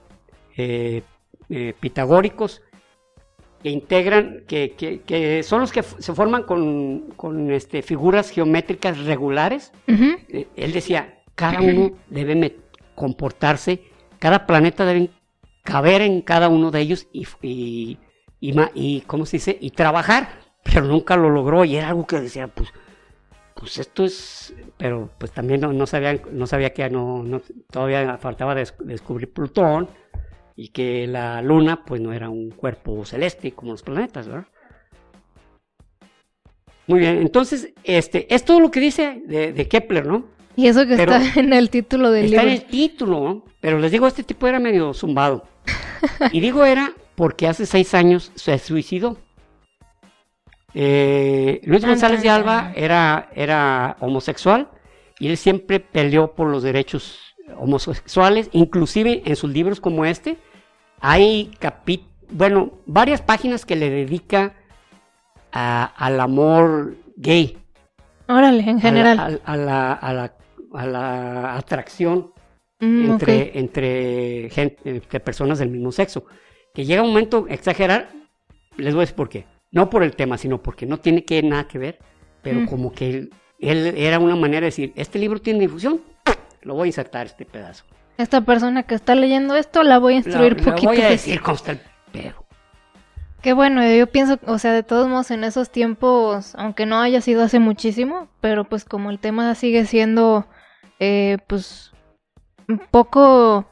eh, 0.58 1.04
eh, 1.50 1.74
pitagóricos, 1.80 2.62
que 3.64 3.70
integran, 3.70 4.44
que, 4.48 4.72
que- 4.72 5.02
que 5.02 5.44
son 5.44 5.62
los 5.62 5.72
que 5.72 5.84
se 5.84 6.14
forman 6.14 6.44
con, 6.44 7.12
con, 7.18 7.52
este, 7.52 7.82
figuras 7.82 8.30
geométricas 8.30 8.98
regulares, 9.06 9.72
eh, 10.30 10.48
él 10.56 10.72
decía, 10.72 11.22
cada 11.36 11.60
uno 11.62 11.92
debe 12.10 12.58
comportarse, 12.96 13.82
cada 14.18 14.46
planeta 14.46 14.86
debe 14.86 15.10
caber 15.64 16.02
en 16.02 16.22
cada 16.22 16.48
uno 16.50 16.72
de 16.72 16.80
ellos 16.82 17.08
y, 17.12 17.28
y, 17.42 17.98
y, 18.74 19.02
¿cómo 19.02 19.26
se 19.26 19.38
dice? 19.38 19.58
Y 19.60 19.72
trabajar, 19.72 20.40
pero 20.64 20.86
nunca 20.86 21.16
lo 21.18 21.30
logró 21.30 21.66
y 21.66 21.76
era 21.76 21.90
algo 21.90 22.06
que 22.08 22.20
decía, 22.22 22.48
pues, 22.48 22.70
pues 23.60 23.78
esto 23.78 24.06
es, 24.06 24.54
pero 24.78 25.10
pues 25.18 25.32
también 25.32 25.60
no, 25.60 25.74
no 25.74 25.86
sabía, 25.86 26.18
no 26.32 26.48
sabía 26.48 26.74
que 26.74 26.90
no, 26.90 27.24
no- 27.24 27.42
todavía 27.70 28.18
faltaba 28.18 28.56
des- 28.56 28.74
descubrir 28.80 29.32
Plutón 29.34 29.90
y 30.56 30.70
que 30.70 31.06
la 31.08 31.42
Luna 31.42 31.84
pues 31.86 32.00
no 32.00 32.14
era 32.14 32.30
un 32.30 32.52
cuerpo 32.52 33.04
celeste 33.06 33.52
como 33.52 33.74
los 33.74 33.84
planetas, 33.84 34.28
¿verdad? 34.28 34.48
Muy 36.88 37.00
bien, 37.02 37.18
entonces, 37.18 37.74
este, 37.84 38.34
es 38.34 38.44
todo 38.44 38.60
lo 38.60 38.72
que 38.72 38.80
dice 38.80 39.22
de, 39.26 39.54
de 39.54 39.68
Kepler, 39.68 40.06
¿no? 40.08 40.26
Y 40.56 40.68
eso 40.68 40.88
que 40.88 40.96
Pero- 40.96 41.14
está 41.16 41.40
en 41.40 41.54
el 41.54 41.70
título 41.70 42.10
del 42.12 42.26
Está 42.26 42.42
en 42.44 42.50
libro. 42.50 42.64
el 42.66 42.70
título, 42.72 43.20
¿no? 43.24 43.46
Pero 43.62 43.78
les 43.80 43.92
digo, 43.92 44.08
este 44.08 44.24
tipo 44.24 44.48
era 44.48 44.60
medio 44.60 44.94
zumbado. 44.94 45.46
Y 46.32 46.40
digo 46.40 46.66
era 46.66 46.94
porque 47.16 47.48
hace 47.48 47.66
seis 47.66 47.94
años 47.94 48.32
se 48.36 48.58
suicidó. 48.58 49.18
Eh, 50.74 51.62
Luis 51.64 51.84
González 51.86 52.22
de 52.22 52.30
Alba 52.30 52.72
era, 52.76 53.30
era 53.36 53.98
homosexual 54.00 54.70
y 55.20 55.28
él 55.28 55.38
siempre 55.38 55.80
peleó 55.80 56.34
por 56.36 56.48
los 56.50 56.62
derechos 56.64 57.20
homosexuales, 57.58 58.50
inclusive 58.52 59.24
en 59.26 59.36
sus 59.36 59.50
libros 59.52 59.80
como 59.82 60.06
este, 60.06 60.38
hay 61.00 61.52
capi 61.60 62.06
bueno, 62.32 62.74
varias 62.86 63.22
páginas 63.24 63.66
que 63.66 63.76
le 63.76 63.90
dedica 63.90 64.54
a- 65.52 65.86
al 65.86 66.20
amor 66.20 66.96
gay 67.16 67.58
Órale, 68.28 68.62
en 68.70 68.80
general. 68.80 69.18
a 69.20 69.30
la, 69.30 69.40
a 69.44 69.58
la- 69.58 69.94
a 69.94 70.14
la- 70.14 70.34
a 70.74 70.86
la 70.86 71.56
atracción 71.58 72.32
Mm, 72.82 73.12
entre, 73.12 73.60
entre, 73.60 74.50
gente, 74.52 74.78
entre 74.90 75.20
personas 75.20 75.60
del 75.60 75.70
mismo 75.70 75.92
sexo. 75.92 76.24
Que 76.74 76.86
llega 76.86 77.02
un 77.02 77.10
momento, 77.10 77.46
exagerar, 77.50 78.10
les 78.78 78.94
voy 78.94 79.02
a 79.02 79.04
decir 79.04 79.16
por 79.18 79.28
qué. 79.28 79.46
No 79.72 79.90
por 79.90 80.04
el 80.04 80.16
tema, 80.16 80.38
sino 80.38 80.62
porque 80.62 80.86
no 80.86 80.98
tiene 81.00 81.24
que 81.26 81.42
nada 81.44 81.68
que 81.68 81.78
ver, 81.78 82.00
pero 82.42 82.62
Mm. 82.62 82.66
como 82.66 82.92
que 82.92 83.10
él, 83.10 83.34
él 83.60 83.94
era 83.98 84.20
una 84.20 84.36
manera 84.36 84.62
de 84.62 84.66
decir, 84.68 84.94
este 84.96 85.20
libro 85.20 85.40
tiene 85.42 85.60
difusión, 85.60 86.02
lo 86.62 86.74
voy 86.74 86.86
a 86.86 86.88
insertar 86.88 87.28
este 87.28 87.46
pedazo. 87.46 87.86
Esta 88.18 88.42
persona 88.42 88.84
que 88.84 88.96
está 88.96 89.16
leyendo 89.16 89.56
esto 89.56 89.84
la 89.84 89.98
voy 90.00 90.14
a 90.16 90.18
instruir 90.18 90.58
La- 90.58 90.64
la 90.66 90.72
poquito. 90.72 90.88
voy 90.90 90.98
a 90.98 91.02
que 91.02 91.10
decir 91.12 91.42
cómo 91.42 91.56
está 91.56 91.72
el 91.74 91.80
pedo. 92.12 92.46
Qué 93.42 93.54
bueno, 93.54 93.82
yo 93.90 94.08
pienso, 94.08 94.38
o 94.48 94.58
sea, 94.58 94.74
de 94.74 94.84
todos 94.84 95.08
modos 95.08 95.32
en 95.32 95.46
esos 95.46 95.70
tiempos, 95.72 96.56
aunque 96.56 96.86
no 96.86 97.00
haya 97.00 97.22
sido 97.22 97.44
hace 97.44 97.60
muchísimo, 97.60 98.28
pero 98.42 98.66
pues 98.66 98.84
como 98.84 99.12
el 99.12 99.20
tema 99.20 99.56
sigue 99.56 99.86
siendo, 99.86 100.46
eh, 101.00 101.38
pues, 101.48 101.94
un 102.68 102.80
poco, 102.92 103.66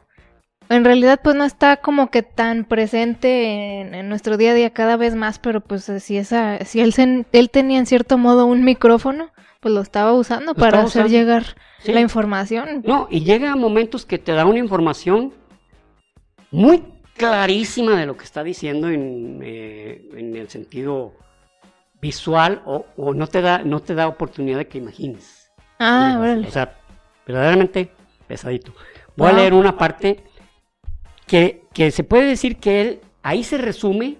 en 0.70 0.84
realidad 0.86 1.20
pues 1.24 1.36
no 1.36 1.44
está 1.44 1.78
como 1.78 2.10
que 2.12 2.24
tan 2.24 2.66
presente 2.66 3.80
en, 3.82 3.96
en 3.96 4.10
nuestro 4.10 4.38
día 4.38 4.52
a 4.52 4.54
día 4.54 4.70
cada 4.72 4.98
vez 4.98 5.16
más, 5.16 5.40
pero 5.40 5.62
pues 5.62 5.88
eh, 5.90 6.00
si 6.00 6.18
esa, 6.18 6.64
si 6.66 6.82
él, 6.82 6.94
se- 6.94 7.26
él 7.32 7.50
tenía 7.50 7.80
en 7.80 7.86
cierto 7.86 8.18
modo 8.18 8.46
un 8.46 8.64
micrófono, 8.64 9.30
pues 9.60 9.74
lo 9.74 9.82
estaba 9.82 10.14
usando 10.14 10.54
Lo 10.54 10.56
para 10.56 10.68
estaba 10.68 10.84
hacer 10.84 11.06
usando. 11.06 11.18
llegar 11.18 11.44
Sí. 11.80 11.92
la 11.94 12.02
información. 12.02 12.82
No, 12.86 13.08
y 13.10 13.22
llega 13.24 13.52
a 13.52 13.56
momentos 13.56 14.06
que 14.06 14.18
te 14.18 14.32
da 14.34 14.46
una 14.46 14.60
información 14.60 15.34
muy 16.52 16.84
clarísima 17.16 17.96
de 18.00 18.06
lo 18.06 18.18
que 18.18 18.24
está 18.26 18.44
diciendo 18.44 18.90
en, 18.90 19.40
eh, 19.44 20.10
en 20.16 20.36
el 20.36 20.50
sentido 20.50 21.14
visual 22.02 22.62
o, 22.66 22.86
o 22.96 23.14
no 23.14 23.28
te 23.28 23.42
da 23.42 23.60
no 23.60 23.80
te 23.80 23.96
da 23.96 24.08
oportunidad 24.08 24.58
de 24.60 24.68
que 24.68 24.78
imagines. 24.78 25.52
Ah, 25.80 26.18
órale. 26.20 26.48
O 26.48 26.52
sea, 26.52 26.76
verdaderamente 27.26 27.90
pesadito. 28.28 28.72
Voy 29.16 29.28
Wow. 29.30 29.36
a 29.38 29.40
leer 29.42 29.54
una 29.54 29.78
parte 29.78 30.24
que, 31.28 31.92
se 31.92 32.04
puede 32.04 32.26
decir 32.26 32.58
que 32.58 32.82
él, 32.82 33.00
ahí 33.22 33.44
se 33.44 33.58
resume 33.58 34.18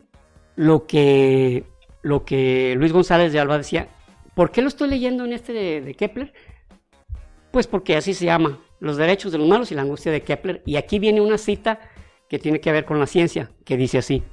lo 0.56 0.86
que, 0.86 1.64
lo 2.04 2.26
que 2.26 2.76
Luis 2.78 2.92
González 2.92 3.32
de 3.34 3.40
Alba 3.40 3.58
decía. 3.58 3.88
¿Por 4.36 4.52
qué 4.52 4.62
lo 4.62 4.68
estoy 4.68 4.90
leyendo 4.90 5.26
en 5.26 5.34
este 5.34 5.54
de, 5.54 5.82
de 5.82 5.94
Kepler? 5.96 6.34
Pues 7.52 7.66
porque 7.66 7.96
así 7.96 8.14
se 8.14 8.26
llama, 8.26 8.60
los 8.80 8.98
derechos 8.98 9.32
de 9.32 9.40
los 9.40 9.48
malos 9.48 9.72
y 9.72 9.76
la 9.76 9.82
angustia 9.82 10.12
de 10.12 10.22
Kepler. 10.22 10.62
Y 10.66 10.76
aquí 10.76 11.00
viene 11.00 11.22
una 11.22 11.38
cita 11.38 11.80
que 12.30 12.40
tiene 12.40 12.60
que 12.60 12.72
ver 12.72 12.86
con 12.86 13.00
la 13.00 13.08
ciencia, 13.08 13.52
que 13.66 13.78
dice 13.78 13.98
así. 13.98 14.24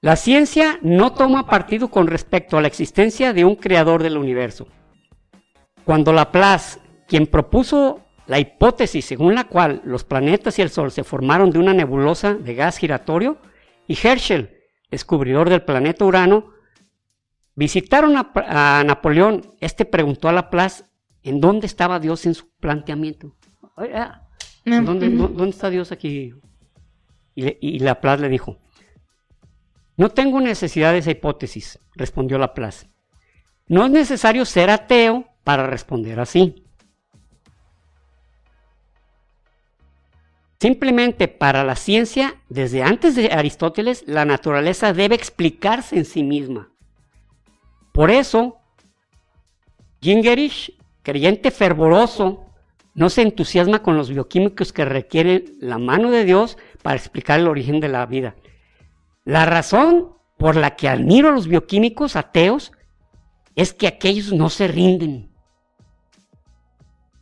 La 0.00 0.16
ciencia 0.16 0.78
no 0.82 1.14
toma 1.14 1.46
partido 1.46 1.88
con 1.88 2.06
respecto 2.06 2.58
a 2.58 2.60
la 2.60 2.68
existencia 2.68 3.32
de 3.32 3.44
un 3.44 3.56
creador 3.56 4.02
del 4.02 4.18
universo. 4.18 4.68
Cuando 5.84 6.12
Laplace, 6.12 6.78
quien 7.08 7.26
propuso 7.26 8.03
la 8.26 8.38
hipótesis 8.38 9.04
según 9.04 9.34
la 9.34 9.44
cual 9.44 9.82
los 9.84 10.04
planetas 10.04 10.58
y 10.58 10.62
el 10.62 10.70
Sol 10.70 10.90
se 10.90 11.04
formaron 11.04 11.50
de 11.50 11.58
una 11.58 11.74
nebulosa 11.74 12.34
de 12.34 12.54
gas 12.54 12.78
giratorio, 12.78 13.38
y 13.86 13.98
Herschel, 14.02 14.58
descubridor 14.90 15.50
del 15.50 15.62
planeta 15.62 16.04
Urano, 16.04 16.52
visitaron 17.54 18.16
a, 18.16 18.32
a 18.34 18.84
Napoleón, 18.84 19.54
este 19.60 19.84
preguntó 19.84 20.28
a 20.28 20.32
Laplace 20.32 20.84
en 21.22 21.40
dónde 21.40 21.66
estaba 21.66 22.00
Dios 22.00 22.26
en 22.26 22.34
su 22.34 22.50
planteamiento. 22.56 23.36
¿Dónde, 24.64 25.50
está 25.50 25.70
Dios 25.70 25.92
aquí? 25.92 26.32
Y 27.34 27.78
Laplace 27.80 28.22
le 28.22 28.28
dijo, 28.28 28.58
no 29.96 30.08
tengo 30.10 30.40
necesidad 30.40 30.92
de 30.92 30.98
esa 30.98 31.10
hipótesis, 31.10 31.78
respondió 31.94 32.38
Laplace. 32.38 32.88
No 33.66 33.84
es 33.84 33.90
necesario 33.90 34.44
ser 34.44 34.70
ateo 34.70 35.26
para 35.44 35.66
responder 35.66 36.20
así. 36.20 36.63
Simplemente 40.60 41.28
para 41.28 41.64
la 41.64 41.76
ciencia, 41.76 42.36
desde 42.48 42.82
antes 42.82 43.16
de 43.16 43.32
Aristóteles, 43.32 44.04
la 44.06 44.24
naturaleza 44.24 44.92
debe 44.92 45.14
explicarse 45.14 45.96
en 45.96 46.04
sí 46.04 46.22
misma. 46.22 46.70
Por 47.92 48.10
eso, 48.10 48.56
Gingerich, 50.00 50.74
creyente 51.02 51.50
fervoroso, 51.50 52.44
no 52.94 53.10
se 53.10 53.22
entusiasma 53.22 53.82
con 53.82 53.96
los 53.96 54.08
bioquímicos 54.08 54.72
que 54.72 54.84
requieren 54.84 55.56
la 55.60 55.78
mano 55.78 56.10
de 56.10 56.24
Dios 56.24 56.56
para 56.82 56.96
explicar 56.96 57.40
el 57.40 57.48
origen 57.48 57.80
de 57.80 57.88
la 57.88 58.06
vida. 58.06 58.36
La 59.24 59.46
razón 59.46 60.14
por 60.38 60.56
la 60.56 60.76
que 60.76 60.88
admiro 60.88 61.28
a 61.28 61.32
los 61.32 61.48
bioquímicos 61.48 62.16
ateos 62.16 62.72
es 63.56 63.72
que 63.72 63.86
aquellos 63.86 64.32
no 64.32 64.50
se 64.50 64.68
rinden. 64.68 65.30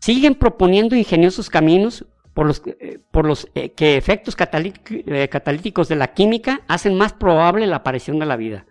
Siguen 0.00 0.34
proponiendo 0.34 0.96
ingeniosos 0.96 1.48
caminos 1.48 2.04
por 2.34 2.46
los, 2.46 2.62
eh, 2.66 2.98
por 3.10 3.26
los 3.26 3.48
eh, 3.54 3.72
que 3.72 3.96
efectos 3.96 4.36
eh, 4.38 5.28
catalíticos 5.28 5.88
de 5.88 5.96
la 5.96 6.14
química 6.14 6.62
hacen 6.68 6.96
más 6.96 7.12
probable 7.12 7.66
la 7.66 7.76
aparición 7.76 8.18
de 8.18 8.26
la 8.26 8.36
vida. 8.36 8.66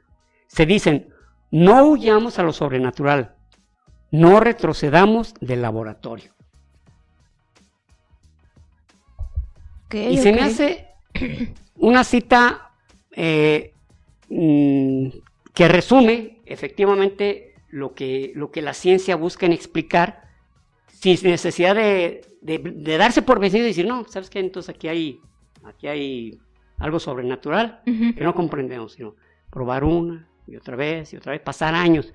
Se 0.47 0.65
dicen, 0.65 1.09
no 1.51 1.85
huyamos 1.85 2.39
a 2.39 2.43
lo 2.43 2.53
sobrenatural, 2.53 3.35
no 4.11 4.39
retrocedamos 4.39 5.33
del 5.39 5.61
laboratorio. 5.61 6.33
Y 9.93 10.17
se 10.17 10.31
me 10.31 10.41
hace 10.41 10.87
una 11.75 12.03
cita 12.03 12.71
eh, 13.11 13.73
mm, 14.29 15.09
que 15.53 15.67
resume 15.67 16.41
efectivamente 16.45 17.55
lo 17.69 17.93
que, 17.93 18.31
lo 18.35 18.51
que 18.51 18.61
la 18.61 18.73
ciencia 18.73 19.15
busca 19.15 19.45
en 19.45 19.53
explicar 19.53 20.21
sin 20.87 21.17
necesidad 21.23 21.75
de, 21.75 22.21
de- 22.41 22.57
de 22.59 22.97
darse 22.97 23.21
por 23.21 23.39
vencido 23.39 23.63
y 23.63 23.67
decir, 23.67 23.85
no, 23.87 24.05
¿sabes 24.07 24.29
qué? 24.29 24.39
Entonces 24.39 24.73
aquí 24.75 24.87
hay, 24.87 25.19
aquí 25.63 25.87
hay 25.87 26.39
algo 26.79 26.99
sobrenatural 26.99 27.81
Ujú. 27.87 28.15
que 28.15 28.23
no 28.23 28.33
comprendemos, 28.33 28.93
sino 28.93 29.15
probar 29.49 29.83
una 29.83 30.27
y 30.47 30.55
otra 30.55 30.75
vez 30.75 31.13
y 31.13 31.17
otra 31.17 31.31
vez, 31.33 31.41
pasar 31.41 31.75
años. 31.75 32.13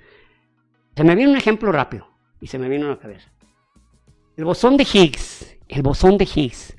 Se 0.96 1.04
me 1.04 1.14
viene 1.14 1.30
un 1.32 1.36
ejemplo 1.38 1.70
rápido 1.72 2.08
y 2.40 2.46
se 2.48 2.58
me 2.58 2.68
vino 2.68 2.86
a 2.86 2.90
la 2.90 2.98
cabeza. 2.98 3.30
El 4.36 4.44
bosón 4.44 4.76
de 4.76 4.84
Higgs, 4.84 5.56
el 5.68 5.82
bosón 5.82 6.18
de 6.18 6.24
Higgs. 6.34 6.74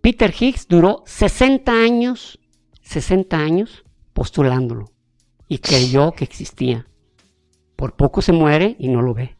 Peter 0.00 0.32
Higgs 0.38 0.68
duró 0.68 1.02
60 1.06 1.72
años, 1.72 2.38
60 2.82 3.36
años 3.38 3.84
postulándolo 4.12 4.84
y 5.48 5.58
creyó 5.58 6.12
que 6.12 6.24
existía. 6.24 6.86
Por 7.76 7.96
poco 7.96 8.20
se 8.22 8.32
muere 8.32 8.76
y 8.78 8.88
no 8.88 9.02
lo 9.02 9.14
ve. 9.14 9.34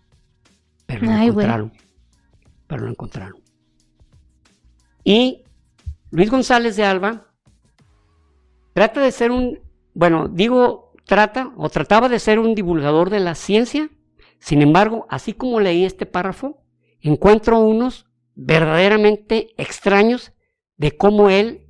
Pero 0.86 1.06
lo 1.06 1.12
Ay, 1.12 1.28
encontraron. 1.28 1.72
Pero 2.74 2.86
lo 2.86 2.90
encontraron. 2.90 3.40
Y 5.04 5.44
Luis 6.10 6.28
González 6.28 6.74
de 6.74 6.82
Alba 6.82 7.28
trata 8.72 9.00
de 9.00 9.12
ser 9.12 9.30
un, 9.30 9.60
bueno, 9.94 10.26
digo 10.26 10.92
trata 11.04 11.52
o 11.56 11.68
trataba 11.68 12.08
de 12.08 12.18
ser 12.18 12.40
un 12.40 12.56
divulgador 12.56 13.10
de 13.10 13.20
la 13.20 13.36
ciencia. 13.36 13.90
Sin 14.40 14.60
embargo, 14.60 15.06
así 15.08 15.34
como 15.34 15.60
leí 15.60 15.84
este 15.84 16.04
párrafo, 16.04 16.64
encuentro 17.00 17.60
unos 17.60 18.06
verdaderamente 18.34 19.54
extraños 19.56 20.32
de 20.76 20.96
cómo 20.96 21.30
él 21.30 21.68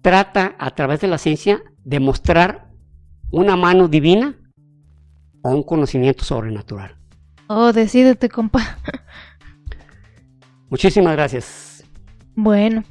trata 0.00 0.56
a 0.58 0.70
través 0.74 1.02
de 1.02 1.08
la 1.08 1.18
ciencia 1.18 1.62
de 1.84 2.00
mostrar 2.00 2.70
una 3.30 3.54
mano 3.54 3.86
divina 3.86 4.38
o 5.42 5.50
un 5.50 5.62
conocimiento 5.62 6.24
sobrenatural. 6.24 6.96
Oh, 7.48 7.74
decídete, 7.74 8.30
compa. 8.30 8.78
Muchísimas 10.68 11.14
gracias. 11.16 11.84
Bueno, 12.34 12.84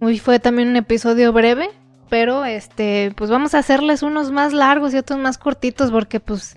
hoy 0.00 0.18
fue 0.18 0.38
también 0.38 0.68
un 0.68 0.76
episodio 0.76 1.32
breve, 1.32 1.68
pero 2.08 2.44
este, 2.44 3.12
pues 3.16 3.30
vamos 3.30 3.54
a 3.54 3.58
hacerles 3.58 4.02
unos 4.02 4.30
más 4.30 4.52
largos 4.52 4.94
y 4.94 4.98
otros 4.98 5.18
más 5.18 5.38
cortitos 5.38 5.90
porque 5.90 6.20
pues 6.20 6.56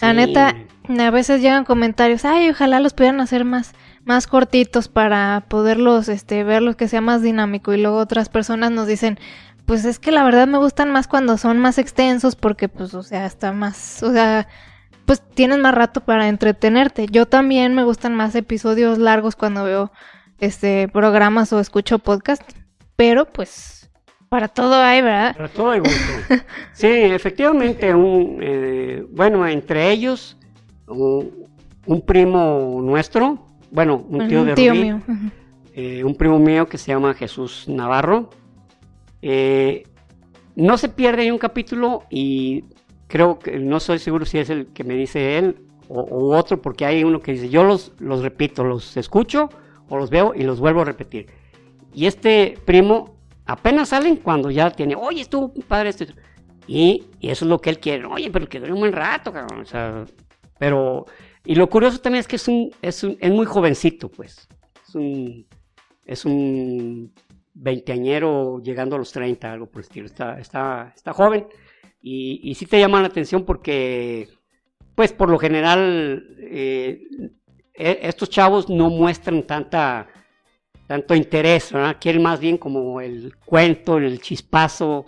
La 0.00 0.12
Sí, 0.12 0.14
neta, 0.14 0.54
a 0.98 1.10
veces 1.10 1.40
llegan 1.40 1.64
comentarios, 1.64 2.24
ay, 2.24 2.50
ojalá 2.50 2.80
los 2.80 2.94
pudieran 2.94 3.20
hacer 3.20 3.44
más, 3.44 3.72
más 4.04 4.26
cortitos 4.26 4.88
para 4.88 5.46
poderlos, 5.48 6.08
este, 6.08 6.44
verlos 6.44 6.76
que 6.76 6.88
sea 6.88 7.00
más 7.00 7.22
dinámico. 7.22 7.72
Y 7.74 7.80
luego 7.80 7.98
otras 7.98 8.28
personas 8.28 8.70
nos 8.72 8.86
dicen, 8.88 9.18
pues 9.66 9.84
es 9.84 9.98
que 9.98 10.12
la 10.12 10.24
verdad 10.24 10.46
me 10.48 10.58
gustan 10.58 10.90
más 10.92 11.08
cuando 11.08 11.38
son 11.38 11.58
más 11.60 11.78
extensos 11.78 12.36
porque, 12.36 12.68
pues, 12.68 12.94
o 12.94 13.02
sea, 13.02 13.26
está 13.26 13.52
más, 13.52 14.02
o 14.02 14.12
sea, 14.12 14.48
pues 15.06 15.22
tienes 15.34 15.58
más 15.58 15.74
rato 15.74 16.00
para 16.00 16.28
entretenerte. 16.28 17.06
Yo 17.10 17.26
también 17.26 17.74
me 17.74 17.84
gustan 17.84 18.14
más 18.14 18.34
episodios 18.34 18.98
largos 18.98 19.36
cuando 19.36 19.64
veo, 19.64 19.92
este, 20.38 20.88
programas 20.88 21.52
o 21.52 21.60
escucho 21.60 21.98
podcast, 21.98 22.42
pero 22.96 23.26
pues 23.26 23.90
para 24.28 24.48
todo 24.48 24.74
hay, 24.76 25.02
¿verdad? 25.02 25.36
Para 25.36 25.48
todo 25.48 25.70
hay 25.70 25.80
gusto. 25.80 25.94
sí, 26.72 26.88
efectivamente, 26.88 27.94
un, 27.94 28.38
eh, 28.40 29.06
bueno, 29.10 29.46
entre 29.46 29.90
ellos, 29.90 30.36
un, 30.86 31.46
un 31.86 32.00
primo 32.02 32.80
nuestro, 32.82 33.46
bueno, 33.70 34.04
un 34.08 34.28
tío 34.28 34.42
Un 34.42 34.46
de 34.46 34.54
tío 34.54 34.72
Rubí, 34.72 34.82
mío. 34.82 35.00
Eh, 35.74 36.04
un 36.04 36.14
primo 36.14 36.38
mío 36.38 36.68
que 36.68 36.78
se 36.78 36.92
llama 36.92 37.14
Jesús 37.14 37.64
Navarro. 37.68 38.30
Eh, 39.20 39.82
no 40.54 40.78
se 40.78 40.88
pierde 40.88 41.32
un 41.32 41.38
capítulo 41.38 42.04
y 42.08 42.64
creo 43.14 43.38
que 43.38 43.60
no 43.60 43.78
soy 43.78 44.00
seguro 44.00 44.26
si 44.26 44.38
es 44.38 44.50
el 44.50 44.66
que 44.72 44.82
me 44.82 44.94
dice 44.94 45.38
él 45.38 45.60
o, 45.86 46.00
o 46.00 46.36
otro, 46.36 46.60
porque 46.60 46.84
hay 46.84 47.04
uno 47.04 47.20
que 47.20 47.30
dice, 47.30 47.48
yo 47.48 47.62
los, 47.62 47.92
los 48.00 48.22
repito, 48.22 48.64
los 48.64 48.96
escucho 48.96 49.50
o 49.88 49.96
los 49.96 50.10
veo 50.10 50.34
y 50.34 50.42
los 50.42 50.58
vuelvo 50.58 50.80
a 50.80 50.84
repetir. 50.84 51.28
Y 51.92 52.06
este 52.06 52.58
primo 52.64 53.16
apenas 53.46 53.90
salen 53.90 54.16
cuando 54.16 54.50
ya 54.50 54.68
tiene, 54.72 54.96
oye, 54.96 55.20
estuvo 55.20 55.54
padre 55.68 55.90
esto. 55.90 56.06
Y, 56.66 57.04
y 57.20 57.30
eso 57.30 57.44
es 57.44 57.48
lo 57.48 57.60
que 57.60 57.70
él 57.70 57.78
quiere. 57.78 58.04
Oye, 58.04 58.32
pero 58.32 58.48
que 58.48 58.58
dure 58.58 58.72
un 58.72 58.80
buen 58.80 58.92
rato, 58.92 59.32
cabrón. 59.32 59.60
O 59.60 59.64
sea, 59.64 60.04
pero, 60.58 61.06
y 61.44 61.54
lo 61.54 61.70
curioso 61.70 62.00
también 62.00 62.18
es 62.18 62.26
que 62.26 62.34
es 62.34 62.48
un, 62.48 62.72
es 62.82 63.04
un, 63.04 63.16
es 63.20 63.30
muy 63.30 63.46
jovencito, 63.46 64.08
pues. 64.08 64.48
Es 64.88 64.94
un, 64.96 65.46
es 66.04 66.24
un 66.24 67.12
veinteañero 67.52 68.60
llegando 68.60 68.96
a 68.96 68.98
los 68.98 69.12
30, 69.12 69.52
algo 69.52 69.66
por 69.66 69.82
el 69.82 69.86
estilo. 69.86 70.06
Está, 70.06 70.40
está, 70.40 70.92
está 70.96 71.12
joven. 71.12 71.46
Y, 72.06 72.38
y 72.42 72.54
sí 72.54 72.66
te 72.66 72.78
llama 72.78 73.00
la 73.00 73.06
atención 73.06 73.44
porque, 73.46 74.28
pues 74.94 75.10
por 75.14 75.30
lo 75.30 75.38
general, 75.38 76.22
eh, 76.38 77.02
e- 77.72 77.98
estos 78.02 78.28
chavos 78.28 78.68
no 78.68 78.90
muestran 78.90 79.42
tanta, 79.44 80.06
tanto 80.86 81.14
interés, 81.14 81.72
¿verdad? 81.72 81.96
Quieren 81.98 82.22
más 82.22 82.40
bien 82.40 82.58
como 82.58 83.00
el 83.00 83.34
cuento, 83.46 83.96
el 83.96 84.20
chispazo, 84.20 85.06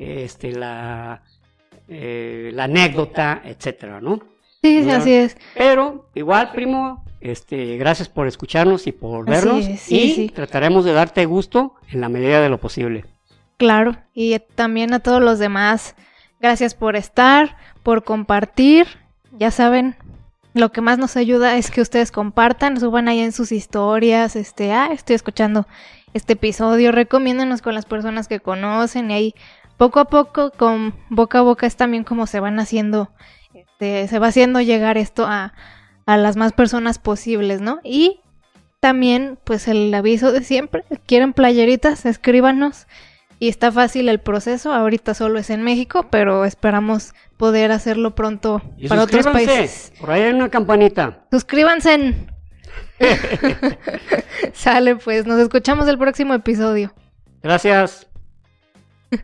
este, 0.00 0.52
la, 0.52 1.22
eh, 1.86 2.50
la 2.54 2.64
anécdota, 2.64 3.42
etcétera, 3.44 4.00
¿no? 4.00 4.18
Sí, 4.62 4.80
sí, 4.80 4.86
Ya. 4.86 4.96
así 4.96 5.12
es. 5.12 5.36
Pero 5.54 6.08
igual, 6.14 6.50
primo, 6.52 7.04
este, 7.20 7.76
gracias 7.76 8.08
por 8.08 8.26
escucharnos 8.26 8.86
y 8.86 8.92
por 8.92 9.26
vernos. 9.26 9.66
es, 9.66 9.80
sí, 9.82 10.00
y 10.00 10.14
sí. 10.14 10.28
trataremos 10.30 10.86
de 10.86 10.94
darte 10.94 11.26
gusto 11.26 11.74
en 11.92 12.00
la 12.00 12.08
medida 12.08 12.40
de 12.40 12.48
lo 12.48 12.56
posible. 12.56 13.04
Claro, 13.58 13.96
y 14.14 14.38
también 14.54 14.94
a 14.94 15.00
todos 15.00 15.20
los 15.22 15.38
demás, 15.38 15.94
gracias 16.40 16.74
por 16.74 16.96
estar, 16.96 17.56
por 17.82 18.04
compartir. 18.04 18.86
Ya 19.32 19.50
saben, 19.50 19.96
lo 20.54 20.72
que 20.72 20.80
más 20.80 20.98
nos 20.98 21.16
ayuda 21.16 21.56
es 21.56 21.70
que 21.70 21.80
ustedes 21.80 22.10
compartan, 22.10 22.80
suban 22.80 23.08
ahí 23.08 23.20
en 23.20 23.32
sus 23.32 23.52
historias, 23.52 24.36
este, 24.36 24.72
ah, 24.72 24.88
estoy 24.92 25.16
escuchando 25.16 25.66
este 26.14 26.34
episodio, 26.34 26.92
recomiéndanos 26.92 27.62
con 27.62 27.74
las 27.74 27.84
personas 27.84 28.28
que 28.28 28.40
conocen 28.40 29.10
y 29.10 29.14
ahí 29.14 29.34
poco 29.76 30.00
a 30.00 30.06
poco, 30.06 30.50
con 30.50 30.94
boca 31.10 31.38
a 31.38 31.42
boca 31.42 31.66
es 31.66 31.76
también 31.76 32.02
como 32.02 32.26
se 32.26 32.40
van 32.40 32.58
haciendo, 32.58 33.10
este, 33.54 34.08
se 34.08 34.18
va 34.18 34.28
haciendo 34.28 34.60
llegar 34.60 34.98
esto 34.98 35.26
a, 35.26 35.54
a 36.06 36.16
las 36.16 36.36
más 36.36 36.52
personas 36.52 36.98
posibles, 36.98 37.60
¿no? 37.60 37.80
Y 37.84 38.20
también, 38.80 39.38
pues 39.44 39.68
el 39.68 39.92
aviso 39.94 40.32
de 40.32 40.42
siempre, 40.42 40.84
quieren 41.06 41.32
playeritas, 41.32 42.06
escríbanos. 42.06 42.86
Y 43.40 43.48
está 43.48 43.70
fácil 43.70 44.08
el 44.08 44.18
proceso, 44.18 44.72
ahorita 44.72 45.14
solo 45.14 45.38
es 45.38 45.50
en 45.50 45.62
México, 45.62 46.08
pero 46.10 46.44
esperamos 46.44 47.14
poder 47.36 47.70
hacerlo 47.70 48.14
pronto 48.14 48.60
Y 48.76 48.88
para 48.88 49.02
otros 49.02 49.24
suscríbanse, 49.24 49.56
países. 49.56 49.92
Por 50.00 50.10
ahí 50.10 50.22
hay 50.22 50.32
una 50.32 50.48
campanita. 50.48 51.24
Suscríbanse. 51.30 52.26
Sale 54.52 54.96
pues, 54.96 55.26
nos 55.26 55.38
escuchamos 55.38 55.86
el 55.88 55.98
próximo 55.98 56.34
episodio. 56.34 56.92
Gracias. 57.42 58.06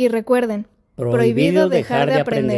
Y 0.00 0.06
recuerden, 0.06 0.68
prohibido 0.94 1.68
dejar 1.68 2.08
de 2.08 2.20
aprender. 2.20 2.56